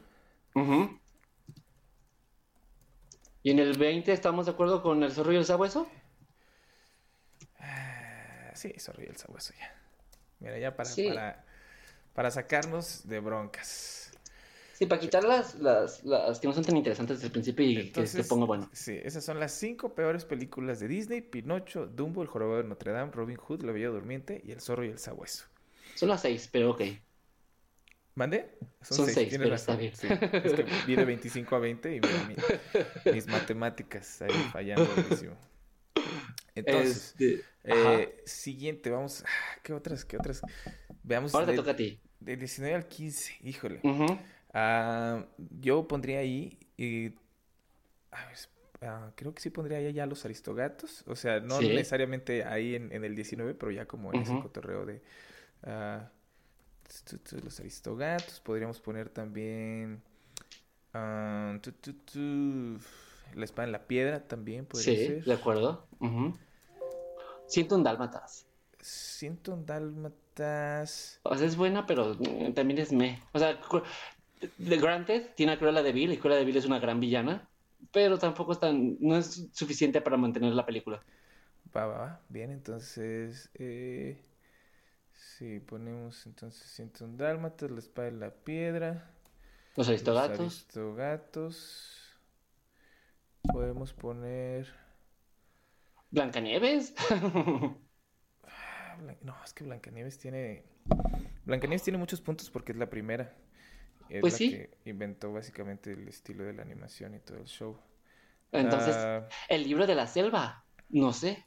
¿Y 3.43 3.51
en 3.51 3.59
el 3.59 3.77
20 3.77 4.13
estamos 4.13 4.47
de 4.47 4.53
acuerdo 4.53 4.85
con 4.85 5.03
el 5.03 5.11
zorro 5.11 5.33
y 5.33 5.37
el 5.37 5.45
sabueso? 5.45 5.89
Sí, 8.55 8.73
zorro 8.79 9.03
y 9.03 9.07
el 9.07 9.17
sabueso 9.17 9.53
ya. 9.59 9.75
Mira, 10.41 10.59
ya 10.59 10.77
para, 10.77 10.91
para 10.95 11.45
para 12.15 12.31
sacarnos 12.31 13.07
de 13.07 13.21
broncas. 13.21 14.13
Sí, 14.73 14.87
para 14.87 15.01
quitar 15.01 15.23
las, 15.25 15.57
las, 15.57 16.05
las 16.05 16.41
que 16.41 16.49
no 16.49 16.55
son 16.55 16.65
tan 16.65 16.77
interesantes 16.77 17.19
desde 17.19 17.27
el 17.27 17.33
principio 17.33 17.65
y 17.65 17.91
que 17.91 18.07
se 18.07 18.25
ponga 18.25 18.47
bueno. 18.47 18.69
Sí, 18.73 18.99
esas 19.05 19.25
son 19.25 19.39
las 19.39 19.53
cinco 19.53 19.95
peores 19.95 20.25
películas 20.25 20.81
de 20.81 20.89
Disney: 20.89 21.21
Pinocho, 21.21 21.87
Dumbo, 21.87 22.23
El 22.23 22.29
Jorobado 22.29 22.63
de 22.63 22.69
Notre 22.69 22.93
Dame, 22.93 23.13
Robin 23.13 23.37
Hood, 23.37 23.63
La 23.63 23.73
Bella 23.73 23.89
Durmiente 23.89 24.41
y 24.45 24.53
El 24.53 24.61
Zorro 24.61 24.85
y 24.85 24.89
el 24.89 24.99
Sabueso. 24.99 25.45
Son 25.95 26.09
las 26.09 26.23
seis, 26.23 26.49
pero 26.51 26.71
ok. 26.71 26.83
¿Mande? 28.17 28.59
Son, 28.81 29.09
seis, 29.09 29.35
pero 29.39 29.55
está 29.55 29.77
bien. 29.77 29.95
Sí, 29.95 30.09
es 30.09 30.53
que 30.53 30.65
vi 30.87 30.97
de 30.97 31.05
25 31.05 31.57
a 31.57 31.59
20 31.59 31.97
y 31.97 32.01
mis 33.13 33.27
matemáticas 33.27 34.23
ahí 34.23 34.31
fallando 34.53 34.89
muchísimo. 34.97 35.37
Entonces, 36.55 37.15
este, 37.19 37.43
eh, 37.65 38.23
siguiente, 38.27 38.91
vamos. 38.91 39.25
Ah, 39.27 39.59
¿Qué 39.63 39.73
otras? 39.73 40.05
¿Qué 40.05 40.17
otras? 40.17 40.43
Veamos. 41.03 41.35
Ahora 41.35 41.47
te 41.47 41.57
toca 41.57 41.73
a 41.73 41.77
ti. 41.77 41.99
De 42.21 42.37
19 42.37 42.75
al 42.75 42.87
15, 42.87 43.39
híjole. 43.43 43.81
Ah, 44.53 45.27
yo 45.61 45.89
pondría 45.89 46.21
ahí. 46.21 46.59
Ah, 48.83 49.11
creo 49.17 49.35
que 49.35 49.41
sí 49.43 49.51
pondría 49.51 49.79
ahí 49.79 49.93
ya 49.93 50.07
los 50.07 50.25
aristogatos. 50.25 51.03
O 51.07 51.17
sea, 51.17 51.41
no 51.41 51.61
necesariamente 51.61 52.45
ahí 52.45 52.75
en, 52.77 52.93
el 52.93 53.15
19, 53.15 53.55
pero 53.55 53.73
ya 53.73 53.87
como 53.87 54.13
en 54.13 54.23
ese 54.23 54.39
cotorreo 54.41 54.87
de. 54.87 55.03
los 57.43 57.61
aristogatos. 57.61 58.41
Podríamos 58.41 58.81
poner 58.81 59.09
también. 59.09 60.03
La 63.35 63.45
espada 63.45 63.67
en 63.67 63.73
la 63.73 63.89
piedra 63.89 64.29
también 64.29 64.65
podría 64.65 64.95
sí, 64.95 65.15
de 65.27 65.33
acuerdo. 65.33 65.89
Siento 67.47 67.77
un 67.77 67.83
dálmatas. 67.83 68.47
Siento 68.81 69.55
un 69.55 69.65
dálmatas. 69.65 71.21
O 71.23 71.37
sea, 71.37 71.47
es 71.47 71.57
buena, 71.57 71.87
pero 71.87 72.17
también 72.55 72.79
es 72.79 72.93
me. 72.93 73.23
O 73.33 73.39
sea, 73.39 73.59
The 74.41 74.77
Granted 74.77 75.35
tiene 75.35 75.53
a 75.53 75.59
Cruella 75.59 75.83
de 75.83 75.93
Vil 75.93 76.13
y 76.13 76.19
Cruella 76.19 76.39
de 76.39 76.45
Vil 76.45 76.57
es 76.57 76.67
una 76.67 76.79
gran 76.79 77.01
villana, 77.01 77.49
pero 77.93 78.19
tampoco 78.19 78.53
es 78.53 78.61
tan, 78.61 78.97
no 79.01 79.17
es 79.17 79.49
suficiente 79.53 80.01
para 80.01 80.17
mantener 80.17 80.53
la 80.53 80.67
película. 80.67 81.03
Va, 81.75 81.87
va, 81.87 81.99
va. 81.99 82.21
Bien, 82.29 82.51
entonces. 82.51 83.51
Eh, 83.55 84.23
sí, 85.13 85.61
ponemos 85.61 86.27
entonces 86.27 86.69
siento 86.69 87.05
un 87.05 87.17
dálmatas, 87.17 87.71
la 87.71 87.79
espada 87.79 88.09
en 88.09 88.21
la 88.21 88.31
piedra. 88.31 89.11
Los 89.77 89.89
aristogatos. 89.89 90.39
Los 90.39 90.41
aristogatos. 90.41 92.01
Podemos 93.53 93.93
poner. 93.93 94.84
Blancanieves. 96.15 96.95
Ah, 98.47 98.97
no, 99.23 99.35
es 99.45 99.53
que 99.53 99.65
Blancanieves 99.65 100.19
tiene. 100.19 100.63
Blancanieves 101.45 101.83
tiene 101.83 101.99
muchos 101.99 102.21
puntos 102.21 102.49
porque 102.51 102.71
es 102.71 102.79
la 102.79 102.89
primera. 102.89 103.35
Es 104.09 104.21
pues 104.21 104.35
la 104.35 104.39
sí. 104.39 104.51
que 104.51 104.71
inventó 104.85 105.33
básicamente 105.33 105.93
el 105.93 106.07
estilo 106.07 106.45
de 106.45 106.53
la 106.53 106.63
animación 106.63 107.15
y 107.15 107.19
todo 107.19 107.39
el 107.39 107.47
show. 107.47 107.77
Entonces, 108.53 108.95
ah, 108.97 109.29
el 109.49 109.65
libro 109.65 109.87
de 109.89 109.97
la 109.97 110.07
selva, 110.07 110.65
no 110.89 111.13
sé. 111.13 111.45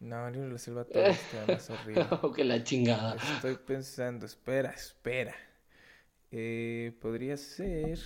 No, 0.00 0.26
el 0.26 0.34
libro 0.34 0.48
de 0.48 0.52
la 0.52 0.58
selva 0.58 0.84
todavía 0.84 1.12
está 1.12 1.46
más 1.46 1.70
horrible. 1.70 2.06
oh, 2.22 2.32
que 2.32 2.44
la 2.44 2.62
chingada. 2.62 3.16
Estoy 3.16 3.56
pensando, 3.56 4.26
espera, 4.26 4.70
espera. 4.70 5.34
Eh, 6.30 6.94
podría 7.00 7.38
ser. 7.38 7.98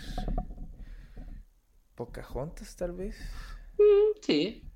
Pocahontas, 1.96 2.76
tal 2.76 2.92
vez. 2.92 3.18
Mm, 3.78 4.18
sí. 4.22 4.70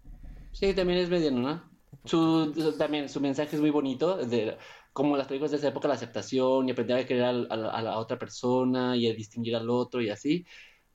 Sí, 0.53 0.75
también 0.75 0.99
es 0.99 1.11
mediano, 1.11 1.41
¿no? 1.41 1.79
Su, 2.05 2.75
también 2.79 3.09
su 3.09 3.21
mensaje 3.21 3.57
es 3.57 3.61
muy 3.61 3.71
bonito, 3.71 4.17
de 4.17 4.57
como 4.93 5.17
las 5.17 5.29
películas 5.29 5.53
de 5.53 5.59
esa 5.59 5.69
época, 5.69 5.89
la 5.89 5.95
aceptación 5.95 6.69
y 6.69 6.73
aprender 6.73 6.99
a 6.99 7.07
querer 7.07 7.25
a, 7.25 7.57
la 7.83 7.99
otra 7.99 8.19
persona 8.19 8.97
y 8.97 9.09
a 9.09 9.15
distinguir 9.15 9.55
al 9.55 9.71
otro 9.71 10.01
y 10.01 10.11
así. 10.11 10.45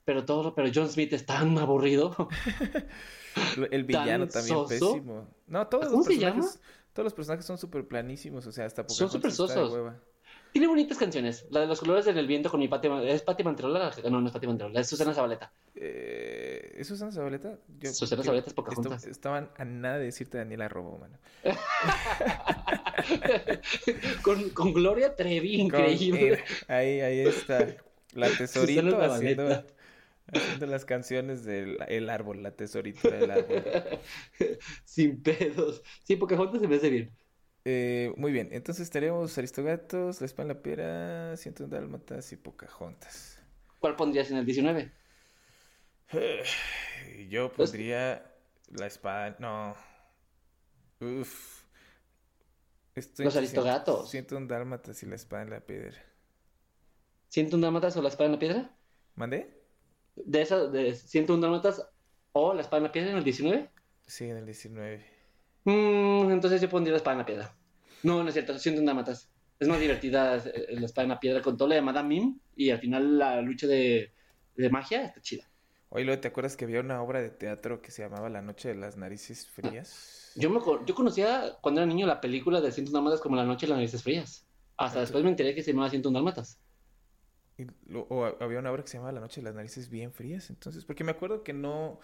Pero 0.04 0.26
todo, 0.26 0.54
pero 0.54 0.70
John 0.74 0.90
Smith 0.90 1.12
es 1.14 1.24
tan 1.24 1.56
aburrido. 1.58 2.14
El 3.70 3.84
villano 3.84 4.28
también 4.28 4.66
pésimo. 4.68 5.26
No, 5.46 5.66
todos 5.68 5.90
los 5.90 6.06
personajes, 6.06 6.60
todos 6.92 7.04
los 7.04 7.14
personajes 7.14 7.46
son 7.46 7.56
súper 7.56 7.88
planísimos, 7.88 8.46
o 8.46 8.52
sea, 8.52 8.66
hasta 8.66 8.82
Pocahontas 8.82 9.10
Son 9.10 9.10
súper 9.10 9.32
sosos. 9.32 9.94
Tiene 10.54 10.68
bonitas 10.68 10.98
canciones. 10.98 11.48
La 11.50 11.62
de 11.62 11.66
los 11.66 11.80
colores 11.80 12.04
del 12.04 12.28
viento 12.28 12.48
con 12.48 12.60
mi 12.60 12.68
Pati... 12.68 12.86
¿Es 13.06 13.22
Pati 13.22 13.42
Manterola? 13.42 13.90
No, 14.08 14.20
no 14.20 14.28
es 14.28 14.32
Pati 14.32 14.46
Manterola. 14.46 14.78
Es 14.78 14.86
Susana 14.86 15.12
Zabaleta. 15.12 15.52
Eh, 15.74 16.76
¿Es 16.76 16.86
Susana 16.86 17.10
Zabaleta? 17.10 17.58
Susana 17.92 18.22
Zabaleta 18.22 18.50
es 18.50 18.54
Pocahontas. 18.54 19.04
estaban 19.04 19.50
a 19.56 19.64
nada 19.64 19.98
de 19.98 20.04
decirte 20.04 20.38
Daniela 20.38 20.68
Robo, 20.68 20.98
mano. 20.98 21.18
con, 24.22 24.48
con, 24.50 24.72
Gloria 24.72 25.16
Trevi, 25.16 25.60
increíble. 25.60 26.44
ahí, 26.68 27.00
ahí 27.00 27.20
está. 27.22 27.74
La 28.12 28.28
tesorito 28.38 29.02
haciendo, 29.02 29.64
haciendo 30.32 30.66
las 30.66 30.84
canciones 30.84 31.44
del 31.44 31.78
el 31.88 32.08
árbol, 32.08 32.44
la 32.44 32.52
tesorito 32.52 33.10
del 33.10 33.28
árbol. 33.28 33.64
Sin 34.84 35.20
pedos. 35.20 35.82
Sí, 36.04 36.14
Pocahontas 36.14 36.60
se 36.60 36.68
me 36.68 36.76
hace 36.76 36.90
bien. 36.90 37.23
Eh, 37.64 38.12
muy 38.16 38.30
bien, 38.30 38.48
entonces 38.52 38.90
tenemos 38.90 39.38
Aristogatos, 39.38 40.20
La 40.20 40.26
Espada 40.26 40.50
en 40.50 40.56
la 40.56 40.62
Piedra, 40.62 41.36
Ciento 41.36 41.66
Dálmatas 41.66 42.30
y 42.32 42.36
Pocahontas. 42.36 43.38
¿Cuál 43.80 43.96
pondrías 43.96 44.30
en 44.30 44.36
el 44.36 44.44
19? 44.44 44.92
yo 47.30 47.52
pues 47.52 47.70
pondría 47.70 48.34
La 48.70 48.86
Espada, 48.86 49.36
no. 49.38 49.74
Uf. 51.00 51.64
Los 53.18 53.36
aristogatos. 53.36 54.10
Siento 54.10 54.36
un 54.36 54.46
dálmatas 54.46 55.02
y 55.02 55.06
la 55.06 55.16
espada 55.16 55.42
en 55.42 55.50
la 55.50 55.60
piedra. 55.60 55.96
¿Siento 57.28 57.56
un 57.56 57.62
dálmatas 57.62 57.96
o 57.96 58.02
la 58.02 58.08
espada 58.08 58.26
en 58.26 58.32
la 58.32 58.38
piedra? 58.38 58.76
¿Mandé? 59.16 59.62
De 60.14 60.42
esa, 60.42 60.66
de 60.68 60.94
Siento 60.94 61.34
un 61.34 61.40
dálmatas 61.40 61.84
o 62.32 62.54
la 62.54 62.60
espada 62.60 62.78
en 62.78 62.84
la 62.84 62.92
piedra 62.92 63.10
en 63.10 63.16
el 63.16 63.24
19? 63.24 63.68
Sí, 64.06 64.26
en 64.26 64.36
el 64.36 64.46
19. 64.46 65.04
Mm, 65.64 66.30
entonces 66.30 66.60
yo 66.60 66.68
pondría 66.68 66.92
la 66.92 66.98
espada 66.98 67.14
en 67.14 67.18
la 67.18 67.26
piedra. 67.26 67.54
No, 68.02 68.22
no 68.22 68.28
es 68.28 68.34
cierto, 68.34 68.58
siento 68.58 68.80
un 68.80 68.86
dálmatas. 68.86 69.28
Es 69.58 69.68
más 69.68 69.80
divertida 69.80 70.36
eh, 70.36 70.76
la 70.78 70.86
espada 70.86 71.04
en 71.04 71.10
la 71.10 71.20
piedra 71.20 71.40
con 71.42 71.56
todo 71.56 71.68
la 71.68 71.76
llamada 71.76 72.02
Mim 72.02 72.38
y 72.56 72.70
al 72.70 72.78
final 72.80 73.18
la 73.18 73.40
lucha 73.40 73.66
de, 73.66 74.12
de 74.56 74.70
magia 74.70 75.06
está 75.06 75.20
chida. 75.20 75.48
Oye, 75.90 76.16
¿te 76.16 76.26
acuerdas 76.26 76.56
que 76.56 76.64
había 76.64 76.80
una 76.80 77.00
obra 77.00 77.22
de 77.22 77.30
teatro 77.30 77.80
que 77.80 77.92
se 77.92 78.02
llamaba 78.02 78.28
La 78.28 78.42
Noche 78.42 78.68
de 78.68 78.74
las 78.74 78.96
Narices 78.96 79.46
Frías? 79.46 80.32
Yo, 80.34 80.50
me, 80.50 80.58
yo 80.84 80.94
conocía 80.94 81.56
cuando 81.60 81.80
era 81.80 81.86
niño 81.86 82.04
la 82.04 82.20
película 82.20 82.60
de 82.60 82.72
Ciento 82.72 82.90
Dálmatas 82.90 83.20
como 83.20 83.36
La 83.36 83.44
Noche 83.44 83.66
de 83.66 83.70
las 83.70 83.78
Narices 83.78 84.02
Frías. 84.02 84.44
Hasta 84.76 85.00
después 85.00 85.22
me 85.22 85.30
enteré 85.30 85.54
que 85.54 85.62
se 85.62 85.70
llamaba 85.70 85.90
Ciento 85.90 86.10
Dálmatas. 86.10 86.58
Y 87.56 87.66
o 87.92 88.24
había 88.40 88.58
una 88.58 88.72
obra 88.72 88.82
que 88.82 88.88
se 88.88 88.96
llamaba 88.96 89.12
La 89.12 89.20
Noche 89.20 89.40
de 89.40 89.44
las 89.44 89.54
Narices 89.54 89.88
Bien 89.88 90.12
Frías, 90.12 90.50
entonces, 90.50 90.84
porque 90.84 91.04
me 91.04 91.12
acuerdo 91.12 91.44
que 91.44 91.52
no, 91.52 92.00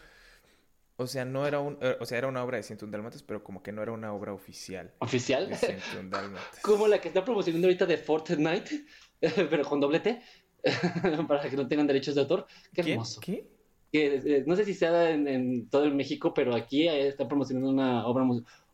o 1.01 1.07
sea, 1.07 1.25
no 1.25 1.47
era 1.47 1.61
un, 1.61 1.79
eh, 1.81 1.97
o 1.99 2.05
sea, 2.05 2.19
era 2.19 2.29
una 2.29 2.45
obra 2.45 2.59
de 2.59 2.63
101 2.63 2.93
Dálmatas, 2.93 3.23
pero 3.23 3.43
como 3.43 3.63
que 3.63 3.73
no 3.73 3.83
era 3.83 3.91
una 3.91 4.13
obra 4.13 4.35
oficial. 4.35 4.93
¿Oficial? 4.99 5.49
De 5.49 5.57
101 5.57 6.11
Dálmatas. 6.11 6.59
como 6.63 6.87
la 6.87 7.01
que 7.01 7.09
está 7.09 7.25
promocionando 7.25 7.69
ahorita 7.69 7.87
de 7.87 7.97
Fortnite, 7.97 8.85
pero 9.51 9.65
con 9.65 9.81
doble 9.81 10.01
T, 10.01 10.21
para 11.27 11.49
que 11.49 11.57
no 11.57 11.67
tengan 11.67 11.87
derechos 11.87 12.15
de 12.15 12.21
autor. 12.21 12.47
Qué 12.75 12.83
hermoso. 12.83 13.19
¿Qué? 13.19 13.49
Que, 13.91 14.17
eh, 14.17 14.45
no 14.47 14.55
sé 14.57 14.67
si 14.67 14.75
sea 14.75 15.11
en, 15.11 15.27
en, 15.27 15.71
todo 15.71 15.85
el 15.85 15.95
México, 15.95 16.35
pero 16.35 16.55
aquí 16.55 16.87
está 16.87 17.27
promocionando 17.27 17.71
una 17.71 18.07
obra, 18.07 18.25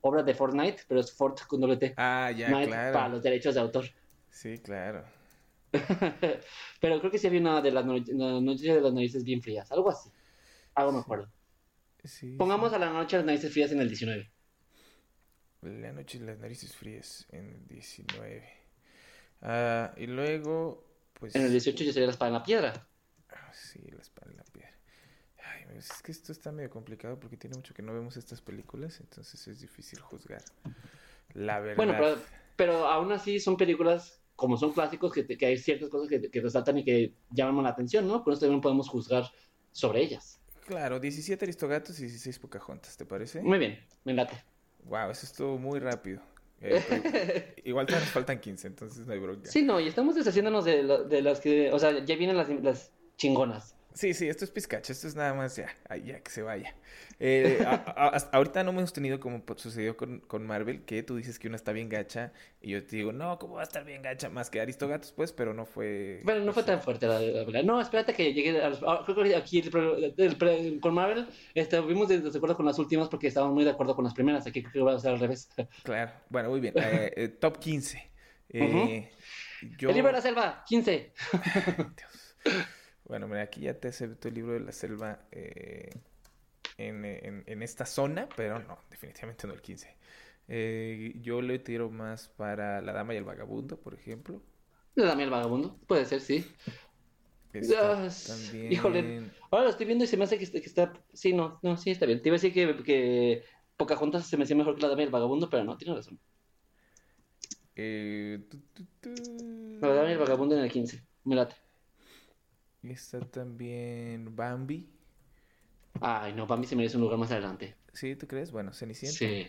obra 0.00 0.24
de 0.24 0.34
Fortnite, 0.34 0.82
pero 0.88 0.98
es 0.98 1.12
Fort 1.12 1.46
con 1.46 1.60
doble 1.60 1.76
T. 1.76 1.94
Ah, 1.96 2.32
ya, 2.36 2.48
claro. 2.48 2.92
Para 2.92 3.08
los 3.08 3.22
derechos 3.22 3.54
de 3.54 3.60
autor. 3.60 3.84
Sí, 4.30 4.58
claro. 4.58 5.04
pero 6.80 6.98
creo 6.98 7.10
que 7.10 7.18
sí 7.18 7.28
había 7.28 7.40
una 7.40 7.62
de 7.62 7.70
las 7.70 7.86
noches 7.86 8.74
de 8.74 8.80
las 8.80 8.92
narices 8.92 9.22
bien 9.22 9.40
frías, 9.40 9.70
algo 9.70 9.90
así. 9.90 10.10
Algo 10.74 10.90
me 10.90 10.98
acuerdo. 10.98 11.28
Pongamos 12.38 12.72
a 12.72 12.78
la 12.78 12.90
noche 12.90 13.16
las 13.16 13.26
narices 13.26 13.52
frías 13.52 13.72
en 13.72 13.80
el 13.80 13.88
19. 13.88 14.30
La 15.62 15.92
noche 15.92 16.20
las 16.20 16.38
narices 16.38 16.74
frías 16.74 17.26
en 17.30 17.50
el 17.50 17.66
19. 17.66 18.48
Ah, 19.42 19.92
y 19.96 20.06
luego, 20.06 20.86
pues... 21.14 21.34
En 21.34 21.42
el 21.42 21.50
18 21.50 21.84
ya 21.84 21.92
sería 21.92 22.06
la 22.06 22.12
espada 22.12 22.28
en 22.28 22.34
la 22.34 22.44
piedra. 22.44 22.88
Ah, 23.30 23.52
sí, 23.52 23.80
la 23.90 24.00
espada 24.00 24.30
en 24.30 24.36
la 24.36 24.44
piedra. 24.44 24.72
Ay, 25.42 25.76
es 25.76 26.02
que 26.02 26.12
esto 26.12 26.32
está 26.32 26.52
medio 26.52 26.70
complicado 26.70 27.18
porque 27.18 27.36
tiene 27.36 27.56
mucho 27.56 27.74
que 27.74 27.82
no 27.82 27.92
vemos 27.92 28.16
estas 28.16 28.40
películas, 28.40 29.00
entonces 29.00 29.46
es 29.48 29.60
difícil 29.60 30.00
juzgar. 30.00 30.42
La 31.34 31.60
verdad. 31.60 31.76
Bueno, 31.76 31.94
pero, 31.98 32.18
pero 32.56 32.86
aún 32.86 33.12
así 33.12 33.40
son 33.40 33.56
películas, 33.56 34.22
como 34.36 34.56
son 34.56 34.72
clásicos, 34.72 35.12
que, 35.12 35.26
que 35.26 35.46
hay 35.46 35.56
ciertas 35.56 35.88
cosas 35.88 36.08
que, 36.08 36.30
que, 36.30 36.40
resaltan 36.40 36.78
y 36.78 36.84
que 36.84 37.14
llaman 37.30 37.64
la 37.64 37.70
atención, 37.70 38.06
¿no? 38.06 38.22
Por 38.22 38.32
eso 38.32 38.42
también 38.42 38.60
podemos 38.60 38.88
juzgar 38.88 39.24
sobre 39.72 40.02
ellas. 40.02 40.40
Claro, 40.66 40.98
17 40.98 41.44
Aristogatos 41.44 41.98
y 42.00 42.02
16 42.02 42.40
Pocahontas, 42.40 42.96
¿te 42.96 43.06
parece? 43.06 43.40
Muy 43.40 43.58
bien, 43.58 43.78
me 44.04 44.14
late. 44.14 44.34
Wow, 44.84 45.10
eso 45.10 45.24
estuvo 45.24 45.58
muy 45.58 45.78
rápido. 45.78 46.20
Eh, 46.60 47.54
igual 47.64 47.86
todavía 47.86 48.04
nos 48.04 48.12
faltan 48.12 48.40
15, 48.40 48.66
entonces 48.66 49.06
no 49.06 49.12
hay 49.12 49.20
bronca. 49.20 49.48
Sí, 49.48 49.62
no, 49.62 49.78
y 49.78 49.86
estamos 49.86 50.16
deshaciéndonos 50.16 50.64
de, 50.64 50.82
de 51.08 51.22
las 51.22 51.40
que, 51.40 51.70
o 51.72 51.78
sea, 51.78 52.04
ya 52.04 52.16
vienen 52.16 52.36
las, 52.36 52.48
las 52.48 52.90
chingonas. 53.16 53.75
Sí, 53.96 54.12
sí, 54.12 54.28
esto 54.28 54.44
es 54.44 54.50
pizcacho, 54.50 54.92
esto 54.92 55.08
es 55.08 55.16
nada 55.16 55.32
más 55.32 55.56
ya, 55.56 55.74
ya 56.04 56.20
que 56.20 56.30
se 56.30 56.42
vaya. 56.42 56.74
Eh, 57.18 57.58
ahorita 58.32 58.62
no 58.62 58.72
hemos 58.72 58.92
tenido 58.92 59.18
como 59.18 59.42
sucedió 59.56 59.96
con, 59.96 60.20
con, 60.20 60.46
Marvel, 60.46 60.84
que 60.84 61.02
tú 61.02 61.16
dices 61.16 61.38
que 61.38 61.48
una 61.48 61.56
está 61.56 61.72
bien 61.72 61.88
gacha, 61.88 62.30
y 62.60 62.72
yo 62.72 62.84
te 62.84 62.96
digo, 62.96 63.12
no, 63.12 63.38
¿cómo 63.38 63.54
va 63.54 63.62
a 63.62 63.64
estar 63.64 63.86
bien 63.86 64.02
gacha? 64.02 64.28
Más 64.28 64.50
que 64.50 64.60
Aristogatos, 64.60 65.12
pues, 65.12 65.32
pero 65.32 65.54
no 65.54 65.64
fue... 65.64 66.20
Bueno, 66.24 66.44
no 66.44 66.52
fue 66.52 66.62
tan 66.64 66.82
fuerte 66.82 67.06
la 67.06 67.20
verdad. 67.20 67.62
No, 67.62 67.80
espérate 67.80 68.12
que 68.12 68.34
llegue 68.34 68.60
a 68.60 68.68
los... 68.68 68.82
Ah, 68.86 69.00
creo 69.06 69.16
que 69.16 69.34
aquí 69.34 69.62
con 70.78 70.92
Marvel 70.92 71.26
estuvimos 71.54 72.08
de 72.08 72.20
desacuerdo 72.20 72.54
con 72.54 72.66
las 72.66 72.78
últimas 72.78 73.08
porque 73.08 73.28
estábamos 73.28 73.54
muy 73.54 73.64
de 73.64 73.70
acuerdo 73.70 73.96
con 73.96 74.04
las 74.04 74.12
primeras, 74.12 74.46
aquí 74.46 74.62
creo 74.62 74.72
que 74.72 74.80
va 74.80 74.94
a 74.94 75.00
ser 75.00 75.12
al 75.12 75.20
revés. 75.20 75.48
Claro, 75.84 76.12
bueno, 76.28 76.50
muy 76.50 76.60
bien. 76.60 76.74
Eh, 76.76 77.12
eh, 77.16 77.28
top 77.28 77.58
15. 77.58 78.10
yo... 79.78 79.88
El 79.88 79.94
libro 79.94 80.08
de 80.08 80.12
la 80.12 80.20
selva, 80.20 80.64
15. 80.66 81.12
Dios. 81.96 82.66
Bueno, 83.08 83.28
mira, 83.28 83.42
aquí 83.42 83.60
ya 83.60 83.74
te 83.74 83.88
acepto 83.88 84.28
el 84.28 84.34
libro 84.34 84.52
de 84.54 84.60
la 84.60 84.72
selva 84.72 85.20
eh, 85.30 85.90
en, 86.76 87.62
esta 87.62 87.86
zona, 87.86 88.28
pero 88.36 88.58
no, 88.58 88.78
definitivamente 88.90 89.46
no 89.46 89.54
el 89.54 89.62
15. 89.62 89.96
Eh, 90.48 91.14
yo 91.20 91.40
le 91.40 91.58
tiro 91.58 91.88
más 91.90 92.28
para 92.28 92.80
La 92.80 92.92
Dama 92.92 93.14
y 93.14 93.18
el 93.18 93.24
Vagabundo, 93.24 93.78
por 93.78 93.94
ejemplo. 93.94 94.42
La 94.96 95.06
Dama 95.06 95.20
y 95.20 95.24
el 95.24 95.30
Vagabundo, 95.30 95.78
puede 95.86 96.04
ser, 96.04 96.20
sí. 96.20 96.44
Ah, 97.80 98.08
híjole, 98.68 99.30
ahora 99.50 99.64
lo 99.64 99.70
estoy 99.70 99.86
viendo 99.86 100.04
y 100.04 100.08
se 100.08 100.18
me 100.18 100.24
hace 100.24 100.36
que, 100.36 100.44
está... 100.44 100.92
Sí, 101.14 101.32
no, 101.32 101.58
no, 101.62 101.76
sí, 101.76 101.90
está 101.90 102.04
bien. 102.04 102.20
Te 102.20 102.28
iba 102.28 102.34
a 102.34 102.40
decir 102.40 102.52
que, 102.52 102.82
que 102.82 103.44
Pocahontas 103.76 104.26
se 104.26 104.36
me 104.36 104.44
hacía 104.44 104.56
mejor 104.56 104.74
que 104.74 104.82
La 104.82 104.88
Dama 104.88 105.02
y 105.02 105.04
el 105.04 105.10
Vagabundo, 105.10 105.48
pero 105.48 105.64
no, 105.64 105.76
tiene 105.78 105.94
razón. 105.94 106.18
Eh, 107.76 108.40
La 109.80 109.88
Dama 109.88 110.08
y 110.08 110.12
el 110.12 110.18
Vagabundo 110.18 110.56
en 110.56 110.64
el 110.64 110.70
15, 110.70 111.02
me 111.24 111.36
late. 111.36 111.65
Está 112.82 113.20
también 113.20 114.34
Bambi. 114.36 114.88
Ay, 116.00 116.34
no, 116.34 116.46
Bambi 116.46 116.66
se 116.66 116.76
merece 116.76 116.96
un 116.96 117.02
lugar 117.02 117.18
más 117.18 117.30
adelante. 117.30 117.76
¿Sí? 117.92 118.16
¿Tú 118.16 118.26
crees? 118.26 118.52
Bueno, 118.52 118.72
Cenicienta. 118.72 119.18
Sí. 119.18 119.48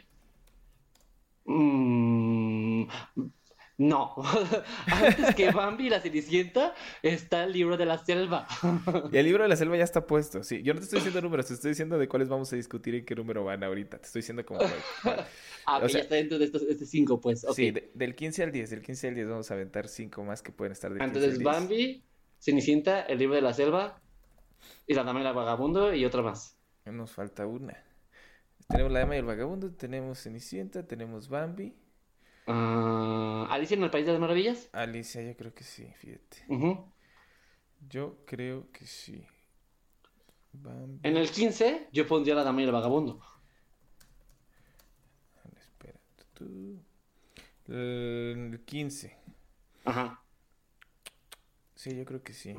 Mm, 1.45 2.87
no. 3.77 4.15
Antes 4.87 5.35
que 5.35 5.51
Bambi 5.51 5.87
y 5.87 5.89
la 5.89 5.99
Cenicienta 5.99 6.73
está 7.03 7.43
el 7.43 7.53
libro 7.53 7.77
de 7.77 7.85
la 7.85 7.97
selva. 8.03 8.47
y 9.11 9.17
el 9.17 9.25
libro 9.25 9.43
de 9.43 9.49
la 9.49 9.55
selva 9.55 9.77
ya 9.77 9.83
está 9.83 10.07
puesto. 10.07 10.43
Sí, 10.43 10.63
yo 10.63 10.73
no 10.73 10.79
te 10.79 10.85
estoy 10.85 10.99
diciendo 10.99 11.21
números, 11.21 11.47
te 11.47 11.53
estoy 11.53 11.69
diciendo 11.69 11.97
de 11.97 12.07
cuáles 12.07 12.27
vamos 12.27 12.51
a 12.53 12.55
discutir 12.55 12.95
y 12.95 13.05
qué 13.05 13.15
número 13.15 13.43
van 13.43 13.63
ahorita. 13.63 13.99
Te 13.99 14.05
estoy 14.07 14.21
diciendo 14.21 14.45
como. 14.45 14.61
ah, 15.67 15.85
ya 15.87 15.99
está 15.99 16.15
dentro 16.15 16.39
de 16.39 16.45
estos 16.45 16.63
cinco, 16.85 17.21
pues. 17.21 17.45
Sí, 17.53 17.71
del 17.93 18.15
15 18.15 18.43
al 18.43 18.51
10. 18.51 18.69
Del 18.71 18.81
15 18.81 19.07
al 19.09 19.15
10 19.15 19.27
vamos 19.27 19.51
a 19.51 19.53
aventar 19.53 19.87
cinco 19.87 20.23
más 20.23 20.41
que 20.41 20.51
pueden 20.51 20.71
estar 20.71 20.91
de 20.91 21.03
Entonces, 21.03 21.41
Bambi, 21.43 22.03
Cenicienta, 22.39 23.01
El 23.01 23.19
libro 23.19 23.35
de 23.35 23.41
la 23.41 23.53
selva 23.53 23.99
y 24.85 24.93
La 24.93 25.03
dama 25.03 25.21
y 25.21 25.25
el 25.25 25.33
vagabundo 25.33 25.93
y 25.93 26.05
otra 26.05 26.21
más. 26.21 26.57
Nos 26.85 27.11
falta 27.11 27.45
una. 27.45 27.83
Tenemos 28.67 28.91
La 28.91 28.99
dama 28.99 29.15
y 29.15 29.19
el 29.19 29.25
vagabundo, 29.25 29.71
tenemos 29.71 30.21
Cenicienta, 30.21 30.85
tenemos 30.85 31.29
Bambi. 31.29 31.75
Uh, 32.47 33.45
¿Alicia 33.49 33.75
en 33.75 33.83
el 33.83 33.89
País 33.89 34.05
de 34.05 34.13
las 34.13 34.21
Maravillas? 34.21 34.69
Alicia, 34.71 35.21
yo 35.21 35.35
creo 35.35 35.53
que 35.53 35.63
sí, 35.63 35.85
fíjate. 35.97 36.45
Yo 37.89 38.17
creo 38.25 38.71
que 38.71 38.85
sí. 38.85 39.25
En 41.03 41.17
el 41.17 41.29
15 41.29 41.89
yo 41.91 42.07
pondría 42.07 42.35
La 42.35 42.43
dama 42.43 42.61
y 42.61 42.65
el 42.65 42.71
vagabundo. 42.71 43.21
Espera, 45.55 45.99
tú. 46.33 46.79
El 47.67 48.61
15. 48.65 49.17
Ajá. 49.85 50.21
Sí, 51.77 51.95
yo 51.95 52.05
creo 52.05 52.23
que 52.23 52.33
sí. 52.33 52.55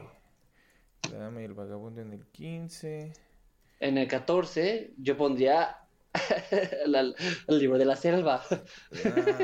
La 1.10 1.18
dama 1.18 1.42
y 1.42 1.44
el 1.44 1.52
vagabundo 1.52 2.00
en 2.00 2.12
el 2.12 2.24
15. 2.26 3.12
En 3.80 3.98
el 3.98 4.06
14 4.06 4.94
yo 4.96 5.16
pondría 5.16 5.76
el 6.92 7.58
libro 7.58 7.78
de 7.78 7.84
la 7.84 7.96
selva. 7.96 8.44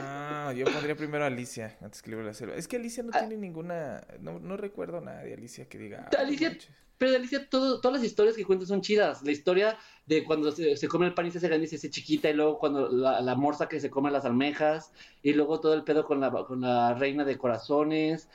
Ah, 0.00 0.52
yo 0.56 0.64
pondría 0.66 0.94
primero 0.94 1.24
a 1.24 1.26
Alicia 1.26 1.76
antes 1.80 2.02
que 2.02 2.10
el 2.10 2.12
libro 2.12 2.24
de 2.24 2.30
la 2.30 2.34
selva. 2.34 2.54
Es 2.54 2.68
que 2.68 2.76
Alicia 2.76 3.02
no 3.02 3.10
ah. 3.14 3.18
tiene 3.18 3.36
ninguna... 3.36 4.06
No, 4.20 4.38
no, 4.38 4.56
recuerdo 4.56 5.00
nada 5.00 5.24
de 5.24 5.34
Alicia 5.34 5.68
que 5.68 5.76
diga... 5.76 6.08
Ah, 6.16 6.20
Alicia... 6.20 6.56
Pero 6.96 7.10
de 7.10 7.16
Alicia, 7.16 7.50
todo, 7.50 7.80
todas 7.80 7.98
las 7.98 8.06
historias 8.06 8.36
que 8.36 8.44
cuenta 8.44 8.66
son 8.66 8.80
chidas. 8.80 9.24
La 9.24 9.32
historia 9.32 9.76
de 10.06 10.22
cuando 10.22 10.52
se, 10.52 10.86
come 10.86 11.06
el 11.06 11.14
pan 11.14 11.26
y 11.26 11.32
se 11.32 11.38
hace 11.38 11.48
grande 11.48 11.66
y 11.66 11.68
se 11.68 11.74
hace 11.74 11.90
chiquita, 11.90 12.30
y 12.30 12.34
luego 12.34 12.60
cuando 12.60 12.88
la, 12.88 13.20
la, 13.20 13.34
morsa 13.34 13.68
que 13.68 13.80
se 13.80 13.90
come 13.90 14.12
las 14.12 14.24
almejas, 14.24 14.92
y 15.20 15.32
luego 15.32 15.58
todo 15.58 15.74
el 15.74 15.82
pedo 15.82 16.04
con 16.04 16.20
la, 16.20 16.30
con 16.30 16.60
la 16.60 16.94
reina 16.94 17.24
de 17.24 17.36
corazones 17.36 18.28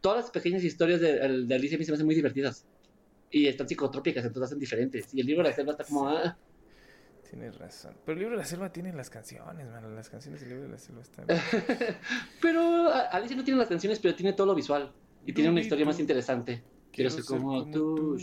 todas 0.00 0.24
las 0.24 0.30
pequeñas 0.30 0.64
historias 0.64 1.00
de, 1.00 1.44
de 1.44 1.54
Alicia 1.54 1.76
a 1.76 1.78
mí 1.78 1.84
se 1.84 1.90
me 1.92 1.94
hacen 1.94 2.06
muy 2.06 2.14
divertidas. 2.14 2.66
Y 3.30 3.46
están 3.46 3.68
psicotrópicas, 3.68 4.24
entonces 4.24 4.48
hacen 4.48 4.58
diferentes. 4.58 5.12
Y 5.12 5.20
el 5.20 5.26
libro 5.26 5.42
de 5.42 5.50
la 5.50 5.54
selva 5.54 5.72
está 5.72 5.84
como... 5.84 6.08
Ah. 6.08 6.36
Tienes 7.28 7.58
razón. 7.58 7.94
Pero 8.06 8.14
el 8.14 8.20
libro 8.20 8.36
de 8.36 8.42
la 8.42 8.48
selva 8.48 8.72
tiene 8.72 8.92
las 8.94 9.10
canciones, 9.10 9.68
mano. 9.68 9.90
Las 9.90 10.08
canciones 10.08 10.40
del 10.40 10.50
libro 10.50 10.64
de 10.64 10.70
la 10.70 10.78
selva 10.78 11.02
están... 11.02 11.26
pero 12.40 12.90
Alicia 12.90 13.36
no 13.36 13.44
tiene 13.44 13.58
las 13.58 13.68
canciones, 13.68 13.98
pero 13.98 14.14
tiene 14.14 14.32
todo 14.32 14.46
lo 14.46 14.54
visual. 14.54 14.92
Y 15.26 15.32
tiene 15.34 15.50
una 15.50 15.60
historia 15.60 15.84
más 15.84 16.00
interesante. 16.00 16.62
Quiero 16.90 17.10
ser 17.10 17.24
como, 17.24 17.70
tú. 17.70 18.16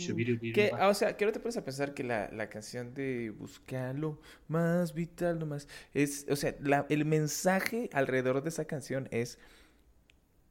Que, 0.52 0.72
ah, 0.78 0.88
o 0.88 0.94
sea, 0.94 1.16
que 1.16 1.24
no 1.24 1.32
te 1.32 1.40
pones 1.40 1.56
a 1.56 1.64
pensar 1.64 1.94
que 1.94 2.04
la, 2.04 2.30
la 2.32 2.48
canción 2.48 2.94
de 2.94 3.30
Buscalo 3.30 4.20
más 4.48 4.92
vital 4.92 5.38
nomás 5.38 5.68
es, 5.94 6.26
o 6.28 6.36
sea, 6.36 6.54
la, 6.60 6.84
el 6.88 7.04
mensaje 7.04 7.88
alrededor 7.92 8.42
de 8.42 8.48
esa 8.48 8.64
canción 8.66 9.08
es 9.10 9.38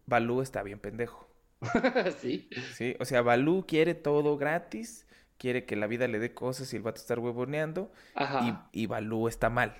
Balú 0.06 0.42
está 0.42 0.64
bien 0.64 0.80
pendejo. 0.80 1.28
sí. 2.20 2.50
Sí, 2.74 2.96
o 3.00 3.06
sea, 3.06 3.22
Balú 3.22 3.66
quiere 3.68 3.96
todo 3.96 4.38
gratis, 4.38 5.06
quiere 5.38 5.66
que 5.66 5.76
la 5.76 5.88
vida 5.88 6.08
le 6.08 6.20
dé 6.20 6.34
cosas 6.34 6.72
y 6.74 6.76
el 6.76 6.84
vato 6.84 7.02
estar 7.02 7.20
huevoneando. 7.20 7.92
Y, 8.44 8.82
y 8.84 8.86
Balú 8.86 9.28
está 9.28 9.50
mal. 9.50 9.76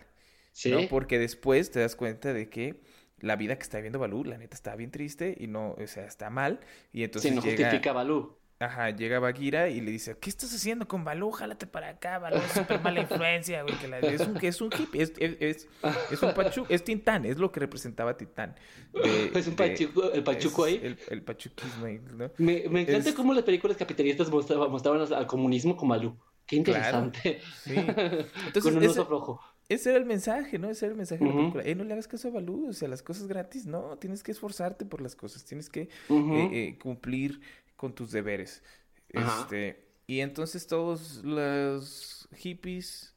Sí. 0.52 0.72
¿no? 0.72 0.88
Porque 0.90 1.20
después 1.20 1.72
te 1.72 1.80
das 1.80 1.96
cuenta 1.96 2.34
de 2.34 2.50
que 2.50 2.82
la 3.20 3.36
vida 3.36 3.56
que 3.56 3.64
está 3.64 3.78
viviendo 3.78 4.00
Balú, 4.00 4.24
la 4.24 4.38
neta, 4.38 4.56
está 4.56 4.76
bien 4.76 4.92
triste 4.92 5.36
y 5.38 5.48
no, 5.48 5.72
o 5.72 5.88
sea, 5.88 6.06
está 6.06 6.30
mal. 6.30 6.60
Y 6.94 7.04
entonces 7.04 7.32
sí, 7.32 7.36
no 7.36 7.42
justifica 7.42 7.90
a 7.90 7.94
Balú. 7.94 8.38
Ajá, 8.58 8.90
llega 8.90 9.20
Bagheera 9.20 9.68
y 9.68 9.82
le 9.82 9.92
dice, 9.92 10.16
¿qué 10.18 10.30
estás 10.30 10.54
haciendo 10.54 10.88
con 10.88 11.04
Balú? 11.04 11.30
Jálate 11.32 11.68
para 11.68 11.90
acá, 11.90 12.20
Balú 12.20 12.38
es 12.38 12.52
súper 12.54 12.80
mala 12.80 13.02
influencia, 13.02 13.64
güey. 13.64 13.76
Que 13.76 14.16
es, 14.16 14.22
un, 14.22 14.38
es 14.42 14.62
un 14.62 14.70
hippie, 14.72 15.02
es, 15.02 15.14
es, 15.20 15.68
es, 16.10 16.24
un 16.24 16.34
pachu, 16.34 16.66
es 16.70 16.84
Tintán, 16.84 17.26
es 17.26 17.38
lo 17.38 17.52
que 17.52 17.60
representaba 17.60 18.16
Tintán. 18.16 18.56
es 19.36 19.48
un 19.48 19.56
pachuco, 19.58 20.10
el 20.12 20.24
pachuco 20.24 20.64
ahí. 20.64 20.80
El, 20.82 20.98
el 21.10 21.22
pachuquismo 21.22 21.86
ahí, 21.86 22.00
¿no? 22.00 22.32
Me, 22.38 22.64
me 22.70 22.82
encanta 22.82 23.14
cómo 23.14 23.34
las 23.34 23.44
películas 23.44 23.76
capitalistas 23.76 24.30
mostraban, 24.30 24.72
mostraban 24.72 25.14
al 25.14 25.28
comunismo 25.28 25.76
con 25.76 25.90
Balú. 25.90 26.16
Qué 26.46 26.56
interesante. 26.56 27.42
sí. 27.64 27.74
Entonces, 27.76 28.64
con 28.64 28.78
un 28.78 28.86
oso 28.86 29.04
rojo. 29.04 29.42
Ese 29.68 29.90
era 29.90 29.98
el 29.98 30.06
mensaje, 30.06 30.60
¿no? 30.60 30.70
Ese 30.70 30.86
era 30.86 30.92
el 30.92 30.98
mensaje 30.98 31.24
de 31.24 31.30
la 31.30 31.36
película. 31.36 31.64
Eh, 31.64 31.74
no 31.74 31.84
le 31.84 31.94
hagas 31.94 32.08
caso 32.08 32.28
a 32.28 32.32
Balú, 32.32 32.70
o 32.70 32.74
sea, 32.74 32.88
las 32.88 33.02
cosas 33.02 33.28
gratis, 33.28 33.66
no, 33.66 33.98
tienes 33.98 34.22
que 34.22 34.32
esforzarte 34.32 34.86
por 34.86 35.02
las 35.02 35.16
cosas, 35.16 35.44
tienes 35.44 35.70
que 35.70 35.82
eh, 35.82 35.90
eh, 36.10 36.78
cumplir 36.80 37.42
con 37.76 37.94
tus 37.94 38.12
deberes. 38.12 38.64
Este, 39.10 39.86
y 40.08 40.20
entonces 40.20 40.68
todos 40.68 41.24
los 41.24 42.28
hippies 42.36 43.16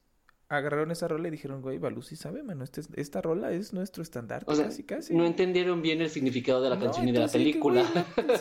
agarraron 0.49 0.91
esa 0.91 1.09
rola 1.09 1.29
y 1.29 1.31
dijeron, 1.31 1.61
güey, 1.61 1.79
Balú 1.79 2.01
sí 2.01 2.17
sabe, 2.17 2.43
mano, 2.43 2.65
este, 2.65 2.81
esta 2.97 3.21
rola 3.21 3.53
es 3.53 3.75
nuestro 3.75 4.03
estándar, 4.03 4.47
casi, 4.47 4.83
casi. 4.83 5.15
No 5.15 5.27
entendieron 5.27 5.83
bien 5.83 6.01
el 6.01 6.09
significado 6.09 6.63
de 6.63 6.71
la 6.71 6.79
canción 6.79 7.07
y 7.07 7.13
de 7.13 7.19
la 7.19 7.29
película. 7.29 7.85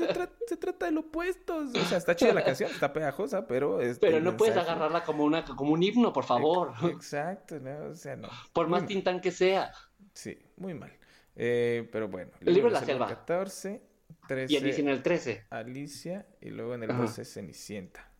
se, 0.48 0.58
trata 0.58 0.86
de 0.86 0.92
lo 0.92 1.02
opuesto. 1.02 1.58
O 1.58 1.86
sea, 1.86 1.98
está 1.98 2.16
chida 2.16 2.34
la 2.34 2.44
canción, 2.44 2.72
está 2.72 2.94
pegajosa, 2.94 3.46
pero... 3.46 3.80
pero 4.00 4.22
no 4.22 4.38
puedes 4.38 4.56
agarrarla 4.56 5.04
como, 5.04 5.26
una, 5.26 5.44
como 5.44 5.74
un 5.74 5.84
himno, 5.84 6.14
por 6.14 6.24
favor. 6.24 6.74
Exacto, 6.84 7.60
¿no? 7.60 7.90
O 7.90 7.96
sea, 7.96 8.16
no. 8.16 8.30
Por 8.54 8.68
más 8.68 8.86
tintán 8.86 9.20
que 9.20 9.32
sea. 9.32 9.72
Sí, 10.14 10.38
muy 10.56 10.74
mal. 10.74 10.92
Eh, 11.36 11.88
pero 11.92 12.08
bueno. 12.08 12.32
El 12.40 12.54
libro 12.54 12.70
de 12.70 12.80
la 12.80 12.86
selva. 12.86 13.08
14, 13.08 13.82
13. 14.28 14.54
Y 14.54 14.58
Alicia 14.58 14.82
en 14.82 14.90
el 14.90 15.04
13. 15.04 15.46
Alicia, 15.50 16.28
y 16.42 16.50
luego 16.50 16.76
en 16.76 16.84
el 16.84 16.96
12 16.96 17.26
Cenicienta. 17.26 18.12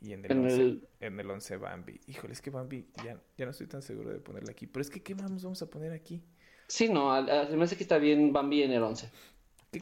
Y 0.00 0.12
en 0.12 0.24
el, 0.24 0.32
en, 0.32 0.44
11, 0.44 0.60
el... 0.60 0.88
en 1.00 1.20
el 1.20 1.30
11 1.30 1.56
Bambi. 1.56 2.00
Híjole, 2.06 2.32
es 2.32 2.40
que 2.40 2.50
Bambi 2.50 2.88
ya, 3.04 3.20
ya 3.36 3.44
no 3.44 3.50
estoy 3.50 3.66
tan 3.66 3.82
seguro 3.82 4.10
de 4.10 4.20
ponerla 4.20 4.52
aquí. 4.52 4.66
Pero 4.66 4.82
es 4.82 4.90
que, 4.90 5.02
¿qué 5.02 5.14
más 5.14 5.42
vamos 5.42 5.60
a 5.62 5.68
poner 5.68 5.92
aquí? 5.92 6.22
Sí, 6.68 6.88
no, 6.88 7.26
se 7.26 7.56
me 7.56 7.64
hace 7.64 7.76
que 7.76 7.82
está 7.82 7.98
bien 7.98 8.32
Bambi 8.32 8.62
en 8.62 8.72
el 8.72 8.82
11. 8.82 9.10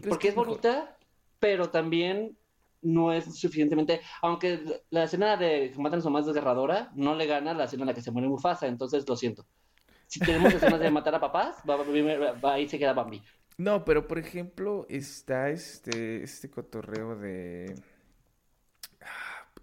Porque 0.09 0.29
es, 0.29 0.35
bonita, 0.35 0.97
pero 1.39 1.71
también 1.71 2.37
no 2.83 3.13
es 3.13 3.25
suficientemente. 3.39 4.01
Aunque 4.23 4.83
la 4.91 5.05
escena 5.05 5.37
de 5.37 5.71
que 5.73 5.79
matan 5.79 5.99
a 5.99 6.03
su 6.03 6.11
más 6.11 6.27
desgarradora 6.27 6.91
no 6.95 7.15
le 7.15 7.27
gana 7.27 7.55
la 7.55 7.65
escena 7.65 7.83
en 7.83 7.89
la 7.89 7.95
que 7.95 8.03
se 8.03 8.11
muere 8.11 8.29
Mufasa, 8.29 8.67
entonces 8.67 9.07
lo 9.09 9.17
siento. 9.17 9.47
Si 10.07 10.21
tenemos 10.21 10.55
escenas 10.55 10.81
de 10.81 10.91
matar 10.91 11.15
a 11.17 11.21
papás, 11.21 11.57
va, 11.69 11.77
va, 11.77 12.55
ahí 12.55 12.69
se 12.69 12.79
queda 12.79 12.93
Bambi. 12.93 13.21
No, 13.59 13.85
pero 13.85 14.07
por 14.07 14.19
ejemplo, 14.19 14.87
está 14.89 15.51
este, 15.51 16.23
este 16.23 16.51
cotorreo 16.51 17.17
de 17.17 17.75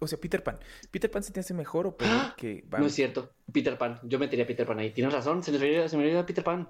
o 0.00 0.06
sea, 0.06 0.20
Peter 0.20 0.42
Pan. 0.42 0.58
¿Peter 0.90 1.10
Pan 1.10 1.22
se 1.22 1.32
te 1.32 1.40
hace 1.40 1.54
mejor 1.54 1.86
o 1.86 1.96
peor 1.96 2.10
¡Ah! 2.12 2.34
que 2.36 2.64
Bambi? 2.66 2.82
No 2.82 2.88
es 2.88 2.94
cierto. 2.94 3.30
Peter 3.52 3.78
Pan. 3.78 4.00
Yo 4.02 4.18
metería 4.18 4.44
a 4.44 4.48
Peter 4.48 4.66
Pan 4.66 4.78
ahí. 4.78 4.92
Tienes 4.92 5.12
razón. 5.12 5.42
Se 5.42 5.52
me 5.52 5.58
olvidó, 5.58 5.88
se 5.88 5.96
me 5.96 6.24
Peter 6.24 6.44
Pan. 6.44 6.68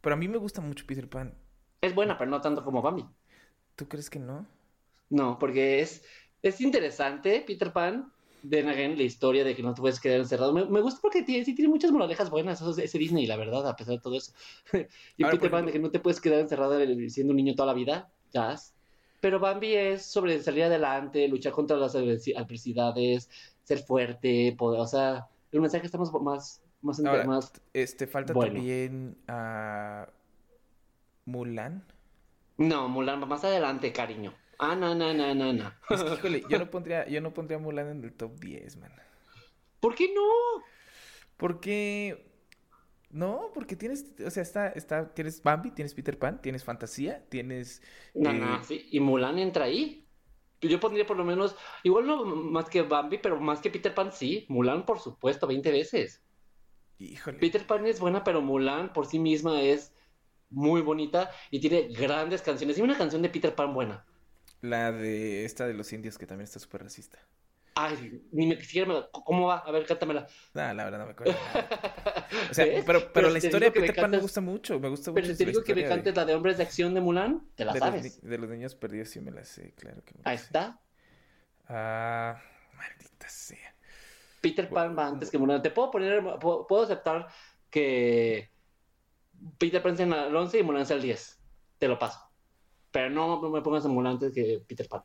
Pero 0.00 0.14
a 0.14 0.18
mí 0.18 0.28
me 0.28 0.38
gusta 0.38 0.60
mucho 0.60 0.84
Peter 0.86 1.08
Pan. 1.08 1.34
Es 1.80 1.94
buena, 1.94 2.18
pero 2.18 2.30
no 2.30 2.40
tanto 2.40 2.64
como 2.64 2.82
Bambi. 2.82 3.06
¿Tú 3.76 3.88
crees 3.88 4.10
que 4.10 4.18
no? 4.18 4.46
No, 5.08 5.38
porque 5.38 5.80
es, 5.80 6.04
es 6.42 6.60
interesante 6.60 7.44
Peter 7.46 7.72
Pan. 7.72 8.12
De 8.48 8.60
again, 8.60 8.96
la 8.96 9.02
historia 9.02 9.44
de 9.44 9.56
que 9.56 9.62
no 9.62 9.74
te 9.74 9.80
puedes 9.80 10.00
quedar 10.00 10.20
encerrado. 10.20 10.52
Me, 10.52 10.80
gusta 10.80 11.00
porque 11.00 11.22
tiene, 11.22 11.44
sí 11.44 11.54
tiene 11.54 11.68
muchas 11.68 11.90
moralejas 11.90 12.30
buenas. 12.30 12.60
Eso, 12.60 12.76
ese 12.80 12.98
Disney, 12.98 13.26
la 13.26 13.36
verdad, 13.36 13.66
a 13.66 13.74
pesar 13.74 13.94
de 13.94 14.00
todo 14.00 14.16
eso. 14.16 14.32
y 15.16 15.24
Peter 15.24 15.50
Pan, 15.50 15.66
de 15.66 15.72
que 15.72 15.78
no 15.78 15.90
te 15.90 16.00
puedes 16.00 16.20
quedar 16.20 16.40
encerrado 16.40 16.78
siendo 17.08 17.32
un 17.32 17.36
niño 17.36 17.54
toda 17.54 17.66
la 17.66 17.74
vida. 17.74 18.10
Ya. 18.32 18.54
Pero 19.20 19.40
Bambi 19.40 19.74
es 19.74 20.04
sobre 20.04 20.40
salir 20.42 20.64
adelante, 20.64 21.26
luchar 21.26 21.52
contra 21.52 21.76
las 21.76 21.96
adversidades, 21.96 23.30
ser 23.64 23.78
fuerte, 23.78 24.54
poder, 24.56 24.80
o 24.80 24.86
sea, 24.86 25.26
el 25.50 25.60
mensaje 25.60 25.86
estamos 25.86 26.12
más 26.12 26.62
más, 26.82 27.00
más 27.00 27.52
este 27.72 28.06
falta 28.06 28.32
también 28.32 29.16
a 29.28 30.08
Mulan. 31.24 31.84
No, 32.58 32.88
Mulan 32.88 33.20
va 33.20 33.26
más 33.26 33.44
adelante, 33.44 33.92
cariño. 33.92 34.32
Ah, 34.58 34.74
no, 34.74 34.94
no, 34.94 35.12
no, 35.12 35.34
no, 35.34 35.52
no. 35.52 35.72
híjole, 36.14 36.42
yo 36.48 36.58
no 36.58 36.70
pondría 36.70 37.06
yo 37.08 37.20
no 37.20 37.34
pondría 37.34 37.58
Mulan 37.58 37.88
en 37.88 38.04
el 38.04 38.12
top 38.12 38.38
10, 38.38 38.76
man. 38.76 38.92
¿Por 39.80 39.94
qué 39.94 40.12
no? 40.14 40.62
Porque 41.36 42.26
no, 43.10 43.50
porque 43.54 43.76
tienes, 43.76 44.06
o 44.24 44.30
sea, 44.30 44.42
está, 44.42 44.68
está, 44.68 45.14
tienes 45.14 45.42
Bambi, 45.42 45.70
tienes 45.70 45.94
Peter 45.94 46.18
Pan, 46.18 46.40
tienes 46.42 46.64
fantasía, 46.64 47.24
tienes. 47.28 47.82
No, 48.14 48.32
no, 48.32 48.56
eh, 48.56 48.60
sí. 48.62 48.88
Y 48.90 49.00
Mulan 49.00 49.38
entra 49.38 49.66
ahí. 49.66 50.06
Yo 50.60 50.80
pondría 50.80 51.06
por 51.06 51.16
lo 51.16 51.24
menos, 51.24 51.54
igual 51.82 52.06
no 52.06 52.24
más 52.24 52.68
que 52.68 52.82
Bambi, 52.82 53.18
pero 53.18 53.40
más 53.40 53.60
que 53.60 53.70
Peter 53.70 53.94
Pan, 53.94 54.12
sí. 54.12 54.44
Mulan, 54.48 54.84
por 54.84 54.98
supuesto, 54.98 55.46
20 55.46 55.70
veces. 55.70 56.22
Híjole. 56.98 57.38
Peter 57.38 57.66
Pan 57.66 57.86
es 57.86 58.00
buena, 58.00 58.24
pero 58.24 58.42
Mulan 58.42 58.92
por 58.92 59.06
sí 59.06 59.18
misma 59.18 59.62
es 59.62 59.94
muy 60.50 60.80
bonita 60.80 61.30
y 61.50 61.60
tiene 61.60 61.88
grandes 61.88 62.42
canciones. 62.42 62.76
Y 62.78 62.82
una 62.82 62.98
canción 62.98 63.22
de 63.22 63.28
Peter 63.28 63.54
Pan 63.54 63.72
buena. 63.72 64.04
La 64.68 64.92
de 64.92 65.44
esta 65.44 65.66
de 65.66 65.74
los 65.74 65.92
indios 65.92 66.18
que 66.18 66.26
también 66.26 66.44
está 66.44 66.58
súper 66.58 66.82
racista. 66.82 67.18
Ay, 67.78 68.22
ni 68.32 68.46
me 68.46 68.56
quisiera. 68.56 69.06
¿Cómo 69.12 69.48
va? 69.48 69.58
A 69.58 69.70
ver, 69.70 69.84
cántamela. 69.84 70.26
No, 70.54 70.72
la 70.72 70.84
verdad 70.84 70.98
no 70.98 71.04
me 71.04 71.12
acuerdo. 71.12 71.34
o 72.50 72.54
sea, 72.54 72.64
pero, 72.86 73.12
pero, 73.12 73.28
la 73.28 73.36
historia 73.36 73.68
de 73.68 73.80
Peter 73.80 73.94
Pan 73.94 74.10
me 74.10 74.18
gusta 74.18 74.40
mucho. 74.40 74.80
Me 74.80 74.88
gusta 74.88 75.10
mucho. 75.10 75.22
Pero 75.22 75.36
te 75.36 75.44
digo 75.44 75.62
que 75.62 75.74
me 75.74 75.84
cantes 75.84 76.16
la 76.16 76.24
de 76.24 76.34
Hombres 76.34 76.56
de 76.56 76.62
Acción 76.62 76.94
de 76.94 77.02
Mulan, 77.02 77.46
te 77.54 77.66
la 77.66 77.74
de 77.74 77.78
sabes. 77.78 78.02
Los, 78.02 78.22
de 78.22 78.38
los 78.38 78.48
niños 78.48 78.74
perdidos 78.74 79.10
sí 79.10 79.20
me 79.20 79.30
la 79.30 79.44
sé, 79.44 79.74
claro 79.76 80.02
que 80.06 80.14
me 80.14 80.22
la 80.24 80.30
Ahí 80.30 80.36
está. 80.36 80.80
Ah, 81.68 82.40
maldita 82.74 83.28
sea. 83.28 83.74
Peter 84.40 84.70
Pan 84.70 84.96
va 84.98 85.08
antes 85.08 85.30
que 85.30 85.36
Mulan. 85.36 85.60
Te 85.60 85.70
puedo 85.70 85.90
poner, 85.90 86.24
puedo, 86.40 86.82
aceptar 86.82 87.28
que 87.68 88.50
Peter 89.58 89.82
Pan 89.82 89.98
sea 89.98 90.06
el 90.06 90.34
11 90.34 90.58
y 90.58 90.62
Mulan 90.62 90.86
sea 90.86 90.96
el 90.96 91.02
10. 91.02 91.38
Te 91.78 91.88
lo 91.88 91.98
paso. 91.98 92.25
Pero 92.96 93.10
no 93.10 93.38
me 93.50 93.60
pongas 93.60 93.84
a 93.84 93.88
Mulan 93.88 94.12
antes 94.14 94.32
que 94.32 94.64
Peter 94.66 94.88
Pan. 94.88 95.02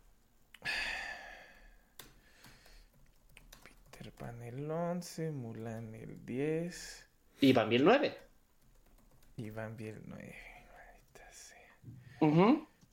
Pan 4.18 4.42
el 4.44 4.72
11, 4.72 5.32
Mulan 5.32 5.94
el 5.96 6.26
10. 6.26 7.06
Y 7.42 7.52
Bambi 7.52 7.76
el 7.76 7.84
9. 7.84 8.18
Y 9.36 9.50
Bambi 9.50 9.88
el 9.88 10.02
9. 10.06 10.36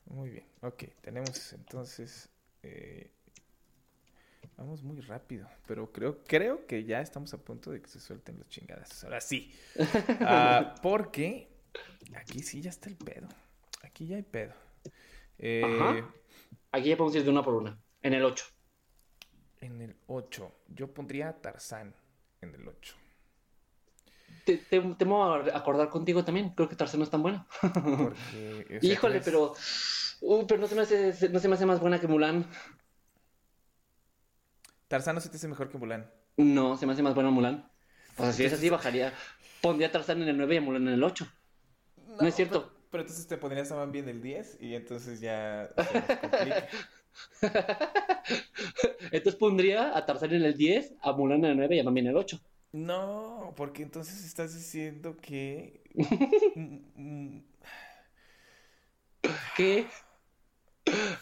Muy 0.06 0.30
bien, 0.30 0.46
ok, 0.62 0.82
tenemos 1.00 1.52
entonces... 1.52 2.28
Eh, 2.64 3.12
vamos 4.56 4.82
muy 4.82 5.00
rápido, 5.02 5.46
pero 5.68 5.92
creo, 5.92 6.24
creo 6.24 6.66
que 6.66 6.82
ya 6.82 7.00
estamos 7.00 7.32
a 7.34 7.38
punto 7.38 7.70
de 7.70 7.80
que 7.80 7.86
se 7.86 8.00
suelten 8.00 8.36
los 8.36 8.48
chingadas. 8.48 9.04
Ahora 9.04 9.20
sí. 9.20 9.54
Ah, 10.22 10.74
porque 10.82 11.46
aquí 12.16 12.40
sí 12.42 12.60
ya 12.60 12.70
está 12.70 12.88
el 12.88 12.96
pedo. 12.96 13.28
Aquí 13.84 14.08
ya 14.08 14.16
hay 14.16 14.24
pedo. 14.24 14.54
Eh, 15.38 16.04
aquí 16.72 16.88
ya 16.88 16.96
podemos 16.96 17.16
ir 17.16 17.24
de 17.24 17.30
una 17.30 17.42
por 17.42 17.54
una. 17.54 17.78
En 18.02 18.14
el 18.14 18.24
8. 18.24 18.44
En 19.60 19.80
el 19.80 19.96
8. 20.06 20.52
Yo 20.68 20.92
pondría 20.92 21.40
Tarzán 21.40 21.94
en 22.40 22.54
el 22.54 22.68
8. 22.68 22.94
Te, 24.44 24.56
te, 24.56 24.80
temo 24.80 25.24
a 25.24 25.56
acordar 25.56 25.90
contigo 25.90 26.24
también. 26.24 26.50
Creo 26.50 26.68
que 26.68 26.76
Tarzán 26.76 27.00
no 27.00 27.04
es 27.04 27.10
tan 27.10 27.22
buena. 27.22 27.46
Híjole, 28.82 29.20
pero. 29.20 29.54
pero 30.46 30.60
no 30.60 30.66
se, 30.66 30.74
me 30.74 30.82
hace, 30.82 31.28
no 31.28 31.38
se 31.38 31.48
me 31.48 31.54
hace 31.54 31.66
más 31.66 31.80
buena 31.80 32.00
que 32.00 32.06
Mulan. 32.06 32.46
Tarzán 34.88 35.14
no 35.14 35.20
se 35.20 35.28
te 35.28 35.36
hace 35.36 35.48
mejor 35.48 35.68
que 35.68 35.78
Mulan. 35.78 36.10
No, 36.36 36.76
se 36.76 36.86
me 36.86 36.92
hace 36.92 37.02
más 37.02 37.14
buena 37.14 37.30
Mulan. 37.30 37.70
O 38.16 38.22
sea, 38.22 38.32
si 38.32 38.44
es 38.44 38.52
así, 38.52 38.70
bajaría. 38.70 39.12
Pondría 39.60 39.92
Tarzán 39.92 40.22
en 40.22 40.28
el 40.28 40.36
9 40.36 40.54
y 40.54 40.58
a 40.58 40.60
Mulan 40.60 40.88
en 40.88 40.94
el 40.94 41.04
8. 41.04 41.28
No, 42.20 42.26
es 42.26 42.34
cierto. 42.34 42.72
Pero, 42.90 43.02
entonces 43.02 43.26
te 43.26 43.36
pondrías 43.36 43.70
a 43.72 43.76
Bambi 43.76 43.98
en 44.00 44.08
el 44.08 44.22
10 44.22 44.58
y 44.60 44.74
entonces 44.74 45.20
ya 45.20 45.70
Entonces 49.10 49.36
pondría 49.36 49.96
a 49.96 50.06
Tarzán 50.06 50.32
en 50.32 50.44
el 50.44 50.56
10, 50.56 50.94
a 51.02 51.12
Mulan 51.12 51.44
en 51.44 51.50
el 51.52 51.56
9 51.56 51.76
y 51.76 51.80
a 51.80 51.84
Mami 51.84 52.00
en 52.00 52.06
el 52.08 52.16
8. 52.16 52.40
No, 52.72 53.54
porque 53.56 53.82
entonces 53.82 54.24
estás 54.24 54.54
diciendo 54.54 55.16
que... 55.16 55.82
¿Qué? 59.56 59.86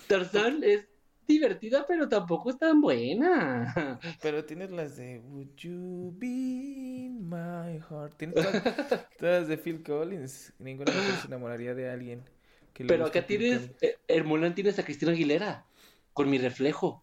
Tarzán 0.07 0.63
es 0.63 0.87
divertida, 1.27 1.85
pero 1.87 2.09
tampoco 2.09 2.51
es 2.51 2.59
tan 2.59 2.81
buena. 2.81 4.01
Pero 4.23 4.45
tienes 4.45 4.71
las 4.71 4.97
de 4.97 5.19
Would 5.19 5.57
You 5.57 6.15
Be 6.17 6.27
in 6.27 7.29
My 7.29 7.79
Heart. 7.79 8.17
Tienes 8.17 8.45
todas, 9.19 9.49
de 9.49 9.59
Phil 9.59 9.83
Collins. 9.83 10.53
Ninguna 10.59 10.93
mujer 10.93 11.15
se 11.21 11.27
enamoraría 11.27 11.75
de 11.75 11.91
alguien. 11.91 12.23
pero 12.87 13.07
acá 13.07 13.27
tienes. 13.27 13.71
El 14.09 14.25
Mulan 14.25 14.55
tienes 14.55 14.79
a 14.79 14.85
Cristina 14.85 15.13
Aguilera 15.13 15.65
con 16.13 16.31
mi 16.31 16.39
reflejo. 16.39 17.03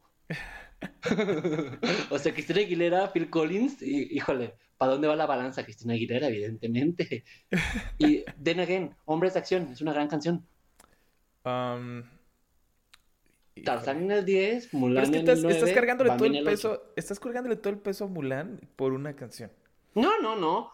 o 2.10 2.20
sea, 2.20 2.34
Cristina 2.34 2.60
Aguilera, 2.60 3.12
Phil 3.12 3.30
Collins, 3.30 3.82
y, 3.82 4.16
híjole, 4.16 4.56
¿para 4.78 4.94
dónde 4.94 5.08
va 5.08 5.16
la 5.16 5.26
balanza? 5.26 5.64
Cristina 5.64 5.94
Aguilera, 5.94 6.28
evidentemente. 6.28 7.24
y 7.98 8.24
Then 8.42 8.60
Again, 8.60 8.96
Hombres 9.06 9.34
de 9.34 9.40
Acción, 9.40 9.70
es 9.72 9.82
una 9.82 9.94
gran 9.94 10.08
canción. 10.08 10.46
Um, 11.46 12.04
Tarzán 13.62 14.04
en 14.04 14.12
el 14.12 14.26
10, 14.26 14.74
Mulan 14.74 15.14
en 15.14 15.28
el 15.28 15.42
9, 15.42 15.56
estás 15.58 15.72
cargándole 15.72 16.12
todo 16.12 16.26
el, 16.26 16.44
peso, 16.44 16.84
estás 16.96 17.20
cargándole 17.20 17.56
todo 17.56 17.72
el 17.72 17.80
peso 17.80 18.06
a 18.06 18.08
Mulan 18.08 18.60
por 18.76 18.94
una 18.94 19.16
canción. 19.16 19.52
No, 19.96 20.20
no, 20.22 20.36
no. 20.36 20.72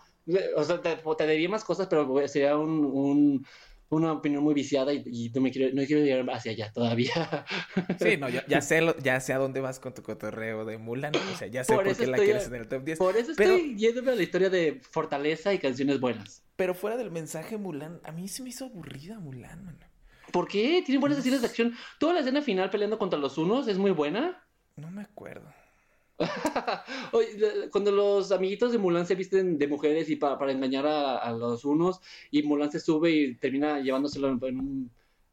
O 0.56 0.64
sea, 0.64 0.82
te, 0.82 0.96
te 0.96 1.28
diría 1.28 1.50
más 1.50 1.64
cosas, 1.64 1.88
pero 1.88 2.28
sería 2.28 2.58
un, 2.58 3.46
una 3.90 4.14
opinión 4.14 4.44
muy 4.44 4.54
viciada 4.54 4.94
y, 4.94 5.32
no 5.34 5.42
me 5.42 5.52
quiero, 5.52 5.76
no 5.76 5.86
quiero 5.86 6.04
llegar 6.04 6.26
hacia 6.36 6.52
allá 6.52 6.72
todavía. 6.72 7.46
Sí, 8.00 8.18
no, 8.18 8.30
ya, 8.48 8.62
sé 8.62 8.82
ya 9.04 9.20
sé 9.20 9.34
a 9.34 9.38
dónde 9.38 9.60
vas 9.60 9.80
con 9.80 9.94
tu 9.94 10.04
cotorreo 10.04 10.64
de 10.66 10.78
Mulan, 10.78 11.16
o 11.16 11.38
sea, 11.38 11.48
ya 11.48 11.64
sé 11.64 11.74
por, 11.74 11.96
qué 11.96 12.08
la 12.08 12.18
quieres 12.18 12.48
en 12.48 12.56
el 12.56 12.68
top 12.68 12.84
10. 12.84 13.00
Por 13.00 13.18
eso 13.18 13.32
estoy 13.32 13.76
yéndome 13.76 14.12
a 14.12 14.16
la 14.16 14.24
historia 14.24 14.50
de 14.50 14.80
fortaleza 14.92 15.54
y 15.54 15.60
canciones 15.60 16.00
buenas. 16.00 16.44
Pero 16.56 16.74
fuera 16.76 16.98
del 16.98 17.12
mensaje 17.12 17.58
Mulan, 17.58 18.00
a 18.04 18.12
mí 18.12 18.28
se 18.28 18.44
me 18.44 18.50
hizo 18.50 18.66
aburrida 18.66 19.20
Mulan, 19.20 19.66
man. 19.66 19.89
¿Por 20.32 20.48
qué? 20.48 20.82
Tiene 20.86 21.00
buenas 21.00 21.20
escenas 21.20 21.42
de 21.42 21.48
acción. 21.48 21.74
Toda 22.00 22.14
la 22.14 22.20
escena 22.22 22.42
final 22.42 22.70
peleando 22.70 22.98
contra 22.98 23.20
los 23.20 23.38
unos 23.38 23.68
es 23.68 23.78
muy 23.78 23.92
buena. 23.92 24.44
No 24.76 24.90
me 24.92 25.02
acuerdo. 25.02 25.52
cuando 27.72 27.92
los 27.92 28.32
amiguitos 28.32 28.72
de 28.74 28.78
Mulan 28.78 29.06
se 29.08 29.16
visten 29.16 29.58
de 29.58 29.68
mujeres 29.68 30.10
y 30.10 30.18
para 30.18 30.52
engañar 30.52 30.86
a, 30.86 31.32
los 31.32 31.64
unos, 31.64 32.02
y 32.30 32.44
Mulan 32.44 32.72
se 32.72 32.80
sube 32.80 33.10
y 33.12 33.36
termina 33.36 33.80
llevándoselo 33.80 34.38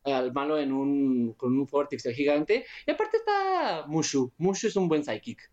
al 0.05 0.33
malo 0.33 0.59
en 0.59 0.73
un, 0.73 1.33
con 1.35 1.59
un 1.59 1.67
fuego 1.67 1.83
artificial 1.83 2.15
gigante. 2.15 2.65
Y 2.87 2.91
aparte 2.91 3.19
está 3.19 3.85
Mushu. 3.89 4.33
Mushu 4.39 4.69
es 4.69 4.77
un 4.77 4.89
buen 4.89 5.05
psychic. 5.05 5.51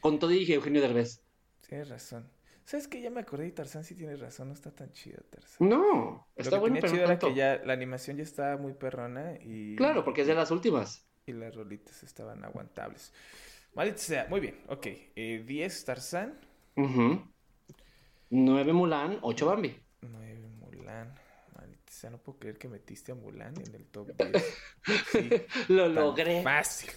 Con 0.00 0.18
todo 0.18 0.32
y 0.32 0.50
Eugenio 0.50 0.80
Derbez. 0.80 1.22
Tienes 1.68 1.88
razón. 1.88 2.28
¿Sabes 2.64 2.88
que 2.88 3.00
Ya 3.02 3.10
me 3.10 3.20
acordé 3.20 3.48
y 3.48 3.52
Tarzán 3.52 3.84
sí 3.84 3.94
tiene 3.94 4.16
razón, 4.16 4.48
no 4.48 4.54
está 4.54 4.70
tan 4.70 4.90
chido 4.90 5.22
Tarzán. 5.30 5.68
No, 5.68 6.28
está 6.34 6.56
Lo 6.56 6.64
que 6.64 6.70
tenía 6.70 6.90
chido 6.90 7.04
era 7.04 7.18
que 7.18 7.34
ya 7.34 7.60
la 7.64 7.74
animación 7.74 8.16
ya 8.16 8.22
estaba 8.22 8.56
muy 8.56 8.72
perrona 8.72 9.34
y... 9.40 9.76
Claro, 9.76 10.02
porque 10.04 10.22
es 10.22 10.26
de 10.26 10.34
las 10.34 10.50
últimas. 10.50 11.06
Y 11.26 11.32
las 11.32 11.54
rolitas 11.54 12.02
estaban 12.02 12.42
aguantables. 12.44 13.12
Maldita 13.74 13.98
sea, 13.98 14.26
muy 14.30 14.40
bien, 14.40 14.62
ok. 14.68 14.86
10 15.14 15.14
eh, 15.16 15.84
Tarzán. 15.84 16.38
9 18.30 18.72
Mulan, 18.72 19.18
8 19.20 19.46
Bambi. 19.46 19.76
9 20.00 20.48
Mulan. 20.60 21.14
Maldita 21.54 21.92
sea, 21.92 22.10
no 22.10 22.18
puedo 22.18 22.38
creer 22.38 22.56
que 22.56 22.68
metiste 22.68 23.12
a 23.12 23.14
Mulan 23.14 23.54
en 23.60 23.74
el 23.74 23.84
top 23.86 24.10
10. 24.16 24.58
Lo 25.68 25.88
logré. 25.88 26.42
Fácil. 26.42 26.90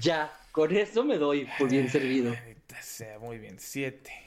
Ya, 0.00 0.32
con 0.52 0.76
eso 0.76 1.04
me 1.04 1.16
doy 1.16 1.48
por 1.58 1.70
bien 1.70 1.88
servido. 1.88 2.34
Maldita 2.34 2.82
sea, 2.82 3.18
muy 3.18 3.38
bien. 3.38 3.56
7. 3.58 4.25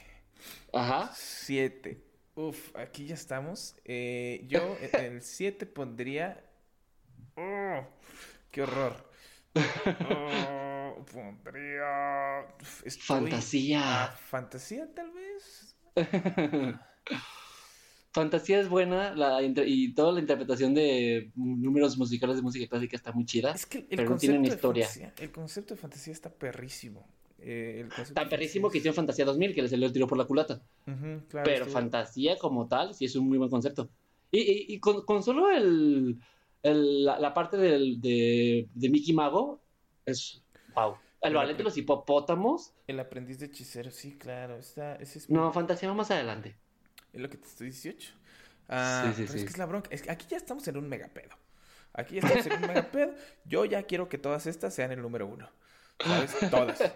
Ajá. 0.72 1.12
7. 1.14 2.02
Uf, 2.34 2.74
aquí 2.76 3.06
ya 3.06 3.14
estamos. 3.14 3.76
Eh, 3.84 4.44
yo 4.48 4.76
en 4.92 5.14
el 5.14 5.22
7 5.22 5.66
pondría. 5.66 6.42
Oh, 7.36 7.86
¡Qué 8.50 8.62
horror! 8.62 9.10
Oh, 10.10 11.04
pondría. 11.12 12.46
Fantasía. 13.00 14.14
fantasía, 14.26 14.88
tal 14.94 15.10
vez. 15.12 15.76
Fantasía 18.12 18.60
es 18.60 18.68
buena 18.68 19.14
la, 19.14 19.40
y 19.42 19.94
toda 19.94 20.12
la 20.12 20.20
interpretación 20.20 20.74
de 20.74 21.30
números 21.36 21.96
musicales 21.96 22.36
de 22.36 22.42
música 22.42 22.68
clásica 22.68 22.96
está 22.96 23.12
muy 23.12 23.24
chida. 23.24 23.52
Es 23.52 23.66
que 23.66 23.78
el 23.78 23.86
pero 23.88 24.10
no 24.10 24.16
tienen 24.16 24.44
historia. 24.44 24.88
el 25.18 25.30
concepto 25.30 25.74
de 25.74 25.80
fantasía 25.80 26.12
está 26.12 26.28
perrísimo. 26.28 27.06
Eh, 27.42 27.88
Tan 28.14 28.28
perrísimo 28.28 28.70
que 28.70 28.78
hicieron 28.78 28.94
Fantasía 28.94 29.24
2000, 29.24 29.54
que 29.54 29.62
le 29.62 29.68
salió 29.68 29.86
el 29.86 29.92
tiro 29.92 30.06
por 30.06 30.18
la 30.18 30.24
culata. 30.24 30.60
pero 31.44 31.66
fantasía 31.66 32.36
como 32.36 32.68
tal, 32.68 32.94
sí 32.94 33.06
es 33.06 33.16
un 33.16 33.28
muy 33.28 33.38
buen 33.38 33.50
concepto. 33.50 33.88
Y, 34.32 34.78
con, 34.78 35.22
solo 35.22 35.50
el, 35.50 36.20
la, 36.62 37.34
parte 37.34 37.56
del, 37.56 38.00
de, 38.00 38.68
Mickey 38.74 39.12
Mago 39.12 39.60
es 40.06 40.42
wow. 40.74 40.96
El 41.20 41.34
ballet 41.34 41.56
de 41.56 41.64
los 41.64 41.76
hipopótamos. 41.76 42.72
El 42.86 42.98
aprendiz 42.98 43.38
de 43.38 43.46
hechicero, 43.46 43.90
sí, 43.90 44.16
claro. 44.16 44.56
Está, 44.56 44.98
No, 45.28 45.52
fantasía 45.52 45.88
va 45.88 45.94
más 45.94 46.10
adelante. 46.10 46.56
Es 47.12 47.20
lo 47.20 47.28
que 47.28 47.36
te 47.36 47.46
estoy 47.46 47.66
18. 47.66 48.14
Ah, 48.68 49.12
sí, 49.14 49.26
sí, 49.26 49.28
sí. 49.28 49.38
Es 49.38 49.44
que 49.44 49.50
es 49.50 49.58
la 49.58 49.66
bronca. 49.66 49.90
aquí 50.08 50.26
ya 50.30 50.36
estamos 50.36 50.66
en 50.68 50.76
un 50.76 50.88
megapedo. 50.88 51.34
Aquí 51.92 52.14
ya 52.14 52.20
estamos 52.20 52.46
en 52.46 52.52
un 52.52 52.60
megapedo. 52.68 53.14
Yo 53.44 53.64
ya 53.64 53.82
quiero 53.82 54.08
que 54.08 54.16
todas 54.16 54.46
estas 54.46 54.72
sean 54.72 54.92
el 54.92 55.02
número 55.02 55.26
uno. 55.26 55.50
¿Sabes? 56.04 56.36
Todas. 56.50 56.92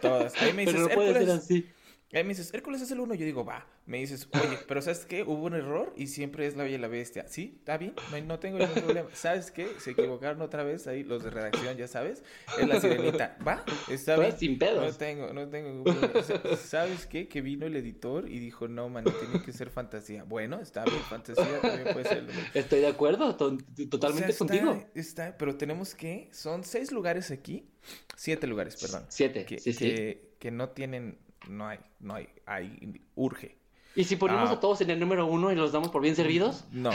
Todas. 0.00 0.42
Ahí 0.42 0.52
me 0.52 0.62
dices, 0.62 0.74
pero 0.74 0.88
no 0.88 0.94
puede 0.94 1.12
ser 1.14 1.30
así. 1.30 1.66
Ahí 2.12 2.22
me 2.22 2.30
dices, 2.30 2.54
Hércules 2.54 2.80
es 2.80 2.90
el 2.92 3.00
uno. 3.00 3.14
Yo 3.14 3.26
digo, 3.26 3.44
va. 3.44 3.66
Me 3.84 3.98
dices, 3.98 4.28
oye, 4.32 4.58
pero 4.66 4.80
¿sabes 4.80 5.04
qué? 5.06 5.22
Hubo 5.22 5.44
un 5.44 5.54
error 5.54 5.92
y 5.96 6.06
siempre 6.06 6.46
es 6.46 6.56
la 6.56 6.62
bella 6.62 6.76
y 6.76 6.80
la 6.80 6.88
bestia. 6.88 7.26
Sí, 7.28 7.54
está 7.58 7.78
bien, 7.78 7.94
no, 8.26 8.38
tengo 8.38 8.58
ningún 8.58 8.74
problema. 8.74 9.08
¿Sabes 9.12 9.50
qué? 9.50 9.68
Se 9.78 9.92
equivocaron 9.92 10.40
otra 10.40 10.62
vez 10.64 10.86
ahí 10.86 11.04
los 11.04 11.22
de 11.22 11.30
redacción, 11.30 11.76
ya 11.76 11.86
sabes. 11.86 12.24
Es 12.58 12.66
la 12.66 12.80
sirenita. 12.80 13.36
Va, 13.46 13.64
está 13.88 14.16
bien. 14.16 14.36
sin 14.38 14.58
pedos. 14.58 14.84
No 14.84 14.96
tengo, 14.96 15.32
no 15.32 15.48
tengo 15.48 15.68
ningún 15.68 15.84
problema. 15.84 16.56
¿Sabes 16.56 17.06
qué? 17.06 17.28
Que 17.28 17.42
vino 17.42 17.66
el 17.66 17.76
editor 17.76 18.28
y 18.28 18.38
dijo, 18.38 18.66
no, 18.66 18.88
man, 18.88 19.04
tiene 19.04 19.44
que 19.44 19.52
ser 19.52 19.70
fantasía. 19.70 20.24
Bueno, 20.24 20.60
está 20.60 20.84
bien, 20.84 21.00
fantasía 21.08 21.60
también 21.60 21.92
puede 21.92 22.08
ser. 22.08 22.26
Estoy 22.54 22.80
de 22.80 22.88
acuerdo, 22.88 23.36
totalmente 23.36 24.34
contigo. 24.34 24.84
Está, 24.94 25.36
pero 25.36 25.56
tenemos 25.56 25.94
que, 25.94 26.28
son 26.32 26.64
seis 26.64 26.90
lugares 26.92 27.30
aquí, 27.30 27.68
siete 28.16 28.46
lugares, 28.46 28.76
perdón. 28.76 29.04
Siete, 29.08 29.44
que, 29.44 29.58
sí, 29.58 29.74
que, 29.74 30.34
que 30.38 30.50
no 30.50 30.70
tienen 30.70 31.18
no 31.48 31.68
hay, 31.68 31.78
no 32.00 32.14
hay, 32.14 32.28
hay, 32.46 33.00
urge. 33.14 33.56
¿Y 33.94 34.04
si 34.04 34.16
ponemos 34.16 34.50
ah. 34.50 34.54
a 34.54 34.60
todos 34.60 34.80
en 34.82 34.90
el 34.90 35.00
número 35.00 35.26
uno 35.26 35.52
y 35.52 35.54
los 35.54 35.72
damos 35.72 35.90
por 35.90 36.02
bien 36.02 36.16
servidos? 36.16 36.66
No. 36.70 36.90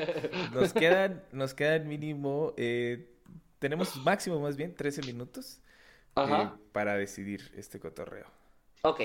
Nos 0.54 0.72
quedan, 0.72 1.22
nos 1.32 1.52
quedan 1.52 1.86
mínimo, 1.86 2.54
eh, 2.56 3.10
tenemos 3.58 3.96
máximo 3.96 4.40
más 4.40 4.56
bien 4.56 4.74
13 4.74 5.02
minutos 5.02 5.60
eh, 6.16 6.48
para 6.72 6.96
decidir 6.96 7.52
este 7.54 7.78
cotorreo. 7.78 8.26
Ok, 8.82 9.02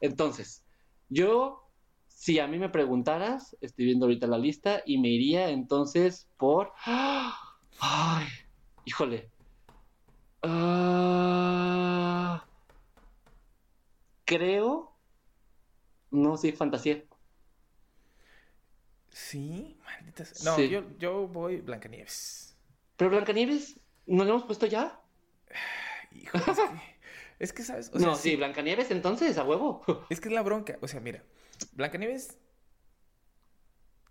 entonces, 0.00 0.64
yo, 1.08 1.68
si 2.08 2.40
a 2.40 2.48
mí 2.48 2.58
me 2.58 2.68
preguntaras, 2.68 3.56
estoy 3.60 3.84
viendo 3.84 4.06
ahorita 4.06 4.26
la 4.26 4.38
lista 4.38 4.82
y 4.84 4.98
me 4.98 5.08
iría 5.08 5.50
entonces 5.50 6.28
por... 6.36 6.72
¡Ay! 6.84 8.26
Híjole. 8.84 9.30
Ah 10.42 11.48
creo. 14.28 14.94
No, 16.10 16.36
sí, 16.36 16.52
fantasía. 16.52 17.02
Sí, 19.10 19.80
maldita 19.84 20.24
No, 20.44 20.60
Yo, 20.60 20.84
yo 20.98 21.26
voy 21.26 21.60
Blancanieves. 21.62 22.56
¿Pero 22.96 23.10
Blancanieves 23.10 23.80
no 24.06 24.24
lo 24.24 24.30
hemos 24.30 24.44
puesto 24.44 24.66
ya? 24.66 25.00
Hijo, 26.12 26.36
es 26.36 26.44
que, 26.44 26.62
es 27.38 27.52
que 27.52 27.62
sabes. 27.62 27.94
no, 27.94 28.14
sí, 28.14 28.36
Blancanieves 28.36 28.90
entonces, 28.90 29.38
a 29.38 29.44
huevo. 29.44 29.82
Es 30.10 30.20
que 30.20 30.28
es 30.28 30.34
la 30.34 30.42
bronca. 30.42 30.78
O 30.82 30.88
sea, 30.88 31.00
mira, 31.00 31.24
Blancanieves. 31.72 32.36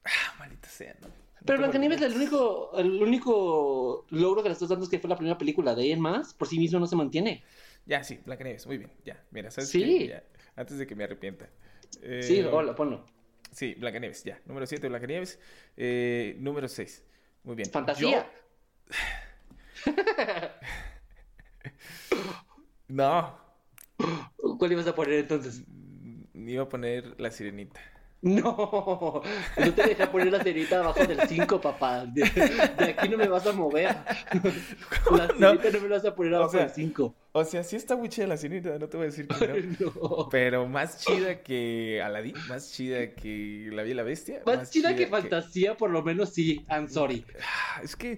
Ah, 0.03 0.33
maldita 0.39 0.67
sea, 0.67 0.95
¿no? 0.99 1.26
Pero 1.45 1.59
Blancanieves, 1.59 2.01
el 2.01 2.15
único, 2.15 2.71
el 2.77 3.01
único 3.01 4.05
logro 4.09 4.43
que 4.43 4.49
le 4.49 4.53
estás 4.53 4.69
dando 4.69 4.85
es 4.85 4.89
que 4.91 4.99
fue 4.99 5.09
la 5.09 5.15
primera 5.15 5.37
película. 5.37 5.75
De 5.75 5.83
ahí 5.83 5.91
en 5.91 5.99
más, 5.99 6.33
por 6.33 6.47
sí 6.47 6.57
mismo 6.59 6.79
no 6.79 6.87
se 6.87 6.95
mantiene. 6.95 7.43
Ya, 7.85 8.03
sí, 8.03 8.19
Blancanieves, 8.25 8.65
muy 8.67 8.77
bien. 8.77 8.91
Ya, 9.05 9.23
mira, 9.31 9.49
¿sabes 9.51 9.69
Sí. 9.69 10.11
antes 10.55 10.77
de 10.77 10.87
que 10.87 10.95
me 10.95 11.03
arrepienta. 11.05 11.49
sí, 12.21 12.39
eh, 12.39 12.49
hola, 12.51 12.75
ponlo. 12.75 13.05
Sí, 13.51 13.75
Blancanieves, 13.75 14.23
ya. 14.23 14.41
Número 14.45 14.65
7, 14.65 14.89
Blancanieves. 14.89 15.39
Eh, 15.77 16.35
número 16.39 16.67
6. 16.67 17.03
Muy 17.43 17.55
bien. 17.55 17.69
Fantasía. 17.69 18.29
no. 22.87 23.37
¿Cuál 24.59 24.71
ibas 24.71 24.87
a 24.87 24.95
poner 24.95 25.13
entonces? 25.19 25.63
Iba 26.33 26.63
a 26.63 26.69
poner 26.69 27.19
La 27.19 27.31
Sirenita. 27.31 27.79
No, 28.21 29.21
no 29.57 29.73
te 29.73 29.83
deja 29.83 30.11
poner 30.11 30.31
la 30.31 30.41
cerita 30.43 30.79
abajo 30.79 31.05
del 31.05 31.19
5, 31.27 31.61
papá. 31.61 32.05
De, 32.05 32.23
aquí 32.97 33.09
no 33.09 33.17
me 33.17 33.27
vas 33.27 33.45
a 33.45 33.53
mover. 33.53 33.95
La 35.11 35.27
cerita 35.27 35.71
no, 35.71 35.81
me 35.81 35.89
la 35.89 35.95
vas 35.97 36.05
a 36.05 36.15
poner 36.15 36.35
abajo 36.35 36.57
del 36.57 36.69
5. 36.69 37.15
O 37.39 37.45
sea, 37.45 37.63
sí 37.63 37.75
está 37.75 37.95
muy 37.95 38.09
chida 38.09 38.25
la 38.25 38.35
sirenita, 38.35 38.79
no 38.79 38.89
te 38.89 38.97
voy 38.97 39.03
a 39.03 39.09
decir 39.11 39.27
que 39.27 39.77
no. 39.79 40.27
Pero 40.31 40.67
más 40.67 41.05
chida 41.05 41.43
que 41.43 42.01
Aladdin, 42.01 42.33
más 42.49 42.71
chida 42.71 43.13
que 43.13 43.69
La 43.71 43.83
Bella 43.83 43.91
y 43.91 43.93
la 43.93 44.01
Bestia. 44.01 44.41
Más, 44.43 44.71
chida, 44.71 44.95
que, 44.95 45.05
Fantasía, 45.05 45.77
por 45.77 45.91
lo 45.91 46.01
menos 46.01 46.33
sí, 46.33 46.65
I'm 46.67 46.89
sorry. 46.89 47.23
Ah, 47.39 47.81
es 47.83 47.95
que 47.95 48.15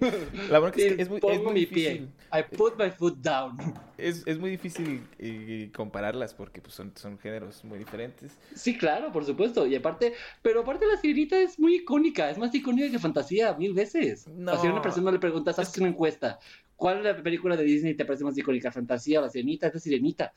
la 0.48 0.58
verdad 0.58 0.78
es 0.78 0.94
que 0.94 1.02
es 1.02 1.10
muy, 1.10 1.20
es 1.22 1.42
muy 1.42 1.52
difícil. 1.52 2.10
I 2.32 2.56
put 2.56 2.78
my 2.78 2.90
foot 2.90 3.18
down. 3.18 3.58
Es, 3.98 4.22
es 4.26 4.38
muy 4.38 4.48
difícil 4.48 5.06
eh, 5.18 5.70
compararlas 5.76 6.32
porque 6.32 6.62
pues, 6.62 6.72
son, 6.72 6.96
son 6.96 7.18
géneros 7.18 7.62
muy 7.62 7.78
diferentes. 7.78 8.38
Sí, 8.54 8.78
claro, 8.78 9.12
por 9.12 9.26
supuesto. 9.26 9.66
Y 9.66 9.76
aparte, 9.76 10.14
pero 10.40 10.60
aparte 10.60 10.86
la 10.86 10.98
sirenita 10.98 11.38
es 11.38 11.58
muy 11.58 11.76
icónica, 11.76 12.30
es 12.30 12.38
más 12.38 12.54
icónica 12.54 12.90
que 12.90 12.98
Fantasía 12.98 13.52
mil 13.52 13.74
veces. 13.74 14.26
No. 14.28 14.54
O 14.54 14.58
sea, 14.58 14.70
a 14.70 14.72
una 14.72 14.80
persona 14.80 15.12
le 15.12 15.18
preguntas, 15.18 15.58
haces 15.58 15.76
una 15.76 15.88
encuesta 15.88 16.38
¿Cuál 16.80 16.96
es 16.96 17.04
la 17.04 17.22
película 17.22 17.58
de 17.58 17.64
Disney 17.64 17.94
te 17.94 18.06
parece 18.06 18.24
más 18.24 18.38
icónica? 18.38 18.72
¿Fantasía 18.72 19.18
o 19.18 19.22
La 19.22 19.28
Sirenita? 19.28 19.66
Es 19.66 19.74
La 19.74 19.80
Sirenita. 19.80 20.32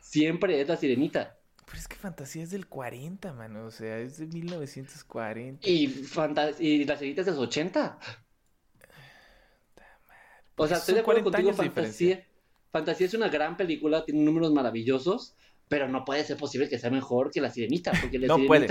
Siempre 0.00 0.58
es 0.58 0.66
La 0.66 0.78
Sirenita. 0.78 1.36
Pero 1.66 1.78
es 1.78 1.86
que 1.86 1.96
Fantasía 1.96 2.44
es 2.44 2.50
del 2.50 2.66
40, 2.66 3.34
mano. 3.34 3.66
O 3.66 3.70
sea, 3.70 3.98
es 3.98 4.16
de 4.16 4.26
1940. 4.26 5.68
Y, 5.68 5.84
y 6.60 6.84
La 6.86 6.96
Sirenita 6.96 7.20
es 7.20 7.26
de 7.26 7.32
los 7.32 7.40
80. 7.40 7.98
O 10.56 10.66
sea, 10.66 10.78
estoy 10.78 10.94
de 10.94 11.00
acuerdo 11.00 11.24
contigo, 11.24 11.52
Fantasía. 11.52 12.26
Fantasía 12.72 13.06
es 13.06 13.12
una 13.12 13.28
gran 13.28 13.58
película, 13.58 14.06
tiene 14.06 14.22
números 14.22 14.50
maravillosos, 14.54 15.36
pero 15.68 15.88
no 15.88 16.06
puede 16.06 16.24
ser 16.24 16.38
posible 16.38 16.70
que 16.70 16.78
sea 16.78 16.88
mejor 16.88 17.30
que 17.30 17.42
La 17.42 17.50
Sirenita. 17.50 17.92
Porque 18.00 18.18
no 18.20 18.38
puede. 18.46 18.68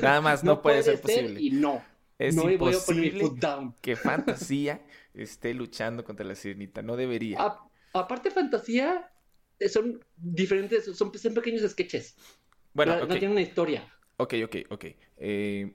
Nada 0.00 0.22
más 0.22 0.42
no, 0.42 0.62
puede, 0.62 0.82
ser 0.82 1.02
posible. 1.02 1.38
Y 1.38 1.50
no. 1.50 1.84
Es 2.18 2.34
no 2.34 2.50
imposible 2.50 3.30
que 3.82 3.94
Fantasía 3.94 4.80
esté 5.22 5.54
luchando 5.54 6.04
contra 6.04 6.26
La 6.26 6.34
Sirenita. 6.34 6.82
No 6.82 6.96
debería. 6.96 7.38
aparte, 7.92 8.30
Fantasía 8.30 9.10
eh, 9.58 9.68
son 9.68 10.04
diferentes, 10.16 10.84
son, 10.96 11.10
pequeños 11.10 11.68
sketches. 11.70 12.16
Bueno, 12.72 12.98
no, 13.00 13.08
tienen 13.08 13.32
una 13.32 13.40
historia. 13.40 13.92
Ok, 14.16 14.34
ok, 14.44 14.56
ok. 14.70 14.84
Eh, 15.16 15.74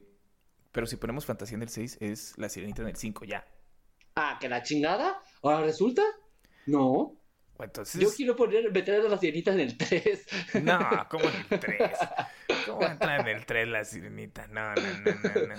pero 0.71 0.87
si 0.87 0.95
ponemos 0.97 1.25
Fantasía 1.25 1.55
en 1.55 1.63
el 1.63 1.69
6, 1.69 1.97
es 2.01 2.37
La 2.37 2.49
Sirenita 2.49 2.81
en 2.81 2.89
el 2.89 2.95
5, 2.95 3.25
ya. 3.25 3.45
Ah, 4.15 4.37
que 4.39 4.47
la 4.47 4.63
chingada. 4.63 5.21
Ahora 5.41 5.61
resulta. 5.61 6.03
No. 6.65 7.17
Yo 7.99 8.09
quiero 8.15 8.35
poner, 8.35 8.71
meter 8.71 9.01
a 9.01 9.09
la 9.09 9.17
sirenita 9.17 9.53
en 9.53 9.59
el 9.59 9.77
3. 9.77 10.25
No, 10.63 10.79
¿cómo 11.09 11.25
en 11.25 11.35
el 11.49 11.59
3? 11.59 11.91
¿Cómo 12.65 12.83
entra 12.83 13.19
en 13.19 13.27
el 13.27 13.45
3 13.45 13.67
la 13.67 13.85
sirenita? 13.85 14.47
No, 14.47 14.73
no, 14.73 14.81
no, 14.81 15.47
no, 15.47 15.55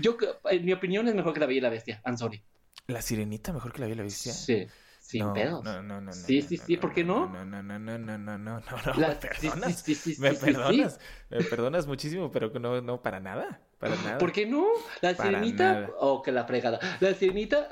Yo, 0.00 0.16
en 0.50 0.64
mi 0.64 0.72
opinión, 0.72 1.08
es 1.08 1.14
mejor 1.14 1.32
que 1.34 1.40
la 1.40 1.46
Bella 1.46 1.58
y 1.58 1.62
la 1.62 1.70
Bestia. 1.70 2.02
I'm 2.04 2.16
sorry. 2.16 2.42
¿La 2.86 3.00
sirenita 3.00 3.52
mejor 3.52 3.72
que 3.72 3.80
la 3.80 3.86
Bella 3.86 3.94
y 3.94 3.98
la 3.98 4.02
Bestia? 4.04 4.32
Sí. 4.32 4.66
Sin 5.00 5.32
pedos. 5.34 5.62
No, 5.62 5.82
no, 5.82 6.00
no, 6.00 6.12
Sí, 6.14 6.40
sí, 6.40 6.56
sí, 6.56 6.78
¿por 6.78 6.94
qué 6.94 7.04
no? 7.04 7.28
No, 7.28 7.44
no, 7.44 7.62
no, 7.62 7.78
no, 7.78 7.98
no, 7.98 8.18
no, 8.18 8.38
no, 8.38 8.60
no, 8.60 8.94
me 8.96 9.14
perdonas. 9.16 9.82
Sí, 9.82 9.94
sí, 9.94 10.14
sí, 10.14 10.20
me 10.20 10.32
perdonas. 10.32 10.98
Me 11.28 11.44
perdonas 11.44 11.86
muchísimo, 11.86 12.30
pero 12.32 12.50
no, 12.58 12.80
no, 12.80 13.02
para 13.02 13.20
nada. 13.20 13.60
Para 13.78 13.96
nada. 13.96 14.16
¿Por 14.16 14.32
qué 14.32 14.46
no? 14.46 14.66
La 15.02 15.14
sirenita. 15.14 15.90
Oh, 15.98 16.22
que 16.22 16.32
la 16.32 16.46
fregada. 16.46 16.80
La 17.00 17.12
sirenita, 17.12 17.68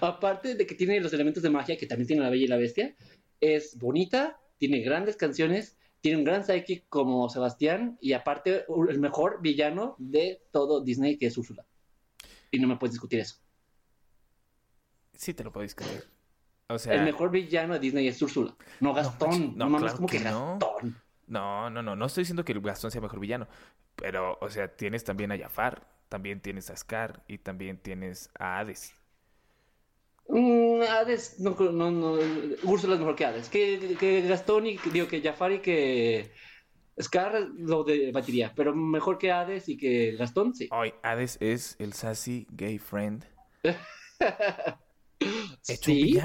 aparte 0.00 0.56
de 0.56 0.66
que 0.66 0.74
tiene 0.74 1.00
los 1.00 1.12
elementos 1.12 1.44
de 1.44 1.50
magia 1.50 1.76
que 1.76 1.86
también 1.86 2.08
tiene 2.08 2.22
la 2.22 2.30
Bella 2.30 2.44
y 2.44 2.48
la 2.48 2.56
Bestia, 2.56 2.96
es 3.40 3.78
bonita, 3.78 4.40
tiene 4.58 4.80
grandes 4.80 5.16
canciones, 5.16 5.76
tiene 6.00 6.18
un 6.18 6.24
gran 6.24 6.44
psychic 6.44 6.88
como 6.88 7.28
Sebastián 7.28 7.98
y 8.00 8.14
aparte 8.14 8.64
el 8.88 8.98
mejor 8.98 9.40
villano 9.42 9.94
de 9.98 10.42
todo 10.50 10.82
Disney 10.82 11.18
que 11.18 11.26
es 11.26 11.38
Úrsula. 11.38 11.64
Y 12.50 12.58
no 12.58 12.66
me 12.66 12.76
puedes 12.76 12.94
discutir 12.94 13.20
eso. 13.20 13.41
Sí, 15.14 15.34
te 15.34 15.44
lo 15.44 15.52
puedo 15.52 15.62
discutir 15.62 16.04
el 16.86 17.04
mejor 17.04 17.30
villano 17.30 17.74
de 17.74 17.80
Disney 17.80 18.08
es 18.08 18.20
Úrsula, 18.22 18.54
no 18.80 18.94
Gastón. 18.94 19.56
No, 19.56 19.68
no 19.68 19.94
como 19.94 20.08
que, 20.08 20.18
Gastón. 20.18 20.96
No, 21.26 21.70
no, 21.70 21.82
no, 21.82 21.96
no 21.96 22.06
estoy 22.06 22.22
diciendo 22.22 22.44
que 22.44 22.54
Gastón 22.54 22.90
sea 22.90 23.00
mejor 23.00 23.20
villano, 23.20 23.48
pero, 23.96 24.38
o 24.40 24.50
sea, 24.50 24.68
tienes 24.68 25.04
también 25.04 25.32
a 25.32 25.38
Jafar, 25.38 25.86
también 26.08 26.40
tienes 26.40 26.70
a 26.70 26.76
Scar 26.76 27.22
y 27.26 27.38
también 27.38 27.78
tienes 27.78 28.30
a 28.38 28.58
Hades. 28.58 28.94
Mm, 30.28 30.82
Hades, 30.82 31.40
no, 31.40 31.56
no, 31.58 31.90
no, 31.90 32.18
Úrsula 32.64 32.94
es 32.94 33.00
mejor 33.00 33.16
que 33.16 33.24
Hades. 33.24 33.48
Que, 33.48 33.96
que 33.98 34.22
Gastón 34.22 34.66
y, 34.66 34.78
digo, 34.92 35.08
que 35.08 35.22
Jafar 35.22 35.52
y 35.52 35.58
que 35.60 36.32
Scar 37.00 37.48
lo 37.56 37.84
debatiría, 37.84 38.52
pero 38.54 38.74
mejor 38.74 39.18
que 39.18 39.32
Hades 39.32 39.68
y 39.68 39.76
que 39.76 40.16
Gastón, 40.16 40.54
sí. 40.54 40.68
Hoy, 40.70 40.92
Hades 41.02 41.38
es 41.40 41.76
el 41.78 41.92
sassy 41.92 42.46
gay 42.50 42.78
friend. 42.78 43.24
sí, 45.62 46.18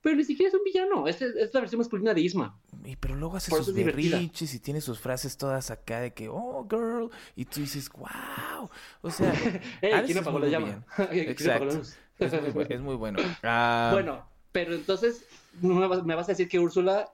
pero, 0.00 0.16
ni 0.16 0.24
siquiera 0.24 0.48
es 0.48 0.54
un 0.54 0.64
villano. 0.64 1.08
Es, 1.08 1.20
es 1.20 1.52
la 1.52 1.60
versión 1.60 1.80
masculina 1.80 2.14
de 2.14 2.20
Isma. 2.20 2.58
Y 2.84 2.96
pero 2.96 3.16
luego 3.16 3.36
hace 3.36 3.50
sus 3.50 3.74
berriches 3.74 4.54
y 4.54 4.60
tiene 4.60 4.80
sus 4.80 5.00
frases 5.00 5.36
todas 5.36 5.70
acá 5.70 6.00
de 6.00 6.14
que, 6.14 6.28
oh, 6.28 6.66
girl. 6.70 7.10
Y 7.34 7.44
tú 7.44 7.60
dices, 7.60 7.90
wow. 7.90 8.70
O 9.02 9.10
sea, 9.10 9.32
¿quién 10.06 10.18
apagó 10.18 10.38
la 10.38 10.48
llama? 10.48 10.84
Exacto. 11.10 11.82
Es 12.18 12.54
muy, 12.54 12.66
es 12.68 12.80
muy 12.80 12.96
bueno. 12.96 13.18
Ah, 13.42 13.90
bueno, 13.92 14.26
pero 14.52 14.74
entonces, 14.74 15.24
¿me 15.60 16.14
vas 16.14 16.28
a 16.28 16.32
decir 16.32 16.48
que 16.48 16.58
Úrsula, 16.58 17.12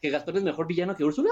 que 0.00 0.10
Gastón 0.10 0.36
es 0.36 0.42
mejor 0.42 0.66
villano 0.66 0.96
que 0.96 1.04
Úrsula? 1.04 1.30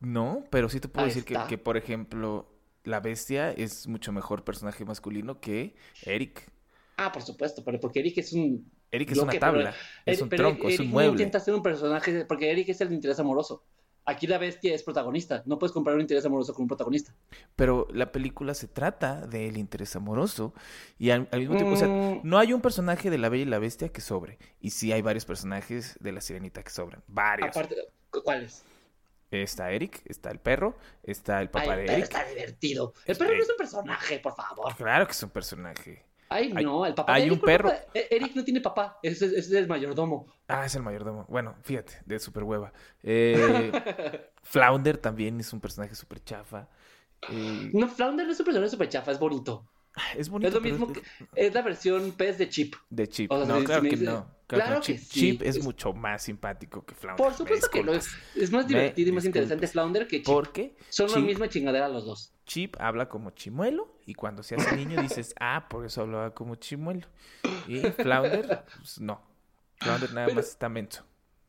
No, 0.00 0.44
pero 0.50 0.68
sí 0.68 0.78
te 0.80 0.88
puedo 0.88 1.06
decir 1.06 1.24
que, 1.24 1.36
que, 1.48 1.58
por 1.58 1.76
ejemplo, 1.76 2.48
la 2.84 3.00
bestia 3.00 3.50
es 3.50 3.88
mucho 3.88 4.12
mejor 4.12 4.44
personaje 4.44 4.84
masculino 4.84 5.40
que 5.40 5.74
Eric. 6.02 6.50
Ah, 6.98 7.12
por 7.12 7.22
supuesto, 7.22 7.62
pero 7.64 7.78
porque 7.78 8.00
Eric 8.00 8.18
es 8.18 8.32
un. 8.32 8.68
Eric 8.90 9.12
es 9.12 9.18
una 9.18 9.32
tabla, 9.38 9.72
es 10.04 10.20
un 10.20 10.28
tronco, 10.28 10.68
es 10.68 10.80
un 10.80 10.88
mueble. 10.88 11.12
intenta 11.12 11.38
ser 11.38 11.54
un 11.54 11.62
personaje, 11.62 12.24
porque 12.24 12.50
Eric 12.50 12.70
es 12.70 12.80
el 12.80 12.92
interés 12.92 13.20
amoroso. 13.20 13.62
Aquí 14.04 14.26
la 14.26 14.38
bestia 14.38 14.74
es 14.74 14.82
protagonista. 14.82 15.42
No 15.46 15.60
puedes 15.60 15.72
comparar 15.72 15.94
un 15.94 16.00
interés 16.00 16.24
amoroso 16.24 16.54
con 16.54 16.62
un 16.62 16.68
protagonista. 16.68 17.14
Pero 17.54 17.86
la 17.92 18.10
película 18.10 18.54
se 18.54 18.66
trata 18.66 19.26
del 19.26 19.58
interés 19.58 19.94
amoroso. 19.94 20.54
Y 20.98 21.10
al, 21.10 21.28
mismo 21.30 21.54
tiempo, 21.54 21.74
o 21.74 21.76
sea, 21.76 21.88
mm. 21.88 22.22
no 22.24 22.38
hay 22.38 22.52
un 22.52 22.62
personaje 22.62 23.10
de 23.10 23.18
la 23.18 23.28
Bella 23.28 23.42
y 23.42 23.46
la 23.46 23.58
Bestia 23.60 23.90
que 23.90 24.00
sobre. 24.00 24.38
Y 24.60 24.70
sí 24.70 24.92
hay 24.92 25.02
varios 25.02 25.24
personajes 25.24 25.98
de 26.00 26.12
la 26.12 26.20
Sirenita 26.20 26.64
que 26.64 26.70
sobran. 26.70 27.04
Varios. 27.06 27.50
Aparte, 27.50 27.76
¿cuáles? 28.24 28.64
Está 29.30 29.70
Eric, 29.70 30.00
está 30.06 30.30
el 30.30 30.40
perro, 30.40 30.78
está 31.02 31.42
el 31.42 31.50
papá 31.50 31.76
de 31.76 31.84
Eric. 31.84 32.04
Está 32.04 32.24
divertido. 32.24 32.94
El 33.04 33.16
perro 33.16 33.36
no 33.36 33.42
es 33.42 33.50
un 33.50 33.56
personaje, 33.56 34.18
por 34.20 34.34
favor. 34.34 34.74
Claro 34.74 35.06
que 35.06 35.12
es 35.12 35.22
un 35.22 35.30
personaje. 35.30 36.07
Ay, 36.28 36.52
no, 36.52 36.84
el 36.84 36.94
papá. 36.94 37.14
Hay 37.14 37.22
Eric, 37.22 37.32
un 37.34 37.40
perro. 37.40 37.72
E-, 37.94 38.08
Eric 38.10 38.34
no 38.34 38.44
tiene 38.44 38.60
papá, 38.60 38.98
ese, 39.02 39.26
es 39.26 39.50
el 39.50 39.66
mayordomo. 39.66 40.26
Ah, 40.46 40.66
es 40.66 40.74
el 40.74 40.82
mayordomo. 40.82 41.26
Bueno, 41.28 41.56
fíjate, 41.62 41.94
de 42.04 42.18
super 42.18 42.44
hueva. 42.44 42.72
Eh, 43.02 43.72
Flounder 44.42 44.98
también 44.98 45.40
es 45.40 45.52
un 45.52 45.60
personaje 45.60 45.94
súper 45.94 46.22
chafa. 46.22 46.68
Eh, 47.30 47.70
no, 47.72 47.88
Flounder 47.88 48.26
no 48.26 48.32
es 48.32 48.38
un 48.38 48.44
personaje 48.44 48.70
súper 48.70 48.88
chafa, 48.88 49.12
es 49.12 49.18
bonito. 49.18 49.66
Es 50.16 50.28
bonito. 50.28 50.48
Es 50.48 50.54
lo 50.54 50.60
mismo 50.60 50.92
que. 50.92 51.02
Es 51.34 51.52
la 51.54 51.62
versión 51.62 52.12
pez 52.12 52.38
de 52.38 52.48
Chip. 52.48 52.76
De 52.90 53.08
Chip. 53.08 53.32
no, 53.32 53.64
claro 53.64 53.82
que 53.82 53.96
no. 53.96 54.38
Claro, 54.46 54.80
que 54.80 54.98
Chip, 54.98 55.08
Chip 55.10 55.42
es, 55.42 55.62
mucho 55.62 55.92
más 55.92 56.22
simpático 56.22 56.84
que 56.84 56.94
Flounder. 56.94 57.24
Por 57.24 57.34
supuesto 57.34 57.68
que 57.70 57.82
lo 57.82 57.92
es. 57.92 58.08
Es 58.34 58.50
más 58.50 58.66
divertido 58.66 59.10
y 59.10 59.12
más 59.12 59.24
interesante 59.24 59.66
Flounder 59.66 60.06
que 60.06 60.18
Chip. 60.18 60.26
¿Por 60.26 60.52
qué? 60.52 60.76
Son 60.88 61.10
la 61.10 61.18
misma 61.18 61.48
chingadera 61.48 61.88
los 61.88 62.04
dos. 62.04 62.32
Chip 62.48 62.76
habla 62.80 63.10
como 63.10 63.30
chimuelo 63.30 63.88
y 64.06 64.14
cuando 64.14 64.42
se 64.42 64.54
hace 64.54 64.74
niño 64.74 65.00
dices, 65.02 65.34
ah, 65.40 65.68
por 65.68 65.84
eso 65.84 66.00
hablaba 66.00 66.34
como 66.34 66.56
chimuelo. 66.56 67.06
Y 67.68 67.80
Flounder, 67.80 68.64
pues 68.78 69.00
no. 69.00 69.20
Flounder 69.76 70.12
nada 70.14 70.34
más 70.34 70.48
está 70.48 70.68
menso. 70.68 71.04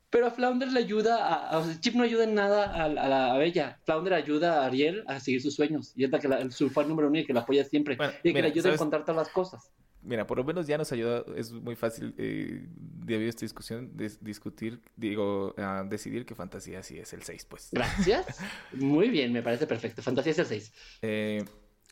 Pero 0.09 0.27
a 0.27 0.31
Flounder 0.31 0.71
le 0.71 0.79
ayuda 0.79 1.55
a, 1.57 1.79
Chip 1.79 1.95
no 1.95 2.03
ayuda 2.03 2.25
en 2.25 2.35
nada 2.35 2.83
a, 2.83 2.89
la 2.89 3.37
Bella. 3.37 3.79
Flounder 3.85 4.13
ayuda 4.13 4.61
a 4.61 4.65
Ariel 4.65 5.05
a 5.07 5.21
seguir 5.21 5.41
sus 5.41 5.55
sueños. 5.55 5.93
Y 5.95 6.03
es 6.03 6.11
la 6.11 6.19
que 6.19 6.27
la, 6.27 6.51
su 6.51 6.69
fan 6.69 6.89
número 6.89 7.07
uno 7.07 7.19
y 7.19 7.25
que 7.25 7.33
la 7.33 7.41
apoya 7.41 7.63
siempre. 7.63 7.97
y 8.21 8.33
que 8.33 8.41
le 8.41 8.49
ayuda 8.49 8.69
a 8.69 8.73
encontrar 8.73 9.03
todas 9.05 9.27
las 9.27 9.29
cosas. 9.29 9.71
Mira, 10.01 10.25
por 10.25 10.37
lo 10.37 10.43
menos 10.43 10.65
ya 10.67 10.77
nos 10.77 10.91
ayuda, 10.91 11.23
es 11.35 11.51
muy 11.51 11.75
fácil, 11.75 12.15
eh, 12.17 12.65
debido 12.69 13.27
a 13.27 13.29
esta 13.29 13.41
discusión, 13.41 13.91
discutir, 14.21 14.81
digo, 14.95 15.53
decidir 15.87 16.25
que 16.25 16.35
Fantasía 16.35 16.81
sí 16.83 16.97
es 16.97 17.11
el 17.13 17.23
6, 17.23 17.45
pues. 17.45 17.69
Gracias. 17.71 18.39
muy 18.73 19.09
bien, 19.09 19.33
me 19.33 19.41
parece 19.41 19.67
perfecto. 19.67 20.01
Fantasía 20.01 20.31
es 20.31 20.39
el 20.39 20.45
6. 20.45 20.73
Eh, 21.01 21.45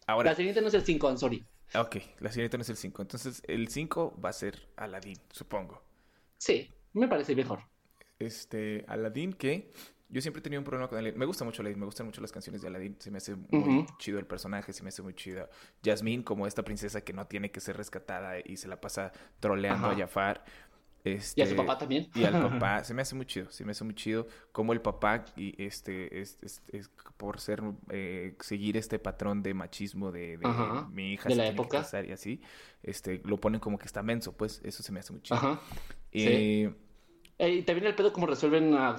ahora... 0.06 0.32
La 0.32 0.36
siguiente 0.36 0.62
no 0.62 0.68
es 0.68 0.74
el 0.74 0.84
5, 0.84 1.08
I'm 1.08 1.18
sorry. 1.18 1.46
Ok, 1.76 1.98
la 2.20 2.32
siguiente 2.32 2.58
no 2.58 2.62
es 2.62 2.70
el 2.70 2.78
5. 2.78 3.02
Entonces, 3.02 3.44
el 3.48 3.68
5 3.68 4.20
va 4.24 4.30
a 4.30 4.34
ser 4.34 4.70
Aladdin, 4.78 5.18
supongo. 5.32 5.84
Sí, 6.38 6.74
me 6.94 7.08
parece 7.08 7.36
mejor 7.36 7.60
este, 8.20 8.86
Aladdin 8.88 9.34
que 9.34 9.72
yo 10.10 10.22
siempre 10.22 10.40
he 10.40 10.44
tenido 10.44 10.62
un 10.62 10.66
problema 10.66 10.88
con 10.88 10.98
Aladdin. 10.98 11.20
Me 11.20 11.26
gusta 11.26 11.44
mucho 11.44 11.62
Aladdin, 11.62 11.80
me 11.80 11.86
gustan 11.86 12.06
mucho 12.06 12.22
las 12.22 12.32
canciones 12.32 12.62
de 12.62 12.68
Aladdin. 12.68 12.96
Se 13.00 13.12
me 13.12 13.18
hace 13.18 13.36
muy 13.36 13.86
chido 13.98 14.20
el 14.20 14.26
personaje, 14.26 14.72
se 14.72 14.84
me 14.84 14.90
hace 14.90 15.02
muy 15.02 15.14
chido. 15.14 15.50
Jasmine 15.84 16.24
como 16.24 16.48
esta 16.48 16.64
princesa 16.64 17.02
que 17.02 17.14
no 17.14 17.28
tiene 17.28 17.52
que 17.52 17.60
ser 17.60 17.76
rescatada 17.78 18.36
y 18.44 18.58
se 18.58 18.68
la 18.68 18.80
pasa 18.80 19.12
troleando 19.40 19.88
a 19.88 19.96
Jafar. 19.96 20.44
Este, 21.04 21.42
y 21.42 21.44
a 21.44 21.48
su 21.48 21.56
papá 21.56 21.78
también. 21.78 22.10
Y 22.16 22.24
al 22.24 22.34
papá, 22.60 22.84
se 22.84 22.94
me 22.94 23.02
hace 23.02 23.16
muy 23.16 23.26
chido, 23.26 23.50
se 23.50 23.64
me 23.64 23.72
hace 23.72 23.84
muy 23.84 23.96
chido 23.96 24.28
como 24.52 24.74
el 24.74 24.82
papá, 24.82 25.26
y 25.36 25.62
este, 25.62 26.22
es, 26.22 26.38
por 27.18 27.40
ser, 27.40 27.62
eh, 27.90 28.36
seguir 28.40 28.78
este 28.78 29.00
patrón 29.00 29.44
de 29.44 29.54
machismo 29.54 30.12
de, 30.12 30.38
mi 30.92 31.14
hija 31.14 31.30
de 31.30 31.36
la 31.36 31.48
época 31.48 31.86
y 32.06 32.12
así, 32.12 32.42
este, 32.84 33.22
lo 33.24 33.38
ponen 33.38 33.60
como 33.60 33.78
que 33.78 33.86
está 33.86 34.04
menso, 34.04 34.34
pues 34.34 34.62
eso 34.64 34.84
se 34.84 34.92
me 34.92 35.00
hace 35.00 35.14
muy 35.14 35.22
chido. 35.22 35.62
Eh, 36.12 36.64
eh, 36.66 36.74
y 37.40 37.62
también 37.62 37.88
el 37.88 37.96
pedo 37.96 38.12
como 38.12 38.26
resuelven 38.26 38.74
a, 38.74 38.98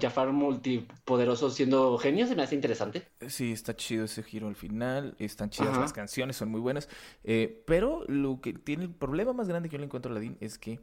Jafar 0.00 0.32
multipoderoso 0.32 1.50
siendo 1.50 1.98
genio 1.98 2.26
se 2.26 2.36
me 2.36 2.42
hace 2.42 2.54
interesante. 2.54 3.08
Sí, 3.26 3.52
está 3.52 3.74
chido 3.74 4.04
ese 4.04 4.22
giro 4.22 4.48
al 4.48 4.56
final, 4.56 5.16
están 5.18 5.50
chidas 5.50 5.76
las 5.76 5.92
canciones, 5.92 6.36
son 6.36 6.50
muy 6.50 6.60
buenas. 6.60 6.88
Eh, 7.24 7.62
pero 7.66 8.04
lo 8.06 8.40
que 8.40 8.52
tiene 8.52 8.84
el 8.84 8.90
problema 8.90 9.32
más 9.32 9.48
grande 9.48 9.68
que 9.68 9.74
yo 9.74 9.78
le 9.78 9.86
encuentro 9.86 10.12
a 10.12 10.16
Aladdin 10.16 10.36
es 10.40 10.58
que 10.58 10.80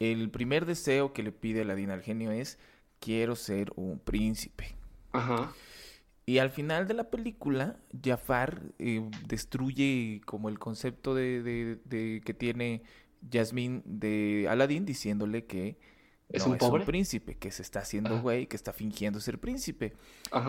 el 0.00 0.30
primer 0.30 0.66
deseo 0.66 1.12
que 1.12 1.22
le 1.22 1.30
pide 1.30 1.62
Aladdin 1.62 1.90
al 1.90 2.02
genio 2.02 2.32
es 2.32 2.58
quiero 2.98 3.36
ser 3.36 3.72
un 3.76 3.98
príncipe. 4.00 4.74
Ajá. 5.12 5.52
Y 6.24 6.38
al 6.38 6.50
final 6.50 6.86
de 6.86 6.94
la 6.94 7.10
película, 7.10 7.76
Jafar 8.02 8.62
eh, 8.78 9.08
destruye 9.26 10.20
como 10.24 10.48
el 10.48 10.58
concepto 10.58 11.14
de, 11.14 11.42
de, 11.84 12.20
que 12.24 12.34
tiene 12.34 12.82
Jasmine 13.30 13.82
de 13.84 14.46
Aladdin 14.48 14.84
diciéndole 14.84 15.46
que 15.46 15.78
¿Es, 16.32 16.46
un, 16.46 16.56
pobre? 16.56 16.84
príncipe, 16.84 17.36
que 17.36 17.50
se 17.50 17.62
está 17.62 17.80
haciendo 17.80 18.20
güey, 18.20 18.46
que 18.46 18.56
está 18.56 18.72
fingiendo 18.72 19.20
ser 19.20 19.38
príncipe. 19.38 19.92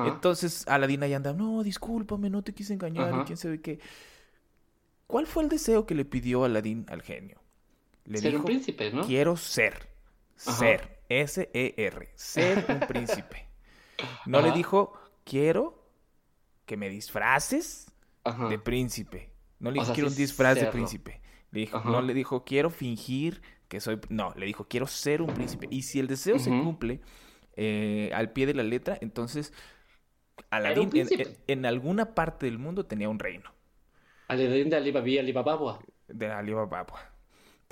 Entonces 0.05 0.67
Aladdin 0.67 1.03
ahí 1.03 1.13
anda, 1.13 1.33
no, 1.33 1.61
discúlpame, 1.63 2.29
no 2.29 2.41
te 2.41 2.53
quise 2.53 2.73
engañar, 2.73 3.21
y 3.21 3.25
quién 3.25 3.37
sabe 3.37 3.61
qué. 3.61 3.79
¿Cuál 5.07 5.27
fue 5.27 5.43
el 5.43 5.49
deseo 5.49 5.85
que 5.85 5.93
le 5.93 6.05
pidió 6.05 6.45
Aladdin 6.45 6.85
al 6.89 7.01
genio? 7.01 7.41
Le 8.05 8.17
ser 8.17 8.37
un 8.37 8.45
príncipe, 8.45 8.91
¿no? 8.91 9.05
Quiero 9.05 9.37
ser. 9.37 9.87
Ser. 10.35 11.01
S-E-R. 11.09 12.09
Ser 12.15 12.65
un 12.69 12.79
príncipe. 12.87 13.47
No 14.25 14.41
le 14.41 14.51
dijo, 14.51 14.93
quiero 15.23 15.87
que 16.65 16.77
me 16.77 16.89
disfraces 16.89 17.91
de 18.49 18.59
príncipe. 18.59 19.31
No 19.59 19.71
le 19.71 19.79
dijo, 19.79 19.93
quiero 19.93 20.09
un 20.09 20.15
disfraz 20.15 20.55
de 20.55 20.65
príncipe. 20.67 21.21
Le 21.51 21.61
dijo, 21.61 21.79
no 21.81 22.01
le 22.01 22.13
dijo, 22.13 22.43
quiero 22.43 22.69
fingir 22.69 23.41
que 23.73 23.79
soy. 23.79 23.99
No, 24.09 24.33
le 24.37 24.45
dijo, 24.45 24.67
quiero 24.67 24.85
ser 24.87 25.21
un 25.21 25.33
príncipe. 25.33 25.67
Y 25.71 25.81
si 25.81 25.99
el 25.99 26.07
deseo 26.07 26.37
se 26.37 26.49
cumple 26.49 27.01
eh, 27.55 28.11
al 28.13 28.31
pie 28.31 28.45
de 28.45 28.53
la 28.53 28.63
letra, 28.63 28.97
entonces 29.01 29.51
Aladín 30.51 30.91
en, 31.47 31.65
alguna 31.65 32.13
parte 32.13 32.45
del 32.45 32.59
mundo 32.59 32.85
tenía 32.85 33.09
un 33.09 33.19
reino. 33.19 33.51
Aladín 34.27 34.69
de 34.69 34.75
Alibaba, 34.75 35.05
Alibaba. 35.05 35.79
De 36.07 36.31
Alibaba 36.31 37.12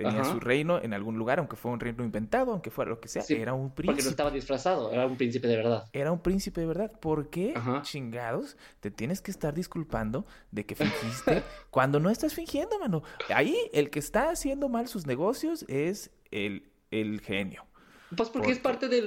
tenía 0.03 0.23
su 0.23 0.39
reino 0.39 0.81
en 0.81 0.93
algún 0.93 1.17
lugar, 1.17 1.39
aunque 1.39 1.55
fuera 1.55 1.73
un 1.73 1.79
reino 1.79 2.03
inventado, 2.03 2.51
aunque 2.51 2.69
fuera 2.69 2.91
lo 2.91 2.99
que 2.99 3.07
sea, 3.07 3.23
era 3.29 3.53
un 3.53 3.73
príncipe. 3.73 3.93
Porque 3.93 4.03
no 4.03 4.09
estaba 4.09 4.31
disfrazado, 4.31 4.91
era 4.91 5.05
un 5.05 5.17
príncipe 5.17 5.47
de 5.47 5.57
verdad. 5.57 5.85
Era 5.93 6.11
un 6.11 6.19
príncipe 6.19 6.61
de 6.61 6.67
verdad. 6.67 6.91
¿Por 6.99 7.29
qué, 7.29 7.53
chingados, 7.83 8.57
te 8.79 8.91
tienes 8.91 9.21
que 9.21 9.31
estar 9.31 9.53
disculpando 9.53 10.25
de 10.51 10.65
que 10.65 10.75
fingiste 10.75 11.43
cuando 11.69 11.99
no 11.99 12.09
estás 12.09 12.33
fingiendo, 12.33 12.79
mano? 12.79 13.03
Ahí 13.29 13.55
el 13.73 13.89
que 13.89 13.99
está 13.99 14.29
haciendo 14.29 14.69
mal 14.69 14.87
sus 14.87 15.05
negocios 15.05 15.65
es 15.67 16.11
el, 16.31 16.69
el 16.91 17.21
genio. 17.21 17.65
Pues 18.15 18.29
porque, 18.29 18.51
es 18.51 18.59
parte 18.59 18.89
de, 18.89 19.01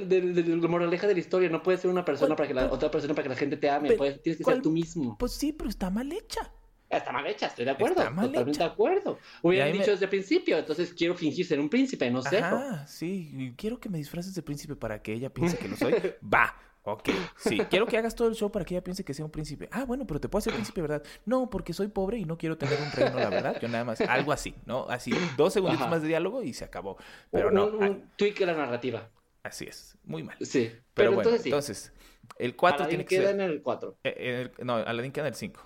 la 0.57 0.68
moraleja 0.68 1.07
de 1.07 1.12
la 1.12 1.20
historia. 1.20 1.51
No 1.51 1.62
puedes 1.62 1.80
ser 1.82 1.90
una 1.90 2.05
persona 2.05 2.34
para 2.36 2.49
que 2.49 2.55
la 2.55 2.72
otra 2.72 2.90
persona 2.90 3.12
para 3.12 3.24
que 3.24 3.28
la 3.28 3.36
gente 3.36 3.57
te 3.57 3.68
ame. 3.68 3.90
tienes 4.22 4.38
que 4.38 4.45
ser 4.45 4.62
tú 4.62 4.70
mismo. 4.70 5.16
Pues 5.18 5.32
sí, 5.32 5.53
pero 5.53 5.68
está 5.68 5.90
mal 5.90 6.11
hecha. 6.11 6.51
Está 6.97 7.12
mal 7.12 7.26
hecha, 7.26 7.47
estoy 7.47 7.64
de 7.64 7.70
acuerdo. 7.72 8.01
Está 8.01 8.11
mal 8.11 8.26
totalmente 8.26 8.59
de 8.59 8.64
acuerdo. 8.64 9.18
Hubieran 9.42 9.72
dicho 9.72 9.90
desde 9.90 10.05
el 10.05 10.11
principio, 10.11 10.59
entonces 10.59 10.95
quiero 10.95 11.14
fingir 11.14 11.47
ser 11.47 11.61
un 11.61 11.68
príncipe, 11.68 12.11
no 12.11 12.22
sé. 12.22 12.38
Ah, 12.42 12.84
sí, 12.86 13.55
quiero 13.57 13.78
que 13.78 13.88
me 13.88 13.99
disfraces 13.99 14.34
de 14.34 14.42
príncipe 14.42 14.76
para 14.76 15.03
que 15.03 15.12
ella 15.12 15.30
piense 15.30 15.59
que 15.59 15.68
lo 15.68 15.76
soy. 15.76 15.95
Va, 16.34 16.55
Ok, 16.86 17.09
sí, 17.38 17.59
quiero 17.70 17.86
que 17.86 17.97
hagas 17.97 18.14
todo 18.14 18.28
el 18.28 18.34
show 18.34 18.53
para 18.53 18.62
que 18.66 18.74
ella 18.74 18.84
piense 18.84 19.03
que 19.05 19.14
sea 19.14 19.24
un 19.24 19.30
príncipe. 19.30 19.70
Ah, 19.72 19.86
bueno, 19.86 20.07
pero 20.07 20.20
te 20.20 20.28
puedo 20.28 20.40
hacer 20.40 20.53
príncipe, 20.53 20.82
¿verdad? 20.82 21.03
No, 21.24 21.49
porque 21.49 21.72
soy 21.72 21.88
pobre 21.88 22.18
y 22.18 22.26
no 22.26 22.36
quiero 22.36 22.59
tener 22.59 22.78
un 22.78 22.92
reino, 22.92 23.18
la 23.18 23.30
verdad. 23.30 23.59
Yo 23.59 23.68
nada 23.68 23.84
más, 23.84 24.03
algo 24.03 24.32
así, 24.32 24.55
¿no? 24.66 24.86
Así, 24.90 25.11
dos 25.38 25.55
segunditos 25.55 25.88
más 25.88 26.03
de 26.03 26.09
diálogo 26.09 26.42
y 26.42 26.53
se 26.53 26.62
acabó. 26.62 26.99
Pero 27.30 27.51
no. 27.51 27.68
Un, 27.68 27.84
un 27.84 28.11
tweak 28.16 28.38
la 28.40 28.53
narrativa. 28.53 29.09
Así 29.42 29.64
es, 29.64 29.97
muy 30.05 30.22
mal. 30.22 30.36
Sí, 30.42 30.72
pero, 30.92 31.12
bueno, 31.12 31.30
entonces, 31.34 31.90
el 32.38 32.55
4 32.55 32.86
tiene 32.86 33.07
que 33.07 33.16
queda 33.16 33.30
ser. 33.30 33.34
en 33.34 33.40
el 33.40 33.62
4. 33.62 33.99
Eh, 34.05 34.51
no, 34.62 34.74
Aladdin 34.74 35.12
queda 35.12 35.26
en 35.26 35.32
el 35.32 35.38
5. 35.38 35.61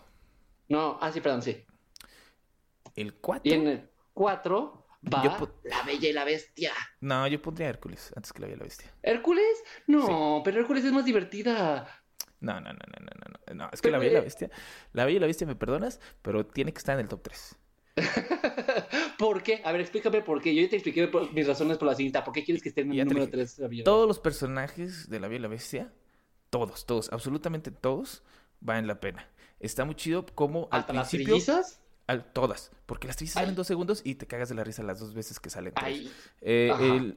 No, 0.68 0.98
ah, 1.00 1.10
sí, 1.12 1.20
perdón, 1.20 1.42
sí. 1.42 1.64
El 2.94 3.14
4. 3.14 3.50
Y 3.50 3.54
en 3.54 3.66
el 3.66 3.90
4 4.12 4.86
va 5.12 5.50
La 5.64 5.82
Bella 5.84 6.08
y 6.08 6.12
la 6.12 6.24
Bestia. 6.24 6.72
No, 7.00 7.26
yo 7.26 7.40
pondría 7.40 7.68
Hércules 7.68 8.12
antes 8.16 8.32
que 8.32 8.40
La 8.40 8.46
Bella 8.46 8.56
y 8.56 8.58
la 8.58 8.64
Bestia. 8.64 8.92
¿Hércules? 9.02 9.64
No, 9.86 10.42
pero 10.44 10.60
Hércules 10.60 10.84
es 10.84 10.92
más 10.92 11.04
divertida. 11.04 11.88
No, 12.40 12.54
no, 12.60 12.72
no, 12.72 12.72
no, 12.72 12.98
no, 13.00 13.54
no. 13.54 13.54
No, 13.54 13.70
es 13.72 13.80
que 13.80 13.90
La 13.90 13.98
Bella 13.98 14.12
y 14.12 14.14
la 14.14 14.20
Bestia. 14.20 14.50
La 14.92 15.04
Bella 15.04 15.16
y 15.16 15.20
la 15.20 15.26
Bestia, 15.26 15.46
me 15.46 15.56
perdonas, 15.56 16.00
pero 16.22 16.46
tiene 16.46 16.72
que 16.72 16.78
estar 16.78 16.94
en 16.94 17.00
el 17.00 17.08
top 17.08 17.22
3. 17.22 17.58
¿Por 19.18 19.42
qué? 19.42 19.60
A 19.64 19.72
ver, 19.72 19.80
explícame 19.80 20.22
por 20.22 20.40
qué. 20.40 20.54
Yo 20.54 20.62
ya 20.62 20.68
te 20.68 20.76
expliqué 20.76 21.10
mis 21.32 21.46
razones 21.46 21.78
por 21.78 21.88
la 21.88 21.94
cinta. 21.94 22.22
¿Por 22.22 22.32
qué 22.32 22.44
quieres 22.44 22.62
que 22.62 22.68
esté 22.68 22.82
en 22.82 22.92
el 22.92 23.06
número 23.06 23.28
3? 23.28 23.60
Todos 23.84 24.06
los 24.06 24.20
personajes 24.20 25.08
de 25.08 25.20
La 25.20 25.28
Bella 25.28 25.38
y 25.38 25.42
la 25.42 25.48
Bestia, 25.48 25.92
todos, 26.50 26.86
todos, 26.86 27.12
absolutamente 27.12 27.70
todos, 27.70 28.22
valen 28.60 28.86
la 28.86 29.00
pena. 29.00 29.28
Está 29.60 29.84
muy 29.84 29.94
chido 29.94 30.24
como 30.34 30.68
al 30.70 30.86
principio... 30.86 31.36
las 31.36 31.80
todas, 32.32 32.70
porque 32.86 33.06
las 33.06 33.16
trillizas 33.16 33.42
salen 33.42 33.54
dos 33.54 33.66
segundos 33.66 34.00
y 34.02 34.14
te 34.14 34.26
cagas 34.26 34.48
de 34.48 34.54
la 34.54 34.64
risa 34.64 34.82
las 34.82 34.98
dos 34.98 35.12
veces 35.12 35.40
que 35.40 35.50
salen. 35.50 35.74
Eh, 36.40 37.14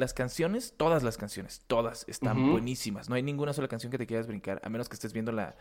las 0.00 0.12
canciones, 0.12 0.74
todas 0.76 1.04
las 1.04 1.16
canciones, 1.16 1.62
todas 1.68 2.04
están 2.08 2.50
buenísimas. 2.50 3.08
No 3.08 3.14
hay 3.14 3.22
ninguna 3.22 3.52
sola 3.52 3.68
canción 3.68 3.92
que 3.92 3.98
te 3.98 4.06
quieras 4.06 4.26
brincar, 4.26 4.60
a 4.64 4.68
menos 4.68 4.88
que 4.88 4.94
estés 4.94 5.12
viendo 5.12 5.30
la, 5.30 5.54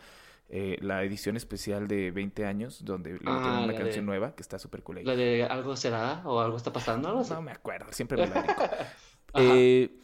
eh, 0.49 0.77
la 0.81 1.03
edición 1.03 1.37
especial 1.37 1.87
de 1.87 2.11
20 2.11 2.45
años, 2.45 2.83
donde 2.83 3.13
le 3.13 3.19
ah, 3.25 3.61
una 3.63 3.73
canción 3.73 4.05
nueva 4.05 4.35
que 4.35 4.41
está 4.41 4.57
súper 4.59 4.83
cool. 4.83 4.99
¿La 5.03 5.15
de 5.15 5.43
algo 5.43 5.77
será 5.77 6.23
o 6.25 6.41
algo 6.41 6.57
está 6.57 6.73
pasando? 6.73 7.13
No, 7.13 7.23
no 7.23 7.41
me 7.41 7.51
acuerdo, 7.51 7.93
siempre 7.93 8.17
me 8.17 8.27
la 8.27 8.45
eh, 9.35 9.97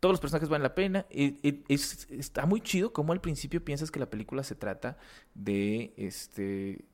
todos 0.00 0.12
los 0.12 0.20
personajes 0.20 0.48
valen 0.48 0.62
la 0.62 0.74
pena. 0.74 1.06
Y, 1.10 1.54
está 1.68 2.46
muy 2.46 2.60
chido 2.60 2.92
como 2.92 3.12
al 3.12 3.20
principio 3.20 3.64
piensas 3.64 3.90
que 3.90 4.00
la 4.00 4.10
película 4.10 4.42
se 4.42 4.54
trata 4.54 4.96
de 5.34 5.92
este 5.96 6.84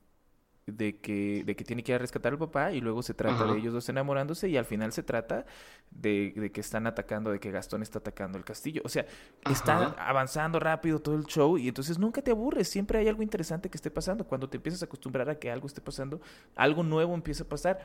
de 0.66 1.00
que, 1.00 1.42
de 1.44 1.56
que 1.56 1.64
tiene 1.64 1.82
que 1.82 1.90
ir 1.90 1.96
a 1.96 1.98
rescatar 1.98 2.32
al 2.32 2.38
papá 2.38 2.72
y 2.72 2.80
luego 2.80 3.02
se 3.02 3.14
trata 3.14 3.46
de 3.46 3.58
ellos 3.58 3.74
dos 3.74 3.88
enamorándose 3.88 4.48
y 4.48 4.56
al 4.56 4.64
final 4.64 4.92
se 4.92 5.02
trata 5.02 5.44
de, 5.90 6.50
que 6.52 6.60
están 6.60 6.86
atacando, 6.86 7.32
de 7.32 7.40
que 7.40 7.50
Gastón 7.50 7.82
está 7.82 7.98
atacando 7.98 8.38
el 8.38 8.44
castillo. 8.44 8.80
O 8.84 8.88
sea, 8.88 9.04
está 9.50 9.88
avanzando 9.98 10.60
rápido 10.60 11.00
todo 11.00 11.16
el 11.16 11.24
show 11.24 11.58
y 11.58 11.68
entonces 11.68 11.98
nunca 11.98 12.22
te 12.22 12.30
aburres, 12.30 12.68
siempre 12.68 12.98
hay 12.98 13.08
algo 13.08 13.22
interesante 13.22 13.68
que 13.68 13.76
esté 13.76 13.90
pasando. 13.90 14.24
Cuando 14.24 14.48
te 14.48 14.56
empiezas 14.56 14.82
a 14.82 14.84
acostumbrar 14.84 15.28
a 15.28 15.38
que 15.38 15.50
algo 15.50 15.66
esté 15.66 15.80
pasando, 15.80 16.20
algo 16.54 16.82
nuevo 16.84 17.14
empieza 17.14 17.42
a 17.44 17.48
pasar 17.48 17.80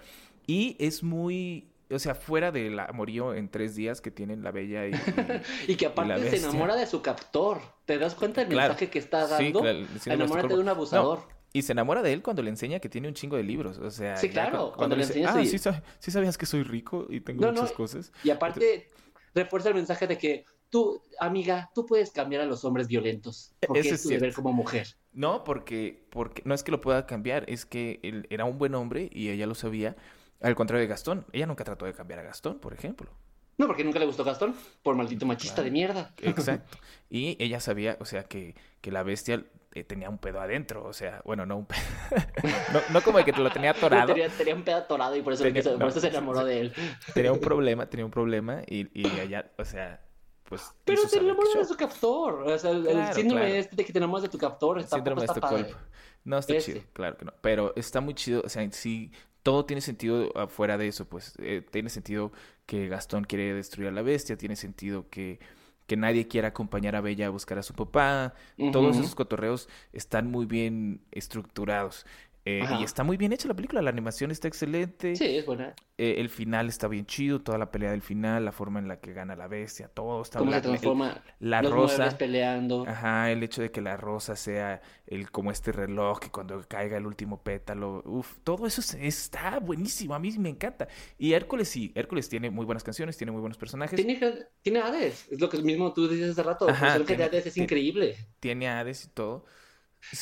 y 0.45 0.75
es 0.79 1.03
muy... 1.03 1.67
O 1.89 1.99
sea, 1.99 2.15
fuera 2.15 2.51
del 2.51 2.79
amorío 2.79 3.33
en 3.33 3.49
tres 3.49 3.75
días 3.75 4.01
que 4.01 4.11
tienen 4.11 4.43
la 4.43 4.51
bella 4.51 4.87
y. 4.87 4.91
Y, 5.67 5.75
que 5.75 5.85
aparte 5.85 6.29
se 6.29 6.37
enamora 6.37 6.75
de 6.75 6.85
su 6.85 7.01
captor. 7.01 7.61
¿Te 7.85 7.97
das 7.97 8.15
cuenta 8.15 8.43
del 8.43 8.55
mensaje 8.55 8.89
que 8.89 8.99
está 8.99 9.27
dando? 9.27 9.63
Sí, 9.99 10.09
Enamórate 10.09 10.55
de 10.55 10.59
un 10.59 10.69
abusador. 10.69 11.37
Y 11.53 11.61
se 11.61 11.71
enamora 11.71 12.03
de 12.03 12.13
él 12.13 12.21
cuando 12.21 12.43
le 12.43 12.49
enseña 12.49 12.79
que 12.79 12.89
tiene 12.89 13.07
un 13.07 13.13
chingo 13.13 13.37
de 13.37 13.43
libros. 13.43 13.77
O 13.77 13.89
sea, 13.89 14.17
sí, 14.17 14.29
claro. 14.29 14.73
Cuando, 14.75 14.95
le 14.95 15.03
enseña. 15.03 15.33
Ah, 15.33 15.43
sí, 15.45 16.11
sabías 16.11 16.37
que 16.37 16.45
soy 16.45 16.63
rico 16.63 17.07
y 17.09 17.21
tengo 17.21 17.45
muchas 17.51 17.71
cosas. 17.71 18.11
Y 18.23 18.29
aparte, 18.29 18.89
refuerza 19.33 19.69
el 19.69 19.75
mensaje 19.75 20.07
de 20.07 20.17
que 20.17 20.45
tú, 20.69 21.01
amiga, 21.19 21.71
tú 21.73 21.85
puedes 21.85 22.11
cambiar 22.11 22.41
a 22.41 22.45
los 22.45 22.65
hombres 22.65 22.87
violentos. 22.87 23.53
E-, 23.61 23.67
porque 23.67 23.89
es 23.89 24.03
tu 24.03 24.09
deber 24.09 24.33
como 24.33 24.51
mujer. 24.51 24.87
No, 25.13 25.43
porque, 25.43 26.05
porque 26.11 26.43
no 26.45 26.53
es 26.53 26.63
que 26.63 26.71
lo 26.71 26.81
pueda 26.81 27.07
cambiar, 27.07 27.49
es 27.49 27.65
que 27.65 27.99
él 28.03 28.27
era 28.29 28.45
un 28.45 28.57
buen 28.57 28.75
hombre 28.75 29.09
y 29.11 29.29
ella 29.29 29.47
lo 29.47 29.55
sabía. 29.55 29.95
Al 30.41 30.55
contrario 30.55 30.81
de 30.81 30.87
Gastón, 30.87 31.25
ella 31.31 31.45
nunca 31.45 31.63
trató 31.63 31.85
de 31.85 31.93
cambiar 31.93 32.19
a 32.19 32.23
Gastón, 32.23 32.59
por 32.59 32.73
ejemplo. 32.73 33.09
No, 33.57 33.65
porque 33.65 33.83
nunca 33.83 33.97
le 33.97 34.05
gustó 34.05 34.23
Gastón, 34.23 34.55
por 34.83 34.95
maldito 34.95 35.25
machista 35.25 35.63
de 35.63 35.71
mierda. 35.71 36.13
Exacto. 36.21 36.77
Y 37.09 37.35
ella 37.43 37.59
sabía, 37.59 37.97
o 37.99 38.05
sea, 38.05 38.23
que, 38.23 38.55
que 38.81 38.91
la 38.91 39.01
bestia 39.01 39.43
eh, 39.73 39.83
tenía 39.83 40.09
un 40.09 40.17
pedo 40.17 40.39
adentro, 40.39 40.83
o 40.83 40.93
sea, 40.93 41.21
bueno, 41.25 41.45
no 41.45 41.57
un 41.57 41.65
pedo. 41.65 41.79
no, 42.93 43.01
como 43.01 43.17
de 43.17 43.25
que 43.25 43.33
te 43.33 43.41
lo 43.41 43.51
tenía 43.51 43.71
atorado. 43.77 44.13
tenía, 44.37 44.55
un 44.55 44.63
pedo 44.63 44.77
atorado 44.77 45.15
y 45.15 45.21
por 45.21 45.33
eso, 45.33 45.43
se 45.43 46.07
enamoró 46.07 46.43
de 46.45 46.61
él. 46.61 46.73
tenía 47.13 47.31
un 47.31 47.39
problema, 47.41 47.87
tenía 47.87 48.05
un 48.05 48.11
problema 48.11 48.61
y, 48.67 48.87
y 48.93 49.07
ella, 49.19 49.51
o 49.57 49.65
sea, 49.65 50.01
pues... 50.43 50.73
Pero 50.85 51.07
se 51.07 51.17
enamoró 51.17 51.47
de 51.53 51.65
su 51.65 51.75
captor, 51.75 52.43
o 52.43 52.57
sea, 52.57 52.71
el, 52.71 53.13
síndrome 53.13 53.59
este 53.59 53.75
de 53.75 53.85
que 53.85 53.91
te 53.91 53.99
enamoras 53.99 54.23
de 54.23 54.29
tu 54.29 54.37
captor 54.37 54.79
está, 54.79 54.95
síndrome 54.95 55.21
de 55.21 55.27
padre. 55.27 55.75
No, 56.23 56.37
está 56.37 56.57
chido, 56.57 56.81
claro 56.93 57.17
que 57.17 57.25
no, 57.25 57.33
pero 57.41 57.73
está 57.75 58.01
muy 58.01 58.13
chido, 58.13 58.41
o 58.45 58.49
sea, 58.49 58.69
sí, 58.71 59.11
todo 59.47 59.63
tiene 59.63 59.79
sentido 59.79 60.37
afuera 60.37 60.77
de 60.77 60.89
eso, 60.89 61.05
pues, 61.05 61.33
eh, 61.39 61.65
tiene 61.71 61.89
sentido 61.89 62.33
que 62.65 62.89
Gastón 62.89 63.23
quiere 63.23 63.53
destruir 63.53 63.87
a 63.87 63.93
la 63.93 64.01
bestia, 64.01 64.35
tiene 64.35 64.57
sentido 64.57 65.09
que 65.09 65.39
que 65.87 65.95
nadie 65.95 66.27
quiera 66.27 66.49
acompañar 66.49 66.97
a 66.97 67.01
Bella 67.01 67.27
a 67.27 67.29
buscar 67.29 67.57
a 67.57 67.63
su 67.63 67.73
papá. 67.73 68.33
Todos 68.73 68.97
esos 68.97 69.15
cotorreos 69.15 69.69
están 69.93 70.29
muy 70.29 70.45
bien 70.45 70.99
estructurados. 71.11 72.05
Eh, 72.49 72.65
y 72.79 72.83
está 72.83 73.03
muy 73.03 73.17
bien 73.17 73.33
hecha 73.33 73.49
la 73.49 73.53
película, 73.53 73.81
la 73.81 73.89
animación 73.89 74.31
está 74.31 74.47
excelente. 74.47 75.17
Sí, 75.17 75.35
es 75.35 75.45
buena. 75.45 75.75
Eh, 75.97 76.15
el 76.19 76.29
final 76.29 76.69
está 76.69 76.87
bien 76.87 77.05
chido, 77.05 77.41
toda 77.41 77.57
la 77.57 77.71
pelea 77.71 77.91
del 77.91 78.01
final, 78.01 78.45
la 78.45 78.53
forma 78.53 78.79
en 78.79 78.87
la 78.87 79.01
que 79.01 79.11
gana 79.11 79.35
la 79.35 79.49
bestia, 79.49 79.89
todo 79.89 80.21
está 80.21 80.39
¿Cómo 80.39 80.53
se 80.53 80.61
transforma 80.61 81.21
la 81.41 81.61
rosa 81.61 82.17
peleando. 82.17 82.85
Ajá, 82.87 83.31
el 83.31 83.43
hecho 83.43 83.61
de 83.61 83.69
que 83.69 83.81
la 83.81 83.97
rosa 83.97 84.37
sea 84.37 84.81
el 85.07 85.29
como 85.29 85.51
este 85.51 85.73
reloj 85.73 86.19
que 86.19 86.29
cuando 86.29 86.63
caiga 86.69 86.95
el 86.95 87.05
último 87.05 87.43
pétalo, 87.43 88.01
uff, 88.05 88.37
todo 88.45 88.65
eso 88.65 88.81
está 88.97 89.59
buenísimo, 89.59 90.15
a 90.15 90.19
mí 90.19 90.31
me 90.37 90.47
encanta. 90.47 90.87
Y 91.17 91.33
Hércules 91.33 91.67
sí, 91.67 91.91
Hércules 91.95 92.29
tiene 92.29 92.49
muy 92.49 92.65
buenas 92.65 92.85
canciones, 92.85 93.17
tiene 93.17 93.31
muy 93.31 93.41
buenos 93.41 93.57
personajes. 93.57 93.97
Tiene, 93.97 94.21
tiene 94.61 94.79
Hades, 94.79 95.27
es 95.29 95.41
lo 95.41 95.49
que 95.49 95.57
mismo 95.61 95.91
tú 95.91 96.07
dices 96.07 96.31
hace 96.31 96.43
rato, 96.43 96.69
Ajá, 96.69 96.95
el 96.95 97.05
de 97.05 97.21
Hades 97.21 97.45
es 97.45 97.57
increíble. 97.57 98.15
Tiene 98.39 98.69
Hades 98.69 99.03
y 99.03 99.09
todo. 99.09 99.43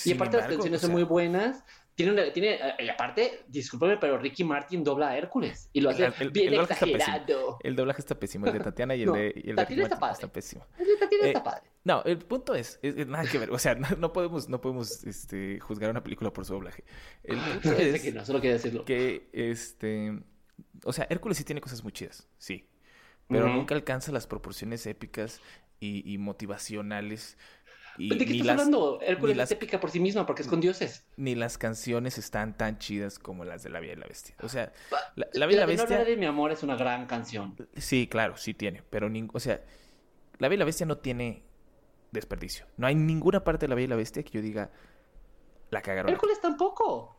y 0.05 0.13
aparte 0.13 0.38
las 0.38 0.47
canciones 0.47 0.82
son 0.82 0.91
muy 0.91 1.03
buenas 1.03 1.63
tiene, 1.96 2.32
tiene, 2.32 2.56
eh, 2.56 2.76
y 2.80 2.89
aparte, 2.89 3.43
discúlpame, 3.48 3.98
pero 3.98 4.18
Ricky 4.18 4.43
Martin 4.43 4.84
dobla 4.84 5.10
a 5.10 5.18
Hércules 5.18 5.70
y 5.72 5.80
lo 5.80 5.91
hace 5.91 6.10
bien 6.30 6.54
exagerado. 6.54 7.58
El 7.64 7.76
doblaje 7.76 8.02
está 8.02 8.20
pésimo, 8.20 8.48
el 8.48 8.54
de 8.54 8.60
Tatiana 8.60 8.96
y 8.96 9.04
el 9.04 9.12
de, 9.14 9.41
y 9.43 9.50
el 9.50 9.56
Tatiana 9.56 9.84
está, 9.84 10.00
padre. 10.00 10.14
está 10.14 10.28
pésimo. 10.28 10.66
El 10.78 10.86
de 10.88 10.98
Tatiana 10.98 11.28
está 11.28 11.39
eh, 11.39 11.43
padre. 11.43 11.62
No, 11.86 12.04
el 12.04 12.18
punto 12.18 12.54
es, 12.54 12.80
nada 13.08 13.26
que 13.26 13.38
ver, 13.38 13.52
o 13.52 13.58
sea, 13.58 13.76
no, 13.76 14.12
podemos, 14.12 14.50
no 14.50 14.60
podemos 14.60 15.06
este, 15.06 15.60
juzgar 15.60 15.89
una 15.89 16.04
película 16.04 16.34
por 16.34 16.46
su 16.46 16.54
doblaje. 16.54 16.84
El 17.24 17.38
punto 17.62 17.72
es 17.72 18.02
que 18.02 18.12
no, 18.12 18.26
solo 18.26 18.41
quería 18.41 18.56
decirlo. 18.56 18.84
Que, 18.84 19.30
este, 19.32 20.20
o 20.84 20.91
sea, 20.91 21.08
Hércules 21.10 21.38
sí 21.38 21.46
tiene 21.46 21.62
cosas 21.62 21.82
muy 21.82 21.93
chidas, 21.93 22.28
sí, 22.38 22.68
pero 23.30 23.48
nunca 23.48 23.74
alcanza 23.74 24.12
las 24.12 24.28
proporciones 24.28 24.86
épicas 24.86 25.41
y, 25.80 26.18
motivacionales. 26.18 27.38
Y, 27.98 28.10
¿De 28.10 28.26
qué 28.26 28.34
estás 28.34 28.50
hablando? 28.50 29.00
Hércules 29.02 29.38
es 29.38 29.52
épica 29.52 29.80
por 29.80 29.91
sí 29.91 30.00
misma 30.00 30.26
porque 30.26 30.41
es 30.41 30.48
con 30.48 30.62
dioses. 30.62 31.06
Ni 31.18 31.36
las 31.36 31.58
canciones 31.58 32.18
están 32.18 32.58
tan 32.58 32.78
chidas 32.78 33.20
como 33.20 33.46
las 33.46 33.64
de 33.64 33.70
La 33.70 33.80
Bella 33.80 33.93
y 33.93 33.98
la 33.98 34.08
Bestia. 34.08 34.36
O 34.41 34.50
sea, 34.50 34.72
La, 35.16 35.28
la 35.34 35.46
Bella 35.46 35.58
y 35.58 35.60
la 35.62 35.66
Bestia... 35.66 36.04
de 36.04 36.18
mi 36.18 36.26
amor 36.26 36.52
es 36.52 36.64
una 36.64 36.76
gran 36.76 37.06
canción. 37.06 37.56
Sí, 37.76 38.08
claro, 38.08 38.38
sí 38.38 38.54
tiene, 38.54 38.84
pero, 38.89 39.10
o 39.34 39.39
sea, 39.39 39.64
La 40.39 40.48
Bella 40.48 40.56
y 40.56 40.60
la 40.60 40.66
Bestia 40.66 40.86
no 40.86 40.98
tiene 40.98 41.43
desperdicio. 42.12 42.66
No 42.78 42.88
hay 42.88 42.96
ninguna 42.96 43.43
parte 43.43 43.66
de 43.66 43.70
La 43.70 43.76
Bella 43.76 43.86
y 43.86 43.89
la 43.89 43.96
Bestia 43.96 44.24
que 44.24 44.32
yo 44.32 44.41
diga, 44.41 44.72
la 45.70 45.82
cagaron. 45.82 46.12
Hércules 46.12 46.41
tampoco. 46.41 47.16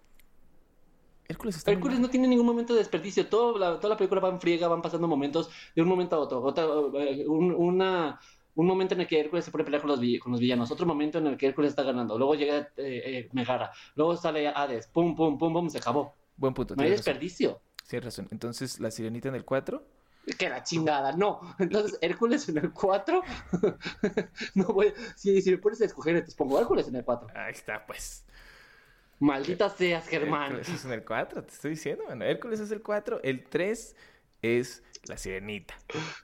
Hércules, 1.29 1.67
Hércules 1.67 1.99
no 1.99 2.09
tiene 2.09 2.29
ningún 2.29 2.47
momento 2.47 2.73
de 2.73 2.79
desperdicio. 2.79 3.27
Todo 3.27 3.59
la, 3.59 3.81
toda 3.81 3.91
la 3.95 3.97
película 3.97 4.21
va 4.21 4.29
en 4.29 4.41
friega, 4.41 4.69
van 4.69 4.81
pasando 4.81 5.09
momentos 5.09 5.51
de 5.75 5.83
un 5.83 5.89
momento 5.89 6.17
a 6.17 6.21
otro. 6.21 6.55
Eh, 7.01 7.25
un, 7.27 7.53
una, 7.53 8.21
un 8.57 8.67
momento 8.67 8.95
en 8.95 9.03
el 9.03 9.07
que 9.07 9.21
Hércules 9.21 9.45
se 9.45 9.51
pone 9.51 9.63
a 9.63 9.65
pelear 9.65 9.83
con 9.83 9.91
los, 9.91 10.01
con 10.21 10.33
los 10.33 10.41
villanos, 10.41 10.71
otro 10.71 10.87
momento 10.87 11.19
en 11.19 11.29
el 11.29 11.37
que 11.37 11.47
Hércules 11.47 11.71
está 11.71 11.83
ganando. 11.83 12.19
Luego 12.19 12.35
llega 12.35 12.59
eh, 12.59 12.69
eh, 12.77 13.29
Megara, 13.33 13.71
luego 13.95 14.17
sale 14.17 14.49
Hades, 14.49 14.89
pum, 14.89 15.15
pum, 15.15 15.39
pum, 15.39 15.53
pum, 15.53 15.71
se 15.71 15.79
acabó. 15.79 16.15
Buen 16.37 16.55
punto. 16.55 16.75
No 16.75 16.83
hay 16.83 16.91
desperdicio. 16.91 17.61
Sí, 17.85 18.01
razón. 18.01 18.29
Entonces, 18.33 18.81
la 18.81 18.91
sirenita 18.91 19.29
en 19.29 19.37
el 19.37 19.45
4 19.45 19.83
que 20.39 20.49
la 20.49 20.65
chingada, 20.65 21.13
no. 21.13 21.41
Entonces, 21.59 21.99
Hércules 22.01 22.49
en 22.49 22.59
el 22.59 22.73
4. 22.73 23.23
no 24.55 24.65
voy. 24.65 24.93
Si, 25.15 25.41
si 25.41 25.53
me 25.53 25.59
pones 25.59 25.81
a 25.83 25.85
escoger, 25.85 26.25
te 26.25 26.33
pongo 26.33 26.59
Hércules 26.59 26.89
en 26.89 26.97
el 26.97 27.05
4. 27.05 27.29
Ahí 27.33 27.53
está, 27.53 27.87
pues. 27.87 28.25
Maldita 29.19 29.71
seas, 29.71 30.07
Germán. 30.09 30.57
Hércules 30.57 30.69
es 30.69 30.85
en 30.85 30.93
el 30.93 31.05
4, 31.05 31.45
te 31.45 31.53
estoy 31.53 31.71
diciendo, 31.71 32.05
bueno, 32.07 32.25
Hércules 32.25 32.61
es 32.61 32.71
el 32.71 32.83
4, 32.83 33.21
el 33.23 33.45
3 33.45 33.97
es 34.43 34.83
la 35.09 35.17
sirenita. 35.17 35.75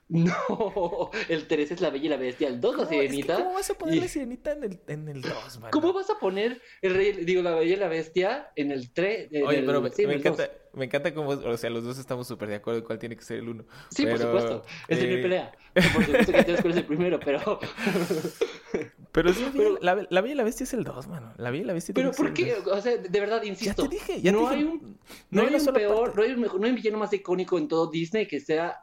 No, 0.08 1.10
el 1.28 1.46
3 1.46 1.70
es 1.70 1.80
la 1.80 1.90
bella 1.90 2.06
y 2.06 2.08
la 2.08 2.16
bestia, 2.16 2.48
el 2.48 2.60
2 2.60 2.76
la 2.76 2.86
sirenita. 2.86 3.36
¿Cómo 3.36 3.54
vas 3.54 3.70
a 3.70 3.74
poner 3.74 3.96
la 3.96 4.08
sirenita 4.08 4.52
en 4.52 4.64
el, 4.64 4.80
en 4.88 5.08
el 5.08 5.22
2, 5.22 5.60
man? 5.60 5.70
¿Cómo 5.70 5.92
vas 5.92 6.10
a 6.10 6.18
poner 6.18 6.60
el 6.80 6.94
rey, 6.94 7.12
digo, 7.24 7.42
la 7.42 7.54
bella 7.54 7.74
y 7.74 7.76
la 7.76 7.88
bestia 7.88 8.50
en 8.56 8.72
el 8.72 8.92
3? 8.92 9.30
Oye, 9.44 9.62
pero 9.62 9.80
me, 9.80 10.14
encanta, 10.14 10.50
me 10.72 10.86
encanta 10.86 11.14
cómo, 11.14 11.30
o 11.30 11.56
sea, 11.56 11.70
los 11.70 11.84
dos 11.84 11.98
estamos 11.98 12.26
súper 12.26 12.48
de 12.48 12.56
acuerdo 12.56 12.80
en 12.80 12.86
cuál 12.86 12.98
tiene 12.98 13.16
que 13.16 13.22
ser 13.22 13.38
el 13.38 13.48
1. 13.48 13.64
Sí, 13.90 14.06
por 14.06 14.18
supuesto, 14.18 14.64
es 14.88 14.98
el 14.98 15.18
eh... 15.18 15.22
pelea. 15.22 15.52
Por 15.74 16.04
supuesto 16.04 16.32
que 16.32 16.42
tienes 16.44 16.62
que 16.62 16.68
ser 16.72 16.78
el 16.78 16.86
primero, 16.86 17.20
pero... 17.20 17.60
Pero 19.12 19.32
sí, 19.32 19.44
la, 19.82 20.06
la, 20.08 20.20
Bella 20.22 20.34
y 20.34 20.36
la 20.36 20.44
Bestia 20.44 20.64
es 20.64 20.72
el 20.72 20.84
2, 20.84 21.06
mano. 21.06 21.34
La 21.36 21.50
Bella 21.50 21.64
y 21.64 21.66
la 21.66 21.72
Bestia 21.74 21.94
Pero 21.94 22.12
¿por 22.12 22.32
qué? 22.32 22.54
O 22.54 22.80
sea, 22.80 22.96
de 22.96 23.20
verdad, 23.20 23.42
insisto. 23.42 23.82
Ya 23.82 23.88
te 23.88 23.94
dije, 23.94 24.22
ya 24.22 24.32
no, 24.32 24.48
te 24.48 24.54
hay 24.54 24.64
un, 24.64 24.98
no, 25.30 25.42
hay 25.42 25.54
un 25.54 25.66
peor, 25.74 26.16
no 26.16 26.22
hay 26.22 26.32
un, 26.32 26.40
no 26.40 26.64
hay 26.64 26.70
un 26.70 26.76
villano 26.76 26.98
más 26.98 27.12
icónico 27.12 27.58
en 27.58 27.68
todo 27.68 27.90
Disney 27.90 28.26
que 28.26 28.40
sea 28.40 28.78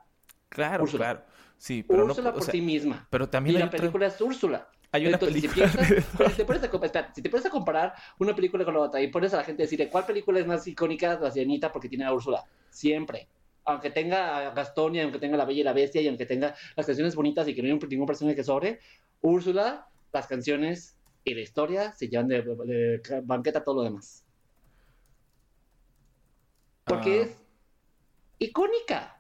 Claro, 0.50 0.86
claro. 0.86 1.22
Sí, 1.58 1.84
pero 1.84 2.06
Úrsula 2.06 2.34
por 2.34 2.44
sí 2.44 2.62
misma. 2.62 3.08
Pero 3.10 3.30
también 3.30 3.58
y 3.58 3.60
la 3.60 3.70
película 3.70 4.08
es 4.08 4.20
Úrsula. 4.20 4.68
Hay 4.92 5.06
una 5.06 5.20
película. 5.20 5.70
Si, 5.70 6.36
te 6.36 6.46
pones 6.46 6.64
a 6.64 6.70
comparar, 6.70 7.12
si 7.14 7.22
te 7.22 7.30
pones 7.30 7.46
a 7.46 7.50
comparar 7.50 7.94
una 8.18 8.36
película 8.36 8.66
con 8.66 8.74
la 8.74 8.80
otra 8.80 9.02
y 9.02 9.08
pones 9.08 9.34
a 9.34 9.38
la 9.38 9.44
gente 9.44 9.64
a 9.64 9.66
decir 9.66 9.88
cuál 9.92 10.06
película 10.06 10.40
es 10.40 10.48
más 10.48 10.66
icónica, 10.66 11.20
la 11.20 11.30
Sirenita 11.30 11.72
porque 11.72 11.88
tiene 11.88 12.06
a 12.06 12.14
Úrsula. 12.14 12.44
Siempre. 12.70 13.28
Aunque 13.66 13.92
tenga 13.92 14.48
a 14.48 14.52
Gastón 14.52 14.96
y 14.96 15.02
aunque 15.02 15.20
tenga 15.20 15.38
la 15.38 15.46
Bella 15.46 15.62
y 15.62 15.64
la 15.64 15.74
Bestia 15.74 16.02
y 16.02 16.08
aunque 16.08 16.26
tenga 16.26 16.56
las 16.76 16.86
canciones 16.86 17.16
bonitas 17.16 17.48
y 17.48 17.54
que 17.54 17.62
no 17.62 17.68
hay 17.68 17.80
ningún 17.88 18.08
personaje 18.08 18.36
que 18.36 18.44
sobre, 18.44 18.80
Úrsula, 19.22 19.89
las 20.12 20.28
canciones 20.28 20.96
y 21.24 21.34
la 21.34 21.42
historia 21.42 21.94
se 21.94 22.08
llevan 22.08 22.28
de, 22.28 23.02
banqueta 23.24 23.64
todo 23.64 23.76
lo 23.76 23.84
demás. 23.84 24.24
Porque 26.86 27.20
ah. 27.20 27.24
es 27.24 27.38
icónica. 28.40 29.20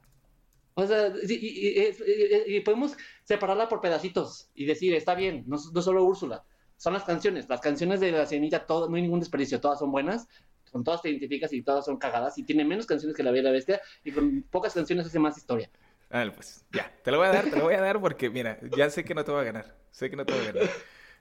O 0.73 0.87
sea, 0.87 1.11
y, 1.27 2.59
podemos 2.61 2.95
separarla 3.23 3.67
por 3.67 3.81
pedacitos 3.81 4.49
y 4.55 4.65
decir, 4.65 4.93
está 4.93 5.13
bien, 5.13 5.43
no, 5.45 5.57
solo 5.57 6.03
Úrsula, 6.05 6.45
son 6.77 6.93
las 6.93 7.03
canciones. 7.03 7.49
Las 7.49 7.59
canciones 7.59 7.99
de 7.99 8.11
la 8.11 8.25
sirenita, 8.25 8.65
todo, 8.65 8.89
no 8.89 8.95
hay 8.95 9.01
ningún 9.01 9.19
desperdicio, 9.19 9.59
todas 9.59 9.79
son 9.79 9.91
buenas, 9.91 10.27
con 10.71 10.83
todas 10.83 11.01
te 11.01 11.09
identificas 11.09 11.51
y 11.51 11.61
todas 11.61 11.83
son 11.85 11.97
cagadas, 11.97 12.37
y 12.37 12.43
tiene 12.43 12.63
menos 12.63 12.85
canciones 12.85 13.15
que 13.15 13.23
La 13.23 13.31
Bella 13.31 13.41
y 13.41 13.45
la 13.45 13.51
Bestia, 13.51 13.81
y 14.03 14.11
con 14.11 14.43
pocas 14.43 14.73
canciones 14.73 15.05
hace 15.05 15.19
más 15.19 15.37
historia. 15.37 15.69
Vale, 16.09 16.31
pues 16.31 16.65
ya, 16.71 16.91
te 17.03 17.11
lo 17.11 17.17
voy 17.17 17.27
a 17.27 17.31
dar, 17.31 17.49
te 17.49 17.57
lo 17.57 17.63
voy 17.65 17.75
a 17.75 17.81
dar 17.81 17.99
porque, 17.99 18.29
mira, 18.29 18.57
ya 18.75 18.89
sé 18.89 19.03
que 19.03 19.13
no 19.13 19.23
te 19.23 19.31
voy 19.31 19.41
a 19.41 19.43
ganar, 19.43 19.75
sé 19.91 20.09
que 20.09 20.15
no 20.15 20.25
te 20.25 20.33
voy 20.33 20.43
a 20.43 20.51
ganar. 20.51 20.69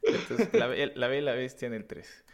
Entonces, 0.03 0.53
la, 0.53 0.69
la 0.69 1.09
Bella 1.09 1.23
la 1.23 1.35
Bestia 1.35 1.67
en 1.67 1.75
el 1.75 1.87
3. 1.87 2.25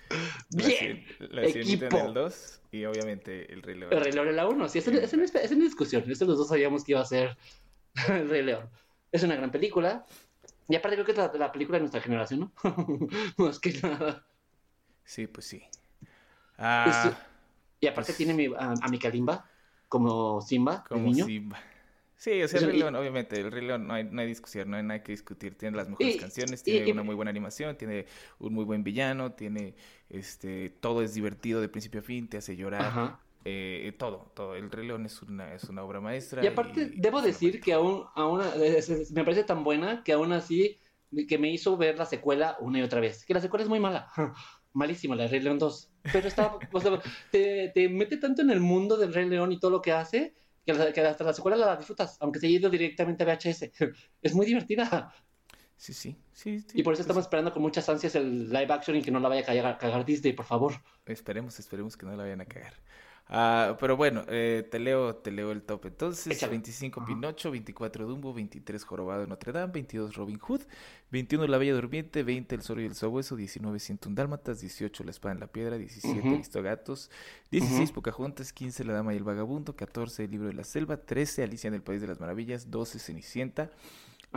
Bien. 0.51 1.05
La, 1.19 1.47
Sirenita 1.47 1.89
en 1.89 2.07
el 2.07 2.15
2 2.15 2.61
y 2.73 2.85
obviamente 2.85 3.53
el 3.53 3.63
Rey 3.63 3.77
León. 3.77 3.93
El 3.93 4.01
Rey 4.01 4.13
León 4.13 4.29
en 4.29 4.37
la 4.37 4.47
1, 4.47 4.69
sí, 4.69 4.79
esa 4.79 4.91
es, 4.91 5.13
es, 5.13 5.53
una 5.53 5.65
discusión. 5.65 6.05
Eso 6.11 6.25
los 6.25 6.39
dos 6.39 6.49
sabíamos 6.49 6.85
que 6.85 6.93
iba 6.93 7.01
a 7.01 7.05
ser 7.05 7.37
el 8.09 8.29
Rey 8.29 8.43
León. 8.43 8.69
Es 9.13 9.23
una 9.23 9.37
gran 9.37 9.51
película. 9.51 10.07
Y 10.69 10.77
aparte 10.77 10.97
creo 10.97 11.07
que 11.07 11.13
es 11.13 11.39
la, 11.39 11.53
película 11.53 11.77
de 11.77 11.83
nuestra 11.83 12.01
generación, 12.01 12.41
¿no? 12.41 12.53
Más 13.37 13.59
que 13.59 13.73
nada. 13.83 14.27
Sí, 15.05 15.27
pues 15.27 15.47
sí. 15.47 15.63
Ah, 16.57 17.13
y 17.81 17.87
aparte 17.87 18.13
pues 18.13 18.17
tiene 18.17 18.51
a, 18.57 18.75
a 18.81 18.89
mi 18.89 18.99
Kalimba 18.99 19.51
como 19.89 20.41
Simba, 20.41 20.85
como 20.89 21.05
niño. 21.05 21.27
Simba. 21.27 21.59
Sí, 22.17 22.43
o 22.43 22.49
sea, 22.49 22.61
el 22.61 22.67
Rey 22.67 22.79
León, 22.79 22.95
obviamente, 22.95 23.41
el 23.41 23.51
Rey 23.51 23.67
León 23.67 23.87
no 23.87 23.95
hay, 23.95 24.05
no 24.05 24.21
hay 24.21 24.27
discusión, 24.27 24.71
no 24.71 24.77
hay 24.77 24.83
nada 24.83 25.03
que 25.03 25.13
discutir. 25.13 25.57
Tiene 25.57 25.77
las 25.77 25.89
mejores 25.89 26.17
canciones, 26.17 26.63
tiene 26.63 26.93
una 26.93 27.03
muy 27.03 27.15
buena 27.15 27.31
animación, 27.31 27.77
tiene 27.77 28.07
un 28.39 28.55
muy 28.55 28.65
buen 28.65 28.85
villano, 28.85 29.33
tiene, 29.33 29.75
este, 30.09 30.71
todo 30.71 31.03
es 31.03 31.15
divertido 31.15 31.61
de 31.61 31.69
principio 31.69 32.01
a 32.01 32.03
fin, 32.03 32.29
te 32.29 32.39
hace 32.39 32.57
llorar. 32.57 33.19
Eh, 33.45 33.93
todo, 33.99 34.33
todo. 34.35 34.55
El 34.55 34.71
Rey 34.71 34.87
León 34.87 35.05
es 35.05 35.21
una, 35.21 35.55
es 35.55 35.65
una 35.65 35.83
obra 35.83 36.01
maestra. 36.01 36.43
Y 36.43 36.47
aparte, 36.47 36.93
debo 36.97 37.21
decir 37.21 37.61
que 37.61 37.75
aún, 37.75 38.05
aún 38.15 38.41
me 39.13 39.25
parece 39.25 39.45
tan 39.45 39.65
buena 39.65 40.03
que 40.03 40.13
aún 40.13 40.33
así 40.33 40.79
que 41.29 41.39
me 41.39 41.51
hizo 41.51 41.77
ver 41.77 41.99
la 41.99 42.07
secuela 42.07 42.57
una 42.61 42.79
y 42.79 42.83
otra 42.83 43.01
vez. 43.01 43.25
Que 43.25 43.35
la 43.35 43.41
secuela 43.41 43.63
es 43.63 43.69
muy 43.69 43.81
mala. 43.81 44.11
Malísima, 44.73 45.15
la 45.15 45.25
de 45.25 45.29
Rey 45.29 45.41
León 45.41 45.59
2. 45.59 45.91
Pero 46.13 46.27
está, 46.27 46.59
o 46.73 46.81
sea, 46.81 47.01
te, 47.31 47.71
te 47.75 47.89
mete 47.89 48.17
tanto 48.17 48.43
en 48.43 48.51
el 48.51 48.61
mundo 48.61 48.97
del 48.97 49.13
Rey 49.13 49.29
León 49.29 49.53
y 49.53 49.61
todo 49.61 49.71
lo 49.71 49.83
que 49.83 49.93
hace 49.93 50.35
que, 50.65 50.73
hasta 50.73 51.25
la 51.25 51.33
secuela 51.33 51.57
la 51.57 51.77
disfrutas, 51.77 52.17
aunque 52.21 52.41
se 52.41 52.47
haya 52.47 52.57
ido 52.57 52.71
directamente 52.71 53.23
a 53.23 53.27
VHS. 53.27 53.71
es 54.23 54.35
muy 54.35 54.47
divertida. 54.47 55.13
Sí, 55.77 55.93
sí, 55.93 56.17
sí. 56.33 56.65
y 56.73 56.83
por 56.83 56.95
eso 56.95 57.03
estamos 57.03 57.25
esperando 57.25 57.53
con 57.53 57.61
muchas 57.61 57.89
ansias 57.89 58.15
el 58.15 58.49
live 58.49 58.73
action 58.73 58.97
y 58.97 59.03
que 59.03 59.11
no 59.11 59.19
la 59.19 59.29
vaya 59.29 59.43
a 59.43 59.45
cagar, 59.45 59.79
cagar 59.79 60.05
Disney, 60.05 60.33
por 60.33 60.47
favor. 60.47 60.75
Esperemos, 61.05 61.59
esperemos 61.59 61.97
que 61.97 62.07
no 62.07 62.13
la 62.17 62.23
vayan 62.23 62.41
a 62.41 62.47
cagar. 62.47 62.75
Ah, 63.27 63.77
pero 63.81 63.97
bueno, 63.97 64.23
eh, 64.29 64.69
te 64.71 64.79
leo 64.79 65.17
te 65.17 65.31
leo 65.31 65.51
el 65.51 65.63
top. 65.63 65.87
Entonces, 65.87 66.49
25 66.49 67.05
Pinocho, 67.07 67.51
24 67.51 68.07
Dumbo, 68.07 68.35
23 68.35 68.85
Jorobado 68.85 69.23
de 69.23 69.27
Notre 69.27 69.53
Dame, 69.53 69.73
22 69.73 70.15
Robin 70.15 70.39
Hood, 70.39 70.61
21 71.11 71.47
La 71.47 71.57
Bella 71.57 71.73
Durmiente, 71.75 72.23
20 72.23 72.55
El 72.55 72.63
Zorro 72.63 72.83
y 72.83 72.85
el 72.85 72.95
Sabueso, 72.95 73.35
19 73.35 73.79
101 73.79 74.15
Dálmatas, 74.15 74.61
18 74.61 75.05
La 75.05 75.11
Espada 75.11 75.35
en 75.35 75.41
la 75.41 75.47
Piedra, 75.47 75.79
17 75.79 76.29
Aristogatos, 76.29 77.11
16 77.51 77.93
Pocahontas, 77.93 78.53
15 78.53 78.85
La 78.85 78.93
Dama 78.93 79.15
y 79.15 79.17
el 79.17 79.25
Vagabundo, 79.25 79.75
14 79.75 80.25
El 80.25 80.31
Libro 80.31 80.49
de 80.49 80.55
la 80.55 80.65
Selva, 80.65 80.99
13 80.99 81.45
Alicia 81.45 81.69
en 81.69 81.75
el 81.75 81.83
País 81.83 82.03
de 82.03 82.09
las 82.09 82.21
Maravillas, 82.21 82.71
12 82.71 82.99
Cenicienta, 82.99 83.71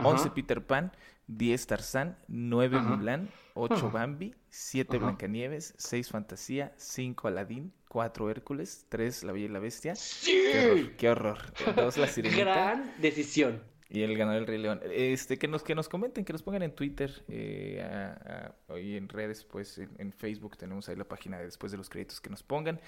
11 0.02 0.30
Peter 0.30 0.64
Pan, 0.64 0.92
10 1.26 1.66
Tarzán, 1.66 2.18
9 2.28 2.80
Mulan, 2.80 3.28
8 3.54 3.90
Bambi, 3.90 4.34
7 4.50 4.98
Blancanieves, 4.98 5.74
6 5.76 6.10
Fantasía, 6.10 6.72
5 6.76 7.28
Aladín, 7.28 7.72
4 7.88 8.30
Hércules, 8.30 8.86
3 8.88 9.24
La 9.24 9.32
Bella 9.32 9.46
y 9.46 9.48
la 9.48 9.58
Bestia. 9.58 9.94
¡Sí! 9.96 10.92
Qué 10.96 11.10
horror. 11.10 11.38
2 11.76 11.96
La 11.98 12.06
Sirenita. 12.06 12.42
Gran 12.42 12.94
decisión. 13.00 13.62
Y 13.90 14.02
el 14.02 14.16
ganador 14.18 14.42
el 14.42 14.46
Rey 14.46 14.58
León. 14.58 14.80
Este, 14.90 15.38
que 15.38 15.48
nos, 15.48 15.62
que 15.62 15.74
nos 15.74 15.88
comenten, 15.88 16.24
que 16.24 16.32
nos 16.32 16.42
pongan 16.42 16.62
en 16.62 16.74
Twitter 16.74 17.24
eh, 17.28 18.50
y 18.80 18.96
en 18.96 19.08
redes, 19.08 19.44
pues 19.44 19.78
en, 19.78 20.12
Facebook 20.12 20.58
tenemos 20.58 20.88
ahí 20.88 20.96
la 20.96 21.04
página 21.04 21.38
de 21.38 21.46
después 21.46 21.72
de 21.72 21.78
los 21.78 21.88
créditos 21.88 22.20
que 22.20 22.28
nos 22.28 22.42
pongan. 22.42 22.80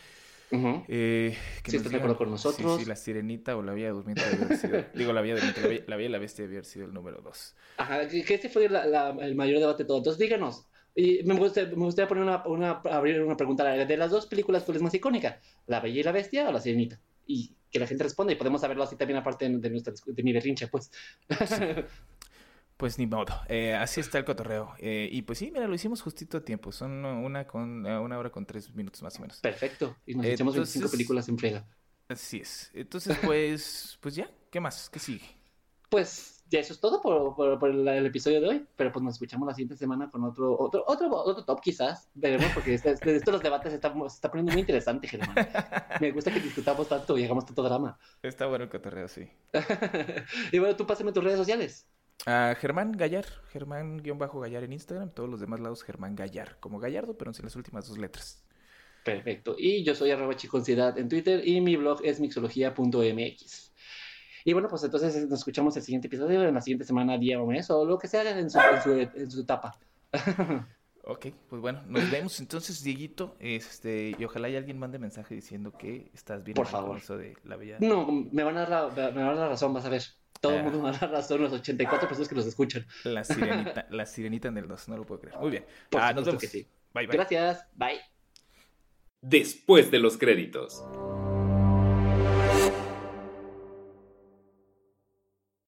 Eh, 0.53 1.37
que 1.63 1.71
si 1.71 1.77
están 1.77 1.93
de 1.93 1.99
acuerdo 1.99 2.17
con 2.17 2.31
nosotros. 2.31 2.81
Si, 2.81 2.87
la 2.87 2.97
sirenita 2.97 3.57
o 3.57 3.63
la 3.63 3.73
vía 3.73 3.91
durmiente 3.91 4.23
haber 4.23 4.57
sido. 4.57 4.85
digo, 4.95 5.13
la 5.13 5.21
vía 5.21 5.35
durmiente, 5.35 5.85
la 5.87 5.97
vía, 5.97 6.09
la, 6.09 6.19
bestia 6.19 6.45
debe 6.45 6.57
haber 6.57 6.65
sido 6.65 6.87
el 6.87 6.93
número 6.93 7.21
2. 7.23 7.57
Ajá, 7.79 8.09
que, 8.09 8.35
este 8.35 8.49
fue 8.49 8.67
el 8.67 9.35
mayor 9.35 9.61
debate 9.61 9.85
de 9.85 9.87
todo. 9.87 9.99
Entonces 9.99 10.19
díganos, 10.19 10.67
y 10.95 11.23
me 11.25 11.35
gustaría, 11.35 11.71
me 11.71 11.85
gustaría 11.85 12.09
poner 12.09 12.25
una, 12.25 12.45
una, 12.47 12.71
abrir 12.91 13.23
una 13.23 13.37
pregunta. 13.37 13.65
De 13.65 13.97
las 13.97 14.11
dos 14.11 14.27
películas, 14.27 14.65
¿cuál 14.65 14.77
es 14.77 14.83
más 14.83 14.95
icónica? 14.95 15.41
¿La 15.67 15.81
Bella 15.81 16.01
y 16.01 16.03
la 16.03 16.13
Bestia 16.13 16.49
o 16.49 16.53
La 16.53 16.61
Sirenita? 16.61 17.01
Y 17.27 17.55
que 17.71 17.79
la 17.79 17.87
gente 17.87 18.03
responda 18.03 18.33
y 18.33 18.37
podemos 18.37 18.61
saberlo 18.61 18.83
así 18.83 18.97
también 18.97 19.19
aparte 19.19 19.49
de, 19.49 19.71
nuestra, 19.71 19.93
de 20.05 20.23
mi 20.23 20.33
berrinche, 20.33 20.69
pues. 20.69 20.91
Pues 22.81 22.99
ni 22.99 23.07
modo, 23.07 23.35
eh, 23.47 23.75
así 23.75 24.01
está 24.01 24.17
el 24.17 24.25
cotorreo. 24.25 24.73
Eh, 24.79 25.07
y 25.13 25.21
pues 25.21 25.39
sí, 25.39 25.51
mira, 25.53 25.69
lo 25.69 25.75
hicimos 25.75 26.01
justito 26.01 26.39
a 26.39 26.41
tiempo. 26.41 26.73
Son 26.73 27.05
una 27.05 27.47
con 27.47 27.87
eh, 27.87 27.99
una 27.99 28.19
hora 28.19 28.31
con 28.31 28.47
tres 28.47 28.75
minutos 28.75 29.03
más 29.03 29.19
o 29.19 29.21
menos. 29.21 29.39
Perfecto. 29.41 29.95
Y 30.07 30.15
nos 30.15 30.25
echamos 30.25 30.55
25 30.55 30.91
películas 30.91 31.29
en 31.29 31.37
frega. 31.37 31.67
Así 32.09 32.39
es. 32.39 32.71
Entonces, 32.73 33.19
pues, 33.23 33.99
pues 34.01 34.15
ya, 34.15 34.31
¿qué 34.51 34.61
más? 34.61 34.89
¿Qué 34.89 34.99
sigue? 34.99 35.27
Pues 35.91 36.43
ya 36.49 36.59
eso 36.61 36.73
es 36.73 36.81
todo 36.81 37.03
por, 37.03 37.69
el, 37.69 38.07
episodio 38.07 38.41
de 38.41 38.49
hoy, 38.49 38.67
pero 38.77 38.91
pues 38.93 39.03
nos 39.03 39.13
escuchamos 39.17 39.47
la 39.47 39.53
siguiente 39.53 39.77
semana 39.77 40.11
con 40.11 40.25
otro 40.25 40.59
otro 40.59 40.83
otro, 40.87 41.15
otro 41.15 41.45
top 41.45 41.61
quizás, 41.61 42.09
veremos, 42.15 42.51
porque 42.55 42.73
este, 42.73 42.93
este, 42.93 43.15
estos 43.15 43.35
los 43.35 43.43
debates 43.43 43.73
se 43.73 43.77
está, 43.77 43.93
poniendo 43.93 44.53
muy 44.53 44.61
interesante, 44.63 45.07
Germán. 45.07 45.35
Me 46.01 46.13
gusta 46.13 46.33
que 46.33 46.41
discutamos 46.41 46.89
tanto 46.89 47.19
y 47.19 47.25
hagamos 47.25 47.45
tanto 47.45 47.63
drama. 47.63 47.99
Está 48.23 48.47
bueno 48.47 48.65
el 48.65 48.71
cotorreo, 48.71 49.07
sí. 49.07 49.29
y 50.51 50.59
bueno, 50.59 50.75
tú 50.77 50.87
pásame 50.87 51.13
tus 51.13 51.23
redes 51.23 51.39
sociales. 51.39 51.87
A 52.27 52.55
Germán 52.55 52.93
Gallar, 52.93 53.25
Germán-Gallar 53.53 54.65
en 54.65 54.73
Instagram, 54.73 55.11
todos 55.11 55.29
los 55.29 55.41
demás 55.41 55.61
lados 55.61 55.83
Germán 55.83 56.15
Gallar, 56.15 56.59
como 56.61 56.79
Gallardo, 56.79 57.17
pero 57.17 57.33
sin 57.33 57.47
las 57.47 57.57
últimas 57.57 57.89
dos 57.89 57.99
letras. 57.99 58.45
Perfecto. 59.05 59.57
Y 59.59 59.83
yo 59.83 59.95
soy 59.95 60.11
arroba 60.11 60.37
chiconcidad 60.37 60.99
en 60.99 61.09
Twitter 61.09 61.47
y 61.47 61.61
mi 61.61 61.77
blog 61.77 62.01
es 62.05 62.21
mixología.mx. 62.21 63.73
Y 64.45 64.53
bueno, 64.53 64.69
pues 64.69 64.83
entonces 64.85 65.29
nos 65.29 65.41
escuchamos 65.41 65.77
el 65.77 65.83
siguiente 65.83 66.09
episodio 66.09 66.43
en 66.43 66.55
la 66.55 66.61
siguiente 66.61 66.85
semana, 66.85 67.19
día 67.19 67.41
o 67.41 67.47
mes, 67.47 67.71
o 67.71 67.85
lo 67.85 67.99
que 67.99 68.09
sea 68.09 68.39
en 68.39 68.51
su, 68.51 68.59
en 68.59 69.31
su, 69.31 69.41
etapa. 69.41 69.79
ok, 71.05 71.27
pues 71.49 71.61
bueno, 71.61 71.83
nos 71.87 72.11
vemos 72.11 72.41
entonces, 72.41 72.83
Dieguito. 72.83 73.37
Este, 73.39 74.15
y 74.19 74.25
ojalá 74.25 74.49
alguien 74.49 74.79
mande 74.79 74.99
mensaje 74.99 75.35
diciendo 75.35 75.73
que 75.73 76.11
estás 76.15 76.43
bien. 76.45 76.55
Por 76.55 76.67
favor. 76.67 76.99
Eso 76.99 77.17
de 77.17 77.37
la 77.45 77.57
bella... 77.57 77.77
No, 77.81 78.07
me 78.11 78.43
van, 78.43 78.57
a 78.57 78.67
dar 78.67 78.71
la, 78.71 79.11
me 79.11 79.23
van 79.23 79.29
a 79.29 79.35
dar 79.35 79.37
la 79.37 79.49
razón, 79.49 79.73
vas 79.73 79.85
a 79.85 79.91
ver. 79.91 80.03
Todo 80.41 80.57
el 80.57 80.63
mundo 80.63 80.79
me 80.79 80.91
va 80.91 80.97
a 80.97 80.99
dar 80.99 81.11
razón, 81.11 81.43
los 81.43 81.53
84 81.53 82.09
personas 82.09 82.29
que 82.29 82.35
nos 82.35 82.47
escuchan. 82.47 82.87
La 83.05 83.25
sirenita, 83.25 83.87
la 83.91 84.07
sirenita 84.07 84.49
en 84.49 84.59
el 84.59 84.69
2, 84.69 84.89
no 84.89 84.97
lo 84.97 85.05
puedo 85.05 85.21
creer. 85.21 85.39
Muy 85.39 85.51
bien. 85.51 85.67
ah, 85.97 86.13
nos 86.15 86.25
vemos. 86.25 86.41
Que 86.41 86.49
sí. 86.49 86.67
Bye, 86.95 87.07
bye. 87.07 87.17
Gracias. 87.17 87.67
Bye. 87.75 88.01
Después 89.21 89.91
de 89.91 89.99
los 89.99 90.17
créditos. 90.17 90.83